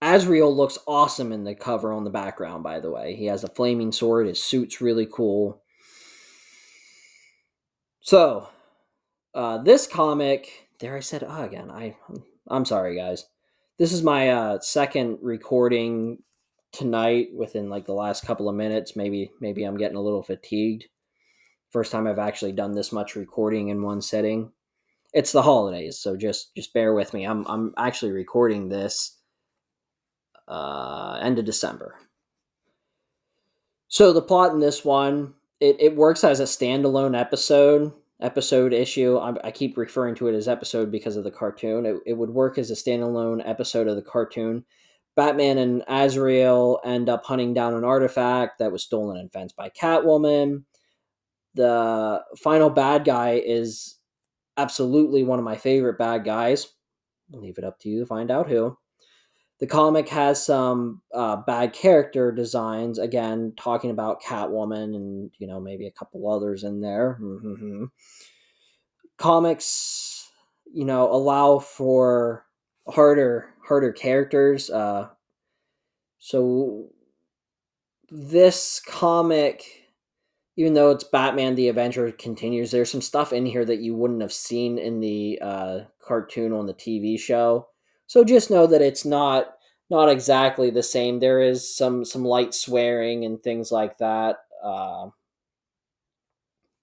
Azrael 0.00 0.54
looks 0.54 0.78
awesome 0.88 1.30
in 1.30 1.44
the 1.44 1.54
cover 1.54 1.92
on 1.92 2.02
the 2.02 2.10
background, 2.10 2.64
by 2.64 2.80
the 2.80 2.90
way. 2.90 3.14
He 3.14 3.26
has 3.26 3.44
a 3.44 3.48
flaming 3.48 3.92
sword, 3.92 4.26
his 4.26 4.42
suit's 4.42 4.80
really 4.80 5.06
cool. 5.06 5.62
So, 8.00 8.48
uh, 9.32 9.58
this 9.58 9.86
comic, 9.86 10.68
there 10.80 10.96
I 10.96 11.00
said 11.00 11.22
uh, 11.22 11.44
again. 11.44 11.70
I 11.70 11.96
I'm 12.08 12.24
sorry, 12.66 12.96
guys. 12.96 13.24
This 13.78 13.92
is 13.92 14.02
my 14.02 14.28
uh, 14.28 14.60
second 14.60 15.18
recording 15.22 16.18
tonight 16.70 17.28
within 17.34 17.70
like 17.70 17.86
the 17.86 17.94
last 17.94 18.26
couple 18.26 18.48
of 18.48 18.54
minutes. 18.54 18.94
Maybe 18.94 19.30
maybe 19.40 19.64
I'm 19.64 19.78
getting 19.78 19.96
a 19.96 20.02
little 20.02 20.22
fatigued. 20.22 20.84
First 21.70 21.90
time 21.90 22.06
I've 22.06 22.18
actually 22.18 22.52
done 22.52 22.72
this 22.72 22.92
much 22.92 23.16
recording 23.16 23.68
in 23.68 23.82
one 23.82 24.02
setting. 24.02 24.52
It's 25.14 25.32
the 25.32 25.42
holidays, 25.42 25.98
so 25.98 26.14
just 26.14 26.54
just 26.54 26.74
bear 26.74 26.92
with 26.92 27.14
me. 27.14 27.24
I'm 27.24 27.46
I'm 27.46 27.72
actually 27.78 28.12
recording 28.12 28.68
this 28.68 29.16
uh, 30.46 31.18
end 31.22 31.38
of 31.38 31.46
December. 31.46 31.96
So 33.88 34.12
the 34.12 34.20
plot 34.20 34.52
in 34.52 34.60
this 34.60 34.84
one, 34.84 35.34
it, 35.58 35.76
it 35.80 35.96
works 35.96 36.22
as 36.22 36.40
a 36.40 36.44
standalone 36.44 37.18
episode 37.18 37.92
episode 38.22 38.72
issue. 38.72 39.18
I, 39.18 39.34
I, 39.44 39.50
keep 39.50 39.76
referring 39.76 40.14
to 40.16 40.28
it 40.28 40.34
as 40.34 40.48
episode 40.48 40.90
because 40.90 41.16
of 41.16 41.24
the 41.24 41.30
cartoon. 41.30 41.84
It, 41.84 41.96
it 42.06 42.12
would 42.14 42.30
work 42.30 42.56
as 42.56 42.70
a 42.70 42.74
standalone 42.74 43.42
episode 43.46 43.88
of 43.88 43.96
the 43.96 44.02
cartoon. 44.02 44.64
Batman 45.14 45.58
and 45.58 45.82
Azrael 45.88 46.80
end 46.84 47.08
up 47.08 47.24
hunting 47.24 47.52
down 47.52 47.74
an 47.74 47.84
artifact 47.84 48.58
that 48.58 48.72
was 48.72 48.82
stolen 48.82 49.18
and 49.18 49.30
fenced 49.30 49.56
by 49.56 49.68
Catwoman. 49.68 50.64
The 51.54 52.22
final 52.38 52.70
bad 52.70 53.04
guy 53.04 53.42
is 53.44 53.98
absolutely 54.56 55.22
one 55.22 55.38
of 55.38 55.44
my 55.44 55.56
favorite 55.56 55.98
bad 55.98 56.24
guys. 56.24 56.68
I'll 57.34 57.40
leave 57.40 57.58
it 57.58 57.64
up 57.64 57.78
to 57.80 57.90
you 57.90 58.00
to 58.00 58.06
find 58.06 58.30
out 58.30 58.48
who. 58.48 58.78
The 59.62 59.68
comic 59.68 60.08
has 60.08 60.44
some 60.44 61.02
uh, 61.14 61.36
bad 61.36 61.72
character 61.72 62.32
designs, 62.32 62.98
again, 62.98 63.52
talking 63.56 63.92
about 63.92 64.20
Catwoman 64.20 64.96
and, 64.96 65.30
you 65.38 65.46
know, 65.46 65.60
maybe 65.60 65.86
a 65.86 65.92
couple 65.92 66.28
others 66.28 66.64
in 66.64 66.80
there. 66.80 67.16
Mm-hmm. 67.22 67.84
Comics, 69.18 70.28
you 70.74 70.84
know, 70.84 71.08
allow 71.12 71.60
for 71.60 72.44
harder, 72.88 73.54
harder 73.64 73.92
characters. 73.92 74.68
Uh, 74.68 75.10
so 76.18 76.88
this 78.10 78.80
comic, 78.84 79.62
even 80.56 80.74
though 80.74 80.90
it's 80.90 81.04
Batman 81.04 81.54
the 81.54 81.68
Adventure 81.68 82.10
continues, 82.10 82.72
there's 82.72 82.90
some 82.90 83.00
stuff 83.00 83.32
in 83.32 83.46
here 83.46 83.64
that 83.64 83.78
you 83.78 83.94
wouldn't 83.94 84.22
have 84.22 84.32
seen 84.32 84.76
in 84.76 84.98
the 84.98 85.38
uh, 85.40 85.80
cartoon 86.00 86.52
on 86.52 86.66
the 86.66 86.74
TV 86.74 87.16
show 87.16 87.68
so 88.12 88.24
just 88.24 88.50
know 88.50 88.66
that 88.66 88.82
it's 88.82 89.06
not 89.06 89.54
not 89.88 90.10
exactly 90.10 90.68
the 90.68 90.82
same. 90.82 91.18
There 91.18 91.40
is 91.40 91.74
some 91.74 92.04
some 92.04 92.26
light 92.26 92.52
swearing 92.52 93.24
and 93.24 93.42
things 93.42 93.72
like 93.72 93.96
that. 93.98 94.36
Uh, 94.62 95.06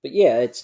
but 0.02 0.12
yeah, 0.12 0.40
it's 0.40 0.64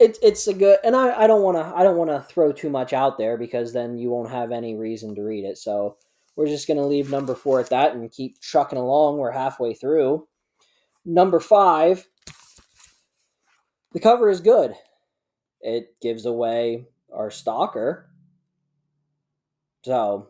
it's 0.00 0.18
it's 0.20 0.48
a 0.48 0.52
good 0.52 0.80
and 0.82 0.96
I, 0.96 1.22
I 1.22 1.26
don't 1.28 1.44
want 1.44 1.58
to 1.58 1.78
I 1.78 1.84
don't 1.84 1.96
want 1.96 2.10
to 2.10 2.22
throw 2.22 2.50
too 2.50 2.70
much 2.70 2.92
out 2.92 3.18
there 3.18 3.36
because 3.38 3.72
then 3.72 3.96
you 3.96 4.10
won't 4.10 4.32
have 4.32 4.50
any 4.50 4.74
reason 4.74 5.14
to 5.14 5.22
read 5.22 5.44
it. 5.44 5.58
So 5.58 5.96
we're 6.34 6.48
just 6.48 6.66
going 6.66 6.78
to 6.78 6.86
leave 6.86 7.08
number 7.08 7.36
4 7.36 7.60
at 7.60 7.70
that 7.70 7.94
and 7.94 8.10
keep 8.10 8.40
trucking 8.40 8.76
along. 8.76 9.18
We're 9.18 9.30
halfway 9.30 9.74
through. 9.74 10.26
Number 11.04 11.38
5 11.38 12.04
the 13.92 14.00
cover 14.00 14.28
is 14.28 14.40
good. 14.40 14.74
It 15.60 15.94
gives 16.02 16.26
away 16.26 16.88
our 17.12 17.30
stalker 17.30 18.10
so 19.84 20.28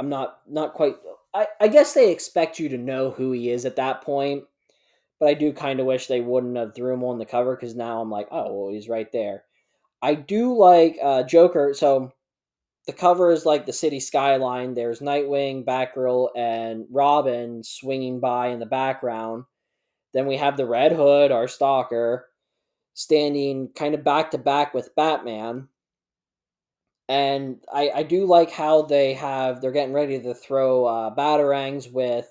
I'm 0.00 0.08
not 0.08 0.40
not 0.48 0.74
quite 0.74 0.96
I, 1.32 1.46
I 1.60 1.68
guess 1.68 1.94
they 1.94 2.12
expect 2.12 2.58
you 2.58 2.68
to 2.70 2.78
know 2.78 3.10
who 3.10 3.32
he 3.32 3.50
is 3.50 3.64
at 3.64 3.76
that 3.76 4.02
point. 4.02 4.44
But 5.18 5.30
I 5.30 5.34
do 5.34 5.52
kind 5.52 5.80
of 5.80 5.86
wish 5.86 6.06
they 6.06 6.20
wouldn't 6.20 6.56
have 6.56 6.74
threw 6.74 6.92
him 6.92 7.02
on 7.02 7.18
the 7.18 7.24
cover 7.24 7.56
because 7.56 7.74
now 7.74 8.00
I'm 8.02 8.10
like, 8.10 8.28
oh 8.30 8.52
well 8.52 8.72
he's 8.72 8.88
right 8.88 9.10
there. 9.12 9.44
I 10.02 10.14
do 10.14 10.54
like 10.54 10.98
uh, 11.02 11.22
Joker, 11.22 11.72
so 11.74 12.12
the 12.86 12.92
cover 12.92 13.30
is 13.32 13.46
like 13.46 13.66
the 13.66 13.72
city 13.72 13.98
skyline. 14.00 14.74
There's 14.74 15.00
Nightwing, 15.00 15.64
Batgirl, 15.64 16.28
and 16.36 16.84
Robin 16.90 17.64
swinging 17.64 18.20
by 18.20 18.48
in 18.48 18.60
the 18.60 18.66
background. 18.66 19.44
Then 20.12 20.26
we 20.26 20.36
have 20.36 20.56
the 20.56 20.66
Red 20.66 20.92
Hood, 20.92 21.32
our 21.32 21.48
stalker, 21.48 22.26
standing 22.94 23.70
kind 23.74 23.94
of 23.94 24.04
back 24.04 24.30
to 24.32 24.38
back 24.38 24.74
with 24.74 24.94
Batman. 24.94 25.68
And 27.08 27.58
I, 27.72 27.90
I 27.94 28.02
do 28.02 28.26
like 28.26 28.50
how 28.50 28.82
they 28.82 29.14
have 29.14 29.60
they're 29.60 29.70
getting 29.72 29.94
ready 29.94 30.20
to 30.20 30.34
throw 30.34 30.86
uh, 30.86 31.14
batarangs 31.14 31.90
with 31.90 32.26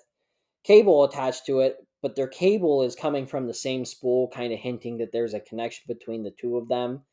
cable 0.64 1.06
attached 1.06 1.46
to 1.46 1.60
it, 1.62 1.78
but 2.02 2.16
their 2.16 2.28
cable 2.28 2.84
is 2.84 2.96
coming 2.96 3.26
from 3.26 3.48
the 3.48 3.54
same 3.54 3.86
spool, 3.86 4.28
kind 4.30 4.52
of 4.52 4.60
hinting 4.60 4.98
that 4.98 5.12
there's 5.12 5.34
a 5.34 5.40
connection 5.40 5.84
between 5.88 6.24
the 6.24 6.32
two 6.32 6.58
of 6.58 6.68
them. 6.68 7.04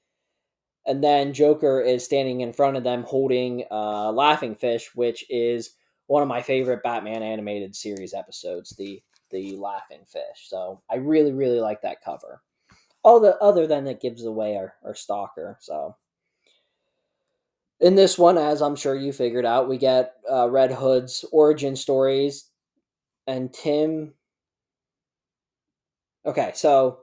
And 0.86 1.04
then 1.04 1.32
Joker 1.32 1.80
is 1.80 2.04
standing 2.04 2.40
in 2.40 2.52
front 2.52 2.76
of 2.76 2.82
them 2.82 3.04
holding 3.04 3.64
uh, 3.70 4.10
Laughing 4.10 4.56
Fish, 4.56 4.90
which 4.96 5.24
is 5.30 5.70
one 6.08 6.22
of 6.22 6.28
my 6.28 6.42
favorite 6.42 6.82
Batman 6.82 7.22
animated 7.22 7.76
series 7.76 8.14
episodes, 8.14 8.70
the 8.76 9.00
the 9.30 9.56
Laughing 9.56 10.02
Fish. 10.06 10.48
So 10.48 10.82
I 10.90 10.96
really, 10.96 11.32
really 11.32 11.60
like 11.60 11.80
that 11.82 12.04
cover. 12.04 12.42
All 13.02 13.18
the 13.18 13.36
other 13.38 13.66
than 13.66 13.86
it 13.86 14.00
gives 14.00 14.24
away 14.24 14.56
our, 14.56 14.74
our 14.84 14.94
stalker. 14.94 15.56
So 15.60 15.96
in 17.82 17.96
this 17.96 18.16
one, 18.16 18.38
as 18.38 18.62
I'm 18.62 18.76
sure 18.76 18.94
you 18.94 19.12
figured 19.12 19.44
out, 19.44 19.68
we 19.68 19.76
get 19.76 20.14
uh, 20.30 20.48
Red 20.48 20.72
Hood's 20.72 21.24
origin 21.32 21.76
stories 21.76 22.48
and 23.26 23.52
Tim. 23.52 24.14
Okay, 26.24 26.52
so 26.54 27.00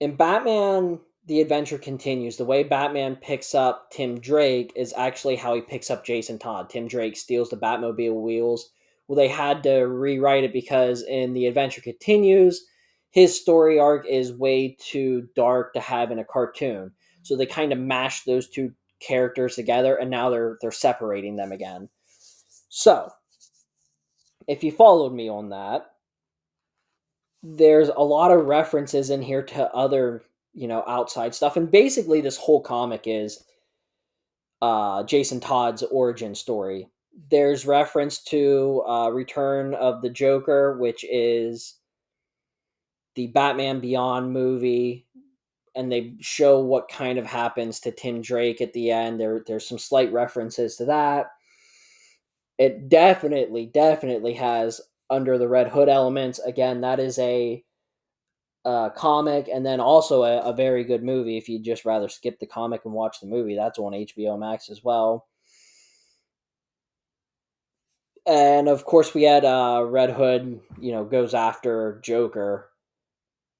in 0.00 0.16
Batman 0.16 0.98
the 1.28 1.42
adventure 1.42 1.76
continues. 1.76 2.38
The 2.38 2.46
way 2.46 2.62
Batman 2.62 3.14
picks 3.14 3.54
up 3.54 3.90
Tim 3.90 4.18
Drake 4.18 4.72
is 4.74 4.94
actually 4.96 5.36
how 5.36 5.54
he 5.54 5.60
picks 5.60 5.90
up 5.90 6.04
Jason 6.04 6.38
Todd. 6.38 6.70
Tim 6.70 6.88
Drake 6.88 7.18
steals 7.18 7.50
the 7.50 7.56
Batmobile 7.58 8.22
wheels. 8.22 8.70
Well, 9.06 9.16
they 9.16 9.28
had 9.28 9.62
to 9.64 9.80
rewrite 9.80 10.44
it 10.44 10.54
because 10.54 11.02
in 11.02 11.34
the 11.34 11.44
adventure 11.44 11.82
continues, 11.82 12.64
his 13.10 13.38
story 13.38 13.78
arc 13.78 14.06
is 14.06 14.32
way 14.32 14.74
too 14.80 15.28
dark 15.36 15.74
to 15.74 15.80
have 15.80 16.10
in 16.10 16.18
a 16.18 16.24
cartoon. 16.24 16.92
So 17.22 17.36
they 17.36 17.46
kind 17.46 17.74
of 17.74 17.78
mashed 17.78 18.24
those 18.24 18.48
two 18.48 18.72
characters 19.00 19.54
together 19.54 19.96
and 19.96 20.10
now 20.10 20.30
they're 20.30 20.58
they're 20.60 20.72
separating 20.72 21.36
them 21.36 21.52
again. 21.52 21.88
So, 22.68 23.10
if 24.46 24.62
you 24.62 24.72
followed 24.72 25.12
me 25.12 25.28
on 25.28 25.50
that, 25.50 25.86
there's 27.42 27.88
a 27.88 28.02
lot 28.02 28.30
of 28.30 28.46
references 28.46 29.10
in 29.10 29.22
here 29.22 29.42
to 29.42 29.72
other 29.72 30.22
you 30.58 30.66
know, 30.66 30.82
outside 30.88 31.34
stuff. 31.34 31.56
And 31.56 31.70
basically, 31.70 32.20
this 32.20 32.36
whole 32.36 32.60
comic 32.60 33.02
is 33.06 33.44
uh, 34.60 35.04
Jason 35.04 35.38
Todd's 35.38 35.84
origin 35.84 36.34
story. 36.34 36.88
There's 37.30 37.64
reference 37.64 38.22
to 38.24 38.82
uh, 38.86 39.10
Return 39.10 39.74
of 39.74 40.02
the 40.02 40.10
Joker, 40.10 40.76
which 40.78 41.04
is 41.08 41.76
the 43.14 43.28
Batman 43.28 43.78
Beyond 43.78 44.32
movie, 44.32 45.06
and 45.74 45.90
they 45.90 46.14
show 46.20 46.60
what 46.60 46.88
kind 46.88 47.18
of 47.18 47.26
happens 47.26 47.80
to 47.80 47.92
Tim 47.92 48.22
Drake 48.22 48.60
at 48.60 48.72
the 48.72 48.90
end. 48.90 49.20
There, 49.20 49.42
there's 49.46 49.68
some 49.68 49.78
slight 49.78 50.12
references 50.12 50.76
to 50.76 50.84
that. 50.86 51.26
It 52.58 52.88
definitely, 52.88 53.66
definitely 53.66 54.34
has 54.34 54.80
under 55.10 55.38
the 55.38 55.48
Red 55.48 55.68
Hood 55.68 55.88
elements. 55.88 56.38
Again, 56.40 56.80
that 56.80 56.98
is 56.98 57.18
a 57.18 57.64
uh, 58.64 58.90
comic 58.90 59.48
and 59.48 59.64
then 59.64 59.80
also 59.80 60.24
a, 60.24 60.40
a, 60.40 60.52
very 60.52 60.84
good 60.84 61.02
movie 61.02 61.38
if 61.38 61.48
you'd 61.48 61.64
just 61.64 61.86
rather 61.86 62.08
skip 62.08 62.38
the 62.38 62.46
comic 62.46 62.84
and 62.84 62.92
watch 62.92 63.18
the 63.20 63.26
movie 63.26 63.54
that's 63.54 63.78
on 63.78 63.92
hbo 63.92 64.38
max 64.38 64.68
as 64.68 64.84
well 64.84 65.26
and 68.26 68.68
of 68.68 68.84
course 68.84 69.14
we 69.14 69.22
had 69.22 69.44
uh, 69.44 69.82
red 69.88 70.10
hood 70.10 70.60
you 70.78 70.92
know 70.92 71.02
goes 71.02 71.32
after 71.32 71.98
joker 72.04 72.68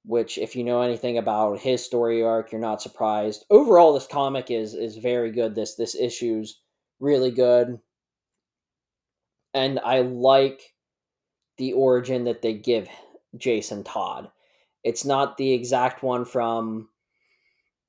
which 0.09 0.38
if 0.38 0.56
you 0.56 0.64
know 0.64 0.82
anything 0.82 1.18
about 1.18 1.61
his 1.61 1.84
story 1.84 2.22
arc 2.22 2.50
you're 2.50 2.61
not 2.61 2.82
surprised 2.82 3.44
overall 3.50 3.92
this 3.92 4.06
comic 4.06 4.50
is 4.50 4.74
is 4.74 4.96
very 4.96 5.30
good 5.30 5.54
this 5.54 5.74
this 5.74 5.94
issue's 5.94 6.61
really 6.98 7.30
good 7.30 7.78
and 9.54 9.78
i 9.84 10.00
like 10.00 10.74
the 11.59 11.72
origin 11.72 12.24
that 12.24 12.42
they 12.42 12.54
give 12.54 12.88
jason 13.36 13.84
todd 13.84 14.30
it's 14.84 15.04
not 15.04 15.36
the 15.36 15.52
exact 15.52 16.02
one 16.02 16.24
from, 16.24 16.88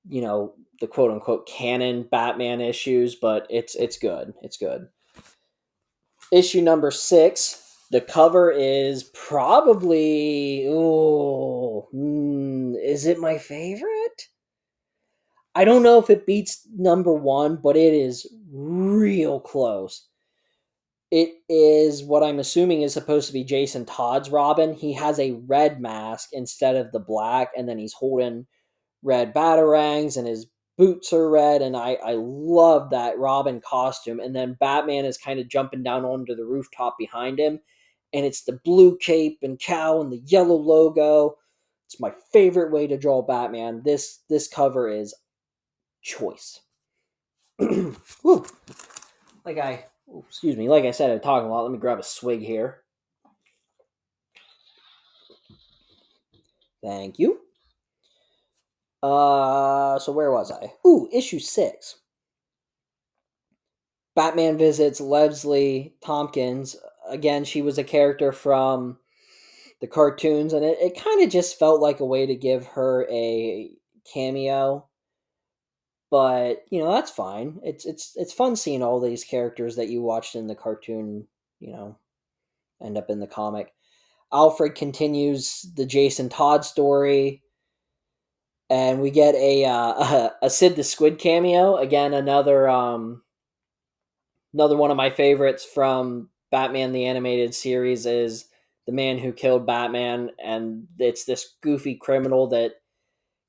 you 0.07 0.22
know, 0.22 0.53
the 0.82 0.88
quote 0.88 1.11
unquote 1.11 1.47
canon 1.47 2.03
Batman 2.03 2.61
issues, 2.61 3.15
but 3.15 3.47
it's 3.49 3.76
it's 3.76 3.97
good. 3.97 4.34
It's 4.41 4.57
good. 4.57 4.88
Issue 6.32 6.61
number 6.61 6.91
six. 6.91 7.68
The 7.92 8.02
cover 8.02 8.52
is 8.52 9.04
probably 9.16 10.68
oh, 10.70 11.90
mm, 11.94 12.76
is 12.84 13.06
it 13.06 13.20
my 13.20 13.38
favorite? 13.38 14.28
I 15.56 15.66
don't 15.66 15.84
know 15.84 15.98
if 15.98 16.10
it 16.10 16.26
beats 16.26 16.68
number 16.76 17.14
one, 17.14 17.60
but 17.62 17.76
it 17.76 17.94
is 17.94 18.32
real 18.52 19.40
close. 19.40 20.08
It 21.12 21.34
is 21.50 22.04
what 22.04 22.24
I'm 22.24 22.38
assuming 22.38 22.84
is 22.84 22.94
supposed 22.94 23.26
to 23.28 23.34
be 23.34 23.44
Jason 23.44 23.86
Todd's 23.86 24.30
Robin. 24.30 24.74
He 24.74 24.94
has 24.94 25.20
a 25.20 25.42
red 25.48 25.82
mask 25.82 26.30
instead 26.34 26.76
of 26.76 26.92
the 26.92 27.00
black, 27.00 27.50
and 27.58 27.68
then 27.68 27.80
he's 27.80 27.94
holding 27.94 28.46
red 29.02 29.34
batarangs, 29.34 30.18
and 30.18 30.28
his 30.28 30.46
boots 30.78 31.12
are 31.12 31.30
red. 31.30 31.64
And 31.64 31.76
I, 31.76 31.98
I 32.06 32.14
love 32.16 32.92
that 32.92 33.18
Robin 33.18 33.60
costume. 33.60 34.20
And 34.20 34.36
then 34.36 34.58
Batman 34.60 35.06
is 35.06 35.18
kind 35.18 35.40
of 35.40 35.50
jumping 35.50 35.82
down 35.82 36.06
onto 36.06 36.36
the 36.36 36.46
rooftop 36.46 36.96
behind 37.00 37.40
him, 37.40 37.60
and 38.14 38.26
it's 38.26 38.43
the 38.43 38.60
blue 38.64 38.97
cape 38.97 39.39
and 39.41 39.60
cowl 39.60 40.01
and 40.01 40.12
the 40.12 40.22
yellow 40.26 40.55
logo. 40.55 41.38
It's 41.86 41.99
my 41.99 42.14
favorite 42.32 42.72
way 42.72 42.88
to 42.88 42.97
draw 42.97 43.22
Batman. 43.22 43.82
This 43.84 44.20
this 44.30 44.47
cover 44.47 44.89
is 44.89 45.14
choice. 46.01 46.62
like 47.60 49.57
I 49.57 49.86
excuse 50.28 50.55
me. 50.55 50.70
Like 50.70 50.86
I 50.86 50.91
said, 50.91 51.12
I'm 51.12 51.20
talking 51.20 51.47
a 51.47 51.51
lot. 51.51 51.64
Let 51.64 51.72
me 51.72 51.78
grab 51.78 51.99
a 51.99 52.03
swig 52.03 52.41
here. 52.41 52.84
Thank 56.84 57.20
you. 57.20 57.39
Uh, 59.01 59.97
so 59.99 60.12
where 60.12 60.32
was 60.32 60.51
I? 60.51 60.74
Ooh, 60.86 61.10
issue 61.12 61.39
six. 61.39 61.99
Batman 64.16 64.57
visits 64.57 64.99
Leslie 64.99 65.95
Tompkins. 66.01 66.76
Again, 67.10 67.43
she 67.43 67.62
was 67.62 67.78
a 67.78 67.84
character 67.84 68.32
from 68.32 68.97
the 69.82 69.88
cartoons, 69.88 70.53
and 70.53 70.64
it, 70.64 70.78
it 70.80 71.03
kind 71.03 71.22
of 71.24 71.30
just 71.30 71.60
felt 71.60 71.82
like 71.82 71.99
a 71.99 72.05
way 72.05 72.26
to 72.26 72.36
give 72.36 72.66
her 72.68 73.07
a 73.10 73.72
cameo 74.14 74.89
but 76.10 76.66
you 76.70 76.80
know 76.80 76.91
that's 76.91 77.12
fine. 77.12 77.60
It's 77.64 77.86
it's 77.86 78.14
it's 78.16 78.34
fun 78.34 78.55
seeing 78.55 78.82
all 78.82 78.99
these 78.99 79.24
characters 79.24 79.76
that 79.76 79.89
you 79.89 80.01
watched 80.01 80.36
in 80.36 80.47
the 80.47 80.55
cartoon, 80.55 81.28
you 81.60 81.72
know, 81.72 81.97
end 82.84 82.97
up 82.97 83.10
in 83.10 83.20
the 83.20 83.28
comic. 83.28 83.74
Alfred 84.34 84.76
continues 84.76 85.66
the 85.76 85.86
Jason 85.86 86.30
Todd 86.30 86.66
story, 86.66 87.43
and 88.70 89.01
we 89.01 89.12
get 89.12 89.36
a 89.36 89.66
uh, 89.66 90.30
a 90.41 90.49
Sid 90.49 90.76
the 90.76 90.84
Squid 90.84 91.20
cameo 91.20 91.78
again. 91.78 92.14
Another 92.14 92.68
um, 92.68 93.22
another 94.53 94.78
one 94.78 94.91
of 94.91 94.97
my 94.97 95.12
favorites 95.12 95.64
from 95.66 96.30
Batman 96.52 96.91
the 96.91 97.06
Animated 97.06 97.54
Series 97.54 98.06
is 98.06 98.45
the 98.86 98.91
man 98.91 99.18
who 99.18 99.32
killed 99.32 99.66
Batman, 99.66 100.32
and 100.43 100.88
it's 100.97 101.26
this 101.26 101.56
goofy 101.62 101.95
criminal 101.95 102.47
that 102.47 102.74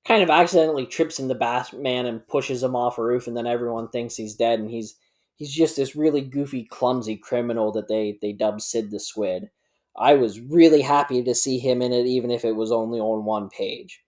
kind 0.05 0.23
of 0.23 0.31
accidentally 0.31 0.87
trips 0.87 1.19
into 1.19 1.35
Batman 1.35 2.07
and 2.07 2.27
pushes 2.27 2.63
him 2.63 2.77
off 2.77 2.99
a 2.99 3.03
roof, 3.03 3.27
and 3.27 3.37
then 3.37 3.47
everyone 3.47 3.89
thinks 3.89 4.17
he's 4.17 4.35
dead, 4.35 4.59
and 4.59 4.71
he's 4.71 4.97
he's 5.37 5.53
just 5.53 5.77
this 5.77 5.97
really 5.97 6.21
goofy, 6.21 6.65
clumsy 6.65 7.17
criminal 7.17 7.73
that 7.73 7.89
they 7.89 8.19
they 8.21 8.33
dub 8.33 8.61
Sid 8.61 8.91
the 8.91 9.01
Squid. 9.01 9.51
I 9.97 10.15
was 10.15 10.41
really 10.41 10.83
happy 10.83 11.23
to 11.23 11.35
see 11.35 11.59
him 11.59 11.83
in 11.83 11.93
it, 11.93 12.07
even 12.07 12.31
if 12.31 12.45
it 12.45 12.53
was 12.53 12.73
only 12.73 13.01
on 13.01 13.25
one 13.25 13.49
page. 13.49 14.03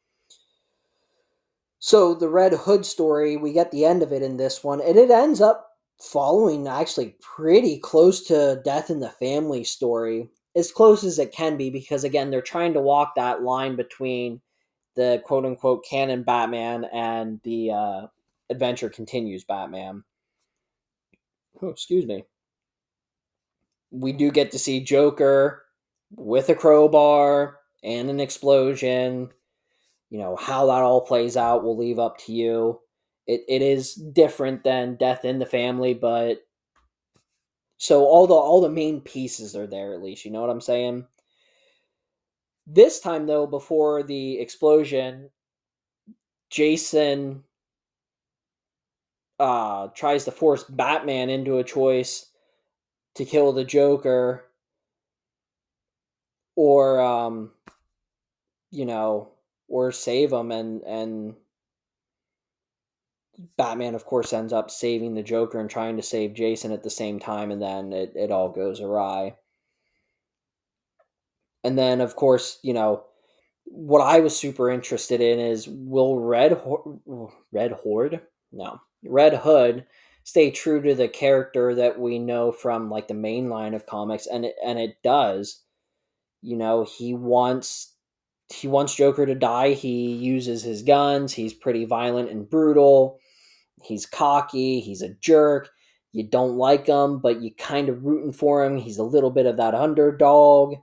So 1.78 2.14
the 2.14 2.28
Red 2.28 2.53
Hood 2.53 2.86
story, 2.86 3.36
we 3.36 3.53
get 3.53 3.72
the 3.72 3.84
end 3.84 4.03
of 4.03 4.12
it 4.12 4.22
in 4.22 4.36
this 4.36 4.62
one, 4.62 4.80
and 4.80 4.97
it 4.97 5.11
ends 5.11 5.40
up 5.40 5.71
following 6.03 6.66
actually 6.66 7.16
pretty 7.20 7.78
close 7.78 8.26
to 8.26 8.61
Death 8.64 8.90
in 8.90 9.00
the 9.00 9.11
Family 9.11 9.64
story, 9.64 10.28
as 10.57 10.72
close 10.72 11.05
as 11.05 11.18
it 11.18 11.32
can 11.32 11.57
be, 11.57 11.70
because 11.70 12.05
again, 12.05 12.30
they're 12.30 12.42
trying 12.42 12.74
to 12.74 12.80
walk 12.80 13.14
that 13.14 13.42
line 13.42 13.76
between 13.76 14.40
the 14.96 15.22
quote 15.24 15.46
unquote 15.46 15.84
canon 15.88 16.22
Batman 16.22 16.84
and 16.92 17.40
the 17.44 17.70
uh, 17.70 18.07
adventure 18.50 18.90
continues 18.90 19.44
Batman. 19.44 20.05
Oh, 21.62 21.68
excuse 21.68 22.07
me. 22.07 22.24
We 23.90 24.12
do 24.12 24.30
get 24.30 24.50
to 24.53 24.59
see 24.59 24.80
Joker 24.80 25.64
with 26.16 26.48
a 26.48 26.55
crowbar 26.55 27.59
and 27.82 28.11
an 28.11 28.20
explosion. 28.20 29.30
You 30.11 30.18
know, 30.18 30.36
how 30.36 30.66
that 30.66 30.82
all 30.82 31.00
plays 31.03 31.36
out, 31.36 31.62
we'll 31.62 31.76
leave 31.76 31.98
up 31.98 32.18
to 32.26 32.32
you. 32.32 32.80
It, 33.26 33.42
it 33.48 33.62
is 33.62 33.94
different 33.94 34.64
than 34.64 34.96
Death 34.96 35.24
in 35.24 35.38
the 35.38 35.46
Family, 35.46 35.94
but 35.94 36.44
so 37.76 38.04
all 38.04 38.26
the 38.26 38.34
all 38.34 38.60
the 38.60 38.68
main 38.68 39.00
pieces 39.00 39.56
are 39.56 39.66
there 39.66 39.94
at 39.94 40.02
least. 40.02 40.24
You 40.24 40.30
know 40.30 40.40
what 40.40 40.50
I'm 40.50 40.60
saying? 40.60 41.06
This 42.66 43.00
time 43.00 43.26
though, 43.26 43.46
before 43.46 44.02
the 44.02 44.38
explosion, 44.38 45.30
Jason 46.50 47.42
uh, 49.40 49.88
tries 49.88 50.24
to 50.24 50.30
force 50.30 50.62
Batman 50.64 51.28
into 51.28 51.58
a 51.58 51.64
choice 51.64 52.26
to 53.16 53.24
kill 53.24 53.52
the 53.52 53.64
Joker 53.64 54.44
or 56.54 57.00
um, 57.00 57.50
you 58.70 58.84
know, 58.84 59.32
or 59.68 59.92
save 59.92 60.32
him 60.32 60.52
and 60.52 60.82
and 60.82 61.34
Batman, 63.57 63.95
of 63.95 64.05
course, 64.05 64.33
ends 64.33 64.53
up 64.53 64.70
saving 64.70 65.14
the 65.14 65.22
Joker 65.22 65.59
and 65.59 65.70
trying 65.70 65.97
to 65.97 66.03
save 66.03 66.35
Jason 66.35 66.72
at 66.72 66.83
the 66.83 66.91
same 66.91 67.18
time, 67.18 67.51
and 67.51 67.61
then 67.62 67.93
it, 67.93 68.12
it 68.14 68.30
all 68.30 68.51
goes 68.51 68.80
awry. 68.80 69.37
And 71.64 71.78
then, 71.78 72.01
of 72.01 72.16
course, 72.16 72.59
you 72.62 72.74
know, 72.74 73.05
what 73.64 74.01
I 74.01 74.20
was 74.20 74.37
super 74.37 74.70
interested 74.70 75.20
in 75.20 75.39
is 75.39 75.68
will 75.68 76.18
Red 76.20 76.53
Ho- 76.53 77.33
Red 77.53 77.72
Horde? 77.72 78.20
No, 78.51 78.80
Red 79.05 79.35
Hood 79.35 79.87
stay 80.24 80.51
true 80.51 80.80
to 80.83 80.95
the 80.95 81.09
character 81.09 81.74
that 81.74 81.99
we 81.99 82.18
know 82.18 82.53
from 82.53 82.91
like 82.91 83.09
the 83.09 83.14
main 83.14 83.49
line 83.49 83.74
of 83.74 83.87
comics, 83.87 84.26
and 84.26 84.45
it 84.45 84.57
and 84.64 84.78
it 84.78 84.97
does. 85.03 85.62
You 86.43 86.57
know, 86.57 86.85
he 86.85 87.14
wants 87.14 87.91
he 88.53 88.68
wants 88.68 88.94
Joker 88.94 89.26
to 89.26 89.34
die. 89.34 89.72
He 89.72 90.12
uses 90.12 90.62
his 90.62 90.82
guns. 90.82 91.32
He's 91.32 91.55
pretty 91.55 91.84
violent 91.84 92.30
and 92.30 92.48
brutal. 92.48 93.18
He's 93.82 94.07
cocky. 94.07 94.80
He's 94.80 95.03
a 95.03 95.14
jerk. 95.14 95.70
You 96.12 96.24
don't 96.24 96.57
like 96.57 96.86
him, 96.86 97.18
but 97.18 97.40
you 97.40 97.55
kind 97.55 97.88
of 97.88 98.05
rooting 98.05 98.32
for 98.32 98.64
him. 98.64 98.76
He's 98.76 98.98
a 98.98 99.05
little 99.05 99.30
bit 99.30 99.46
of 99.46 99.57
that 99.57 99.74
underdog. 99.74 100.76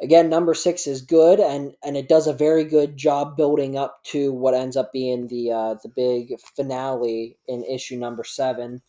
Again, 0.00 0.28
number 0.28 0.54
six 0.54 0.88
is 0.88 1.00
good, 1.00 1.38
and 1.38 1.74
and 1.84 1.96
it 1.96 2.08
does 2.08 2.26
a 2.26 2.32
very 2.32 2.64
good 2.64 2.96
job 2.96 3.36
building 3.36 3.78
up 3.78 4.02
to 4.06 4.32
what 4.32 4.54
ends 4.54 4.76
up 4.76 4.92
being 4.92 5.28
the 5.28 5.52
uh, 5.52 5.74
the 5.80 5.88
big 5.88 6.32
finale 6.56 7.38
in 7.46 7.62
issue 7.62 7.96
number 7.96 8.24
seven. 8.24 8.82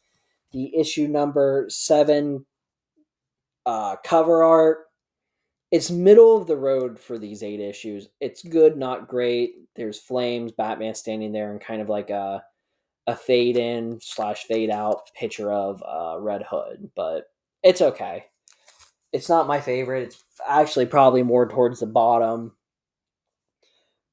The 0.52 0.76
issue 0.76 1.08
number 1.08 1.68
seven 1.70 2.48
uh, 3.68 3.98
cover 4.04 4.44
art 4.44 4.86
it's 5.74 5.90
middle 5.90 6.38
of 6.38 6.46
the 6.46 6.56
road 6.56 7.00
for 7.00 7.18
these 7.18 7.42
eight 7.42 7.60
issues. 7.60 8.08
It's 8.22 8.44
good, 8.44 8.78
not 8.78 9.08
great. 9.08 9.56
There's 9.76 10.00
flames, 10.00 10.52
Batman 10.52 10.94
standing 10.94 11.32
there, 11.32 11.52
and 11.52 11.60
kind 11.60 11.82
of 11.82 11.90
like 11.90 12.12
a 12.12 12.44
a 13.08 13.16
fade 13.16 13.58
in 13.58 14.00
slash 14.00 14.44
fade 14.44 14.70
out 14.70 15.10
picture 15.16 15.52
of 15.52 15.84
uh, 15.84 16.20
Red 16.22 16.44
Hood, 16.48 16.92
but 16.96 17.24
it's 17.64 17.82
okay. 17.82 18.26
It's 19.12 19.28
not 19.28 19.48
my 19.48 19.60
favorite. 19.60 20.04
It's 20.04 20.24
actually 20.48 20.86
probably 20.86 21.24
more 21.24 21.50
towards 21.50 21.80
the 21.80 21.88
bottom. 21.88 22.54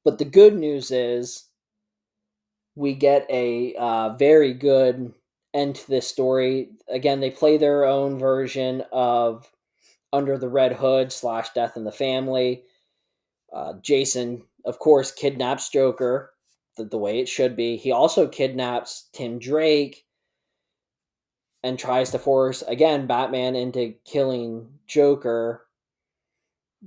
But 0.03 0.17
the 0.17 0.25
good 0.25 0.55
news 0.55 0.89
is 0.89 1.45
we 2.75 2.95
get 2.95 3.27
a 3.29 3.75
uh, 3.75 4.09
very 4.17 4.53
good 4.55 5.13
end 5.53 5.75
to 5.75 5.87
this 5.87 6.07
story. 6.07 6.71
Again, 6.89 7.19
they 7.19 7.29
play 7.29 7.57
their 7.57 7.85
own 7.85 8.17
version 8.17 8.83
of 8.91 9.49
under 10.13 10.37
the 10.37 10.49
Red 10.49 10.73
Hood 10.73 11.11
slash 11.11 11.49
Death 11.53 11.77
in 11.77 11.83
the 11.83 11.91
Family. 11.91 12.63
Uh, 13.53 13.73
Jason, 13.81 14.43
of 14.65 14.79
course, 14.79 15.11
kidnaps 15.11 15.69
Joker 15.69 16.33
the, 16.77 16.85
the 16.85 16.97
way 16.97 17.19
it 17.19 17.29
should 17.29 17.55
be. 17.55 17.77
He 17.77 17.91
also 17.91 18.27
kidnaps 18.27 19.09
Tim 19.13 19.39
Drake 19.39 20.05
and 21.63 21.77
tries 21.77 22.11
to 22.11 22.19
force, 22.19 22.61
again, 22.63 23.07
Batman 23.07 23.55
into 23.55 23.93
killing 24.05 24.67
Joker 24.87 25.67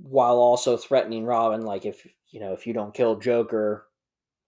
while 0.01 0.35
also 0.35 0.75
threatening 0.75 1.25
Robin, 1.25 1.61
like, 1.61 1.85
if, 1.85 2.05
you 2.29 2.39
know, 2.39 2.51
if 2.51 2.67
you 2.67 2.73
don't 2.73 2.93
kill 2.93 3.15
Joker, 3.15 3.87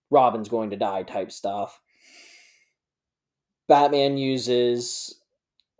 Robin's 0.10 0.50
going 0.50 0.72
to 0.72 0.76
die 0.76 1.04
type 1.04 1.32
stuff. 1.32 1.80
Batman 3.68 4.18
uses 4.18 5.22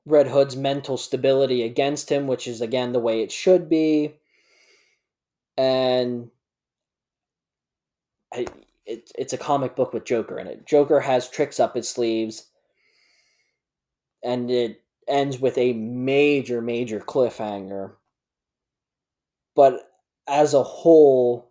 Red 0.08 0.30
Hood's 0.30 0.56
mental 0.56 0.96
stability 0.96 1.64
against 1.64 2.10
him, 2.10 2.28
which 2.28 2.48
is 2.48 2.62
again 2.62 2.94
the 2.94 3.00
way 3.00 3.22
it 3.22 3.32
should 3.32 3.68
be. 3.68 4.16
And 5.58 6.32
I, 8.34 8.46
it, 8.86 9.12
it's 9.18 9.34
a 9.34 9.38
comic 9.38 9.76
book 9.76 9.92
with 9.92 10.06
Joker 10.06 10.40
in 10.40 10.48
it. 10.48 10.66
Joker 10.66 11.02
has 11.02 11.30
tricks 11.30 11.60
up 11.60 11.76
his 11.76 11.90
sleeves, 11.90 12.46
and 14.24 14.50
it 14.50 14.82
ends 15.10 15.40
with 15.40 15.58
a 15.58 15.74
major, 15.74 16.62
major 16.62 17.02
cliffhanger. 17.02 17.92
But 19.58 19.92
as 20.26 20.54
a 20.54 20.64
whole, 20.64 21.47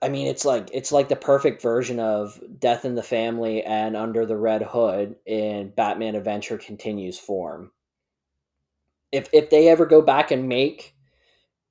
I 0.00 0.08
mean, 0.08 0.26
it's 0.26 0.44
like 0.44 0.70
it's 0.72 0.92
like 0.92 1.08
the 1.08 1.16
perfect 1.16 1.60
version 1.60 1.98
of 1.98 2.40
Death 2.58 2.84
in 2.84 2.94
the 2.94 3.02
Family 3.02 3.62
and 3.62 3.96
Under 3.96 4.26
the 4.26 4.36
Red 4.36 4.62
Hood 4.62 5.16
in 5.26 5.70
Batman 5.70 6.14
Adventure 6.14 6.58
Continues 6.58 7.18
form. 7.18 7.72
If 9.10 9.28
if 9.32 9.50
they 9.50 9.68
ever 9.68 9.86
go 9.86 10.02
back 10.02 10.30
and 10.30 10.48
make, 10.48 10.94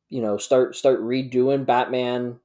you 0.10 0.22
know, 0.22 0.38
start 0.38 0.76
start 0.76 1.02
redoing 1.02 1.66
Batman 1.66 2.40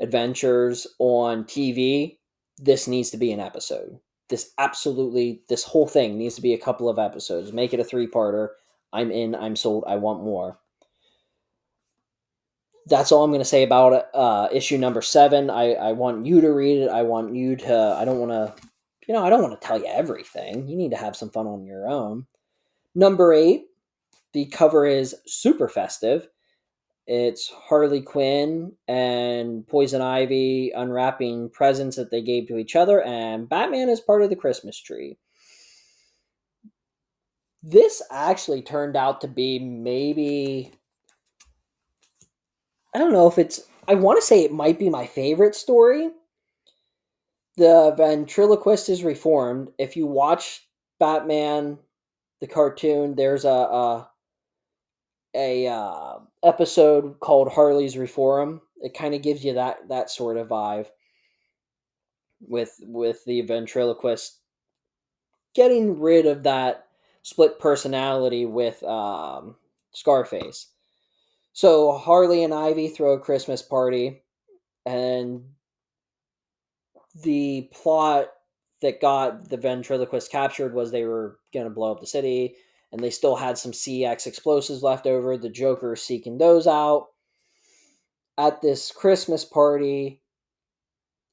Adventures 0.00 0.86
on 0.98 1.44
TV, 1.44 2.18
this 2.58 2.86
needs 2.86 3.10
to 3.10 3.16
be 3.16 3.32
an 3.32 3.40
episode. 3.40 3.98
This 4.28 4.52
absolutely 4.58 5.42
this 5.48 5.64
whole 5.64 5.86
thing 5.88 6.18
needs 6.18 6.36
to 6.36 6.42
be 6.42 6.54
a 6.54 6.58
couple 6.58 6.88
of 6.88 6.98
episodes. 6.98 7.52
Make 7.52 7.72
it 7.72 7.80
a 7.80 7.84
three-parter. 7.84 8.48
I'm 8.92 9.10
in, 9.10 9.34
I'm 9.34 9.56
sold, 9.56 9.84
I 9.86 9.96
want 9.96 10.22
more 10.22 10.58
that's 12.86 13.10
all 13.10 13.24
I'm 13.24 13.30
going 13.30 13.40
to 13.40 13.44
say 13.44 13.62
about. 13.62 14.06
Uh, 14.14 14.48
issue 14.52 14.78
number 14.78 15.02
seven. 15.02 15.50
I, 15.50 15.72
I 15.72 15.92
want 15.92 16.24
you 16.24 16.40
to 16.40 16.52
read 16.52 16.78
it. 16.78 16.88
I 16.88 17.02
want 17.02 17.34
you 17.34 17.56
to. 17.56 17.96
I 17.98 18.04
don't 18.04 18.18
want 18.18 18.32
to. 18.32 18.54
You 19.08 19.14
know, 19.14 19.24
I 19.24 19.30
don't 19.30 19.42
want 19.42 19.60
to 19.60 19.66
tell 19.66 19.78
you 19.78 19.86
everything. 19.86 20.68
You 20.68 20.76
need 20.76 20.90
to 20.90 20.96
have 20.96 21.14
some 21.14 21.30
fun 21.30 21.46
on 21.46 21.64
your 21.64 21.88
own. 21.88 22.26
Number 22.94 23.32
eight. 23.32 23.66
The 24.32 24.46
cover 24.46 24.84
is 24.84 25.14
super 25.26 25.68
festive. 25.68 26.28
It's 27.06 27.48
Harley 27.48 28.02
Quinn 28.02 28.72
and 28.88 29.66
Poison 29.66 30.02
Ivy 30.02 30.72
unwrapping 30.74 31.50
presents 31.50 31.96
that 31.96 32.10
they 32.10 32.20
gave 32.20 32.48
to 32.48 32.58
each 32.58 32.74
other, 32.74 33.00
and 33.02 33.48
Batman 33.48 33.88
is 33.88 34.00
part 34.00 34.22
of 34.22 34.30
the 34.30 34.36
Christmas 34.36 34.76
tree. 34.76 35.16
This 37.62 38.02
actually 38.10 38.62
turned 38.62 38.96
out 38.96 39.20
to 39.20 39.28
be 39.28 39.58
maybe 39.58 40.72
I 42.96 42.98
don't 42.98 43.12
know 43.12 43.28
if 43.28 43.36
it's. 43.36 43.60
I 43.86 43.94
want 43.94 44.18
to 44.18 44.26
say 44.26 44.42
it 44.42 44.54
might 44.54 44.78
be 44.78 44.88
my 44.88 45.06
favorite 45.06 45.54
story. 45.54 46.12
The 47.58 47.92
ventriloquist 47.94 48.88
is 48.88 49.04
reformed. 49.04 49.68
If 49.76 49.98
you 49.98 50.06
watch 50.06 50.66
Batman, 50.98 51.76
the 52.40 52.46
cartoon, 52.46 53.14
there's 53.14 53.44
a 53.44 53.50
a, 53.50 54.10
a 55.34 55.66
uh, 55.66 56.20
episode 56.42 57.20
called 57.20 57.52
Harley's 57.52 57.98
Reform. 57.98 58.62
It 58.80 58.94
kind 58.94 59.14
of 59.14 59.20
gives 59.20 59.44
you 59.44 59.52
that 59.52 59.90
that 59.90 60.08
sort 60.08 60.38
of 60.38 60.48
vibe 60.48 60.86
with 62.40 62.80
with 62.80 63.22
the 63.26 63.42
ventriloquist 63.42 64.40
getting 65.54 66.00
rid 66.00 66.24
of 66.24 66.44
that 66.44 66.86
split 67.20 67.58
personality 67.58 68.46
with 68.46 68.82
um, 68.84 69.56
Scarface. 69.92 70.68
So 71.56 71.92
Harley 71.92 72.44
and 72.44 72.52
Ivy 72.52 72.88
throw 72.88 73.14
a 73.14 73.18
Christmas 73.18 73.62
party, 73.62 74.22
and 74.84 75.42
the 77.22 77.70
plot 77.72 78.26
that 78.82 79.00
got 79.00 79.48
the 79.48 79.56
ventriloquist 79.56 80.30
captured 80.30 80.74
was 80.74 80.90
they 80.90 81.06
were 81.06 81.38
going 81.54 81.64
to 81.64 81.70
blow 81.70 81.92
up 81.92 82.00
the 82.00 82.06
city, 82.06 82.56
and 82.92 83.02
they 83.02 83.08
still 83.08 83.36
had 83.36 83.56
some 83.56 83.72
CX 83.72 84.26
explosives 84.26 84.82
left 84.82 85.06
over. 85.06 85.38
The 85.38 85.48
Joker 85.48 85.94
is 85.94 86.02
seeking 86.02 86.36
those 86.36 86.66
out. 86.66 87.06
At 88.36 88.60
this 88.60 88.92
Christmas 88.92 89.46
party, 89.46 90.20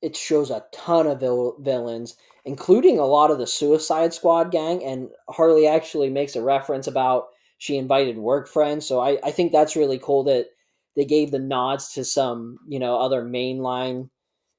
it 0.01 0.15
shows 0.15 0.51
a 0.51 0.63
ton 0.71 1.05
of 1.05 1.19
vil- 1.19 1.57
villains, 1.59 2.15
including 2.45 2.97
a 2.97 3.05
lot 3.05 3.29
of 3.29 3.39
the 3.39 3.45
Suicide 3.47 4.13
Squad 4.13 4.53
gang, 4.53 4.85
and 4.85 5.09
Harley 5.27 5.67
actually 5.67 6.09
makes 6.09 6.37
a 6.37 6.41
reference 6.41 6.87
about 6.87 7.25
she 7.57 7.77
invited 7.77 8.17
work 8.17 8.47
friends. 8.47 8.85
So 8.85 8.99
I, 8.99 9.17
I 9.23 9.31
think 9.31 9.51
that's 9.51 9.75
really 9.75 9.99
cool 9.99 10.23
that 10.25 10.47
they 10.95 11.05
gave 11.05 11.31
the 11.31 11.39
nods 11.39 11.93
to 11.93 12.03
some, 12.03 12.59
you 12.67 12.79
know, 12.79 12.99
other 12.99 13.23
mainline 13.23 14.09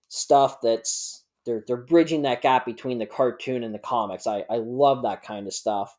stuff 0.09 0.61
that's 0.63 1.25
they're 1.47 1.65
they're 1.67 1.77
bridging 1.77 2.23
that 2.23 2.43
gap 2.43 2.65
between 2.65 2.99
the 2.99 3.07
cartoon 3.07 3.63
and 3.63 3.75
the 3.75 3.79
comics. 3.79 4.27
I, 4.27 4.45
I 4.51 4.57
love 4.57 5.03
that 5.03 5.23
kind 5.23 5.47
of 5.47 5.53
stuff. 5.53 5.97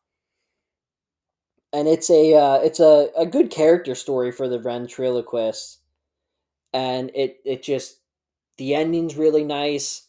And 1.72 1.86
it's 1.88 2.10
a 2.10 2.34
uh, 2.34 2.56
it's 2.56 2.80
a, 2.80 3.08
a 3.16 3.26
good 3.26 3.50
character 3.50 3.94
story 3.94 4.32
for 4.32 4.48
the 4.48 4.58
ventriloquist. 4.58 5.80
And 6.72 7.10
it 7.14 7.38
it 7.44 7.62
just 7.62 8.00
the 8.58 8.74
ending's 8.74 9.16
really 9.16 9.44
nice. 9.44 10.05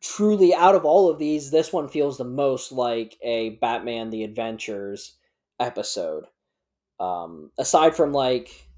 Truly 0.00 0.54
out 0.54 0.74
of 0.74 0.84
all 0.84 1.10
of 1.10 1.18
these, 1.18 1.50
this 1.50 1.72
one 1.72 1.88
feels 1.88 2.18
the 2.18 2.24
most 2.24 2.72
like 2.72 3.16
a 3.22 3.50
Batman 3.60 4.10
the 4.10 4.24
Adventures 4.24 5.16
episode. 5.60 6.24
Um, 7.00 7.50
aside 7.58 7.94
from 7.96 8.12
like 8.12 8.68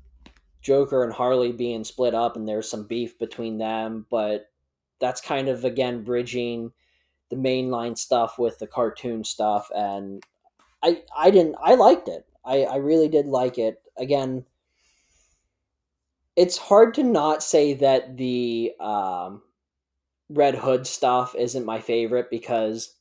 Joker 0.62 1.04
and 1.04 1.12
Harley 1.12 1.52
being 1.52 1.84
split 1.84 2.14
up 2.14 2.36
and 2.36 2.48
there's 2.48 2.68
some 2.68 2.86
beef 2.86 3.18
between 3.18 3.58
them, 3.58 4.06
but 4.10 4.50
that's 4.98 5.20
kind 5.20 5.48
of 5.48 5.64
again 5.64 6.02
bridging 6.02 6.72
the 7.28 7.36
mainline 7.36 7.98
stuff 7.98 8.38
with 8.38 8.58
the 8.58 8.66
cartoon 8.66 9.22
stuff 9.24 9.68
and 9.74 10.22
I 10.82 11.02
I 11.16 11.30
didn't 11.30 11.56
I 11.62 11.74
liked 11.74 12.08
it. 12.08 12.26
I, 12.44 12.62
I 12.62 12.76
really 12.76 13.08
did 13.08 13.26
like 13.26 13.58
it. 13.58 13.82
Again, 13.98 14.44
it's 16.36 16.56
hard 16.56 16.94
to 16.94 17.02
not 17.02 17.42
say 17.42 17.74
that 17.74 18.16
the 18.16 18.72
um, 18.78 19.42
Red 20.28 20.56
Hood 20.56 20.86
stuff 20.86 21.34
isn't 21.34 21.64
my 21.64 21.80
favorite 21.80 22.30
because 22.30 22.94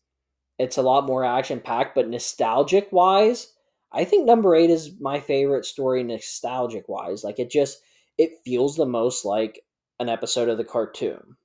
it's 0.59 0.77
a 0.77 0.83
lot 0.83 1.05
more 1.05 1.25
action 1.25 1.59
packed, 1.59 1.95
but 1.95 2.07
nostalgic 2.07 2.91
wise, 2.91 3.53
I 3.91 4.05
think 4.05 4.25
number 4.25 4.55
eight 4.55 4.69
is 4.69 4.99
my 4.99 5.19
favorite 5.19 5.65
story 5.65 6.03
nostalgic 6.03 6.87
wise. 6.87 7.23
Like 7.23 7.39
it 7.39 7.49
just 7.49 7.79
it 8.17 8.39
feels 8.43 8.75
the 8.75 8.85
most 8.85 9.25
like 9.25 9.61
an 9.99 10.09
episode 10.09 10.49
of 10.49 10.57
the 10.57 10.63
cartoon. 10.63 11.35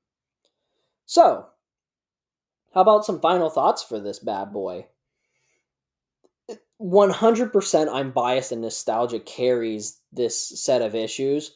So, 1.06 1.46
how 2.74 2.80
about 2.82 3.04
some 3.04 3.20
final 3.20 3.50
thoughts 3.50 3.82
for 3.82 3.98
this 3.98 4.18
bad 4.18 4.52
boy? 4.52 4.86
100% 6.80 7.88
I'm 7.92 8.10
biased 8.10 8.52
and 8.52 8.62
nostalgia 8.62 9.20
carries 9.20 10.00
this 10.12 10.62
set 10.64 10.82
of 10.82 10.94
issues. 10.94 11.52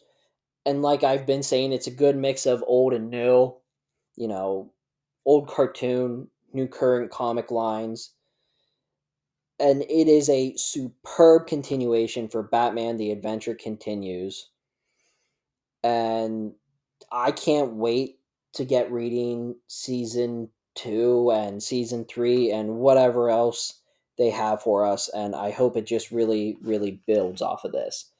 And 0.67 0.83
like 0.83 1.03
I've 1.03 1.27
been 1.27 1.43
saying, 1.43 1.73
it's 1.73 1.87
a 1.87 1.93
good 1.93 2.17
mix 2.17 2.47
of 2.47 2.65
old 2.67 2.93
and 2.93 3.11
new, 3.11 3.55
you 4.17 4.29
know, 4.29 4.73
old 5.25 5.49
cartoon, 5.49 6.29
new 6.53 6.67
current 6.67 7.11
comic 7.11 7.51
lines. 7.51 8.13
And 9.61 9.83
it 9.83 10.09
is 10.09 10.29
a 10.29 10.55
superb 10.57 11.47
continuation 11.47 12.29
for 12.29 12.43
Batman 12.43 12.97
The 12.97 13.13
Adventure 13.13 13.55
Continues. 13.55 14.51
And 15.83 16.53
I 17.13 17.31
can't 17.31 17.75
wait 17.75 18.19
to 18.55 18.65
get 18.65 18.91
reading 18.91 19.57
season 19.69 20.49
two 20.75 21.31
and 21.33 21.63
season 21.63 22.05
three 22.05 22.51
and 22.51 22.77
whatever 22.77 23.31
else 23.31 23.81
they 24.19 24.31
have 24.31 24.63
for 24.63 24.87
us, 24.87 25.09
and 25.09 25.35
I 25.35 25.51
hope 25.51 25.77
it 25.77 25.87
just 25.87 26.11
really, 26.11 26.57
really 26.63 27.01
builds 27.07 27.43
off 27.43 27.65
of 27.65 27.73
this. 27.73 28.11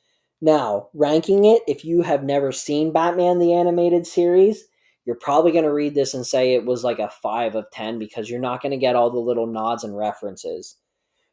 Now, 0.41 0.89
ranking 0.93 1.45
it, 1.45 1.63
if 1.67 1.85
you 1.85 2.03
have 2.03 2.25
never 2.25 2.53
seen 2.53 2.93
Batman 2.93 3.39
the 3.39 3.53
Animated 3.55 4.07
Series, 4.07 4.65
you're 5.05 5.17
probably 5.17 5.53
going 5.53 5.65
to 5.65 5.73
read 5.73 5.95
this 5.95 6.15
and 6.15 6.27
say 6.27 6.55
it 6.55 6.65
was 6.65 6.83
like 6.83 6.99
a 6.99 7.11
5 7.11 7.55
of 7.55 7.71
10 7.73 7.99
because 7.99 8.31
you're 8.31 8.41
not 8.41 8.63
going 8.63 8.73
to 8.73 8.79
get 8.79 8.97
all 8.97 9.11
the 9.11 9.19
little 9.19 9.47
nods 9.47 9.85
and 9.85 9.97
references. 9.97 10.77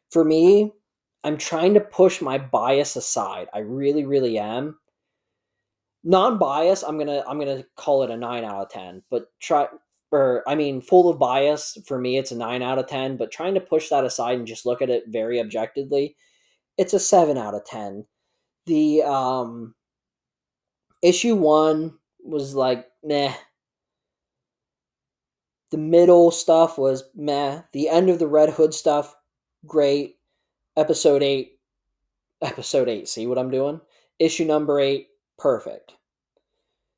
For 0.09 0.25
me, 0.25 0.73
I'm 1.23 1.37
trying 1.37 1.73
to 1.75 1.79
push 1.79 2.21
my 2.21 2.37
bias 2.37 2.95
aside. 2.95 3.47
I 3.53 3.59
really, 3.59 4.05
really 4.05 4.37
am. 4.37 4.77
Non-bias, 6.03 6.83
I'm 6.83 6.97
gonna 6.97 7.23
I'm 7.27 7.37
gonna 7.37 7.63
call 7.75 8.01
it 8.01 8.09
a 8.09 8.17
nine 8.17 8.43
out 8.43 8.63
of 8.63 8.69
ten. 8.69 9.03
But 9.11 9.27
try 9.39 9.67
or 10.11 10.43
I 10.47 10.55
mean, 10.55 10.81
full 10.81 11.09
of 11.09 11.19
bias 11.19 11.77
for 11.85 11.99
me, 11.99 12.17
it's 12.17 12.31
a 12.31 12.35
nine 12.35 12.63
out 12.63 12.79
of 12.79 12.87
ten. 12.87 13.17
But 13.17 13.31
trying 13.31 13.53
to 13.53 13.61
push 13.61 13.89
that 13.89 14.03
aside 14.03 14.39
and 14.39 14.47
just 14.47 14.65
look 14.65 14.81
at 14.81 14.89
it 14.89 15.03
very 15.07 15.39
objectively, 15.39 16.15
it's 16.77 16.93
a 16.93 16.99
seven 16.99 17.37
out 17.37 17.53
of 17.53 17.65
ten. 17.65 18.05
The 18.65 19.03
um, 19.03 19.75
issue 21.03 21.35
one 21.35 21.97
was 22.23 22.55
like 22.55 22.87
meh. 23.03 23.33
The 25.71 25.77
middle 25.77 26.31
stuff 26.31 26.77
was 26.77 27.05
meh. 27.15 27.61
The 27.71 27.89
end 27.89 28.09
of 28.09 28.19
the 28.19 28.27
Red 28.27 28.49
Hood 28.49 28.73
stuff, 28.73 29.15
great. 29.65 30.17
Episode 30.77 31.23
eight, 31.23 31.59
episode 32.41 32.89
eight. 32.89 33.07
See 33.07 33.27
what 33.27 33.37
I'm 33.37 33.51
doing? 33.51 33.81
Issue 34.19 34.45
number 34.45 34.79
eight, 34.79 35.07
perfect. 35.37 35.93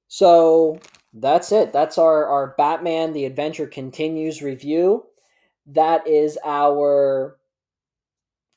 So 0.08 0.80
that's 1.14 1.52
it. 1.52 1.72
That's 1.72 1.98
our, 1.98 2.26
our 2.26 2.56
Batman 2.58 3.14
The 3.14 3.26
Adventure 3.26 3.68
Continues 3.68 4.42
review. 4.42 5.06
That 5.68 6.08
is 6.08 6.38
our 6.44 7.38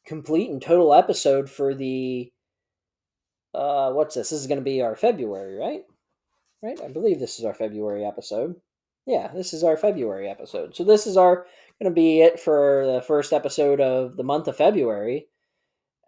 complete 0.06 0.50
and 0.50 0.62
total 0.62 0.94
episode 0.94 1.50
for 1.50 1.74
the 1.74 2.32
uh 3.54 3.90
what's 3.92 4.14
this? 4.14 4.30
This 4.30 4.40
is 4.40 4.46
going 4.46 4.58
to 4.58 4.64
be 4.64 4.82
our 4.82 4.96
February, 4.96 5.56
right? 5.56 5.82
Right? 6.62 6.80
I 6.82 6.88
believe 6.88 7.18
this 7.18 7.38
is 7.38 7.44
our 7.44 7.54
February 7.54 8.04
episode. 8.04 8.56
Yeah, 9.06 9.28
this 9.32 9.52
is 9.52 9.62
our 9.62 9.76
February 9.76 10.28
episode. 10.28 10.74
So 10.74 10.82
this 10.82 11.06
is 11.06 11.16
our 11.16 11.46
going 11.80 11.90
to 11.90 11.94
be 11.94 12.20
it 12.22 12.40
for 12.40 12.84
the 12.86 13.02
first 13.02 13.32
episode 13.32 13.80
of 13.80 14.16
the 14.16 14.24
month 14.24 14.48
of 14.48 14.56
February. 14.56 15.28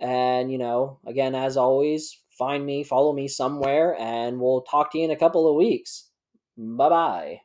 And 0.01 0.51
you 0.51 0.59
know, 0.59 0.99
again 1.07 1.35
as 1.35 1.57
always, 1.57 2.21
find 2.31 2.67
me, 2.67 2.85
follow 2.85 3.13
me 3.13 3.29
somewhere 3.29 3.97
and 3.99 4.41
we'll 4.41 4.63
talk 4.63 4.93
to 4.93 4.99
you 4.99 5.05
in 5.05 5.11
a 5.11 5.17
couple 5.17 5.49
of 5.49 5.57
weeks. 5.57 6.11
Bye 6.57 6.89
bye. 6.89 7.41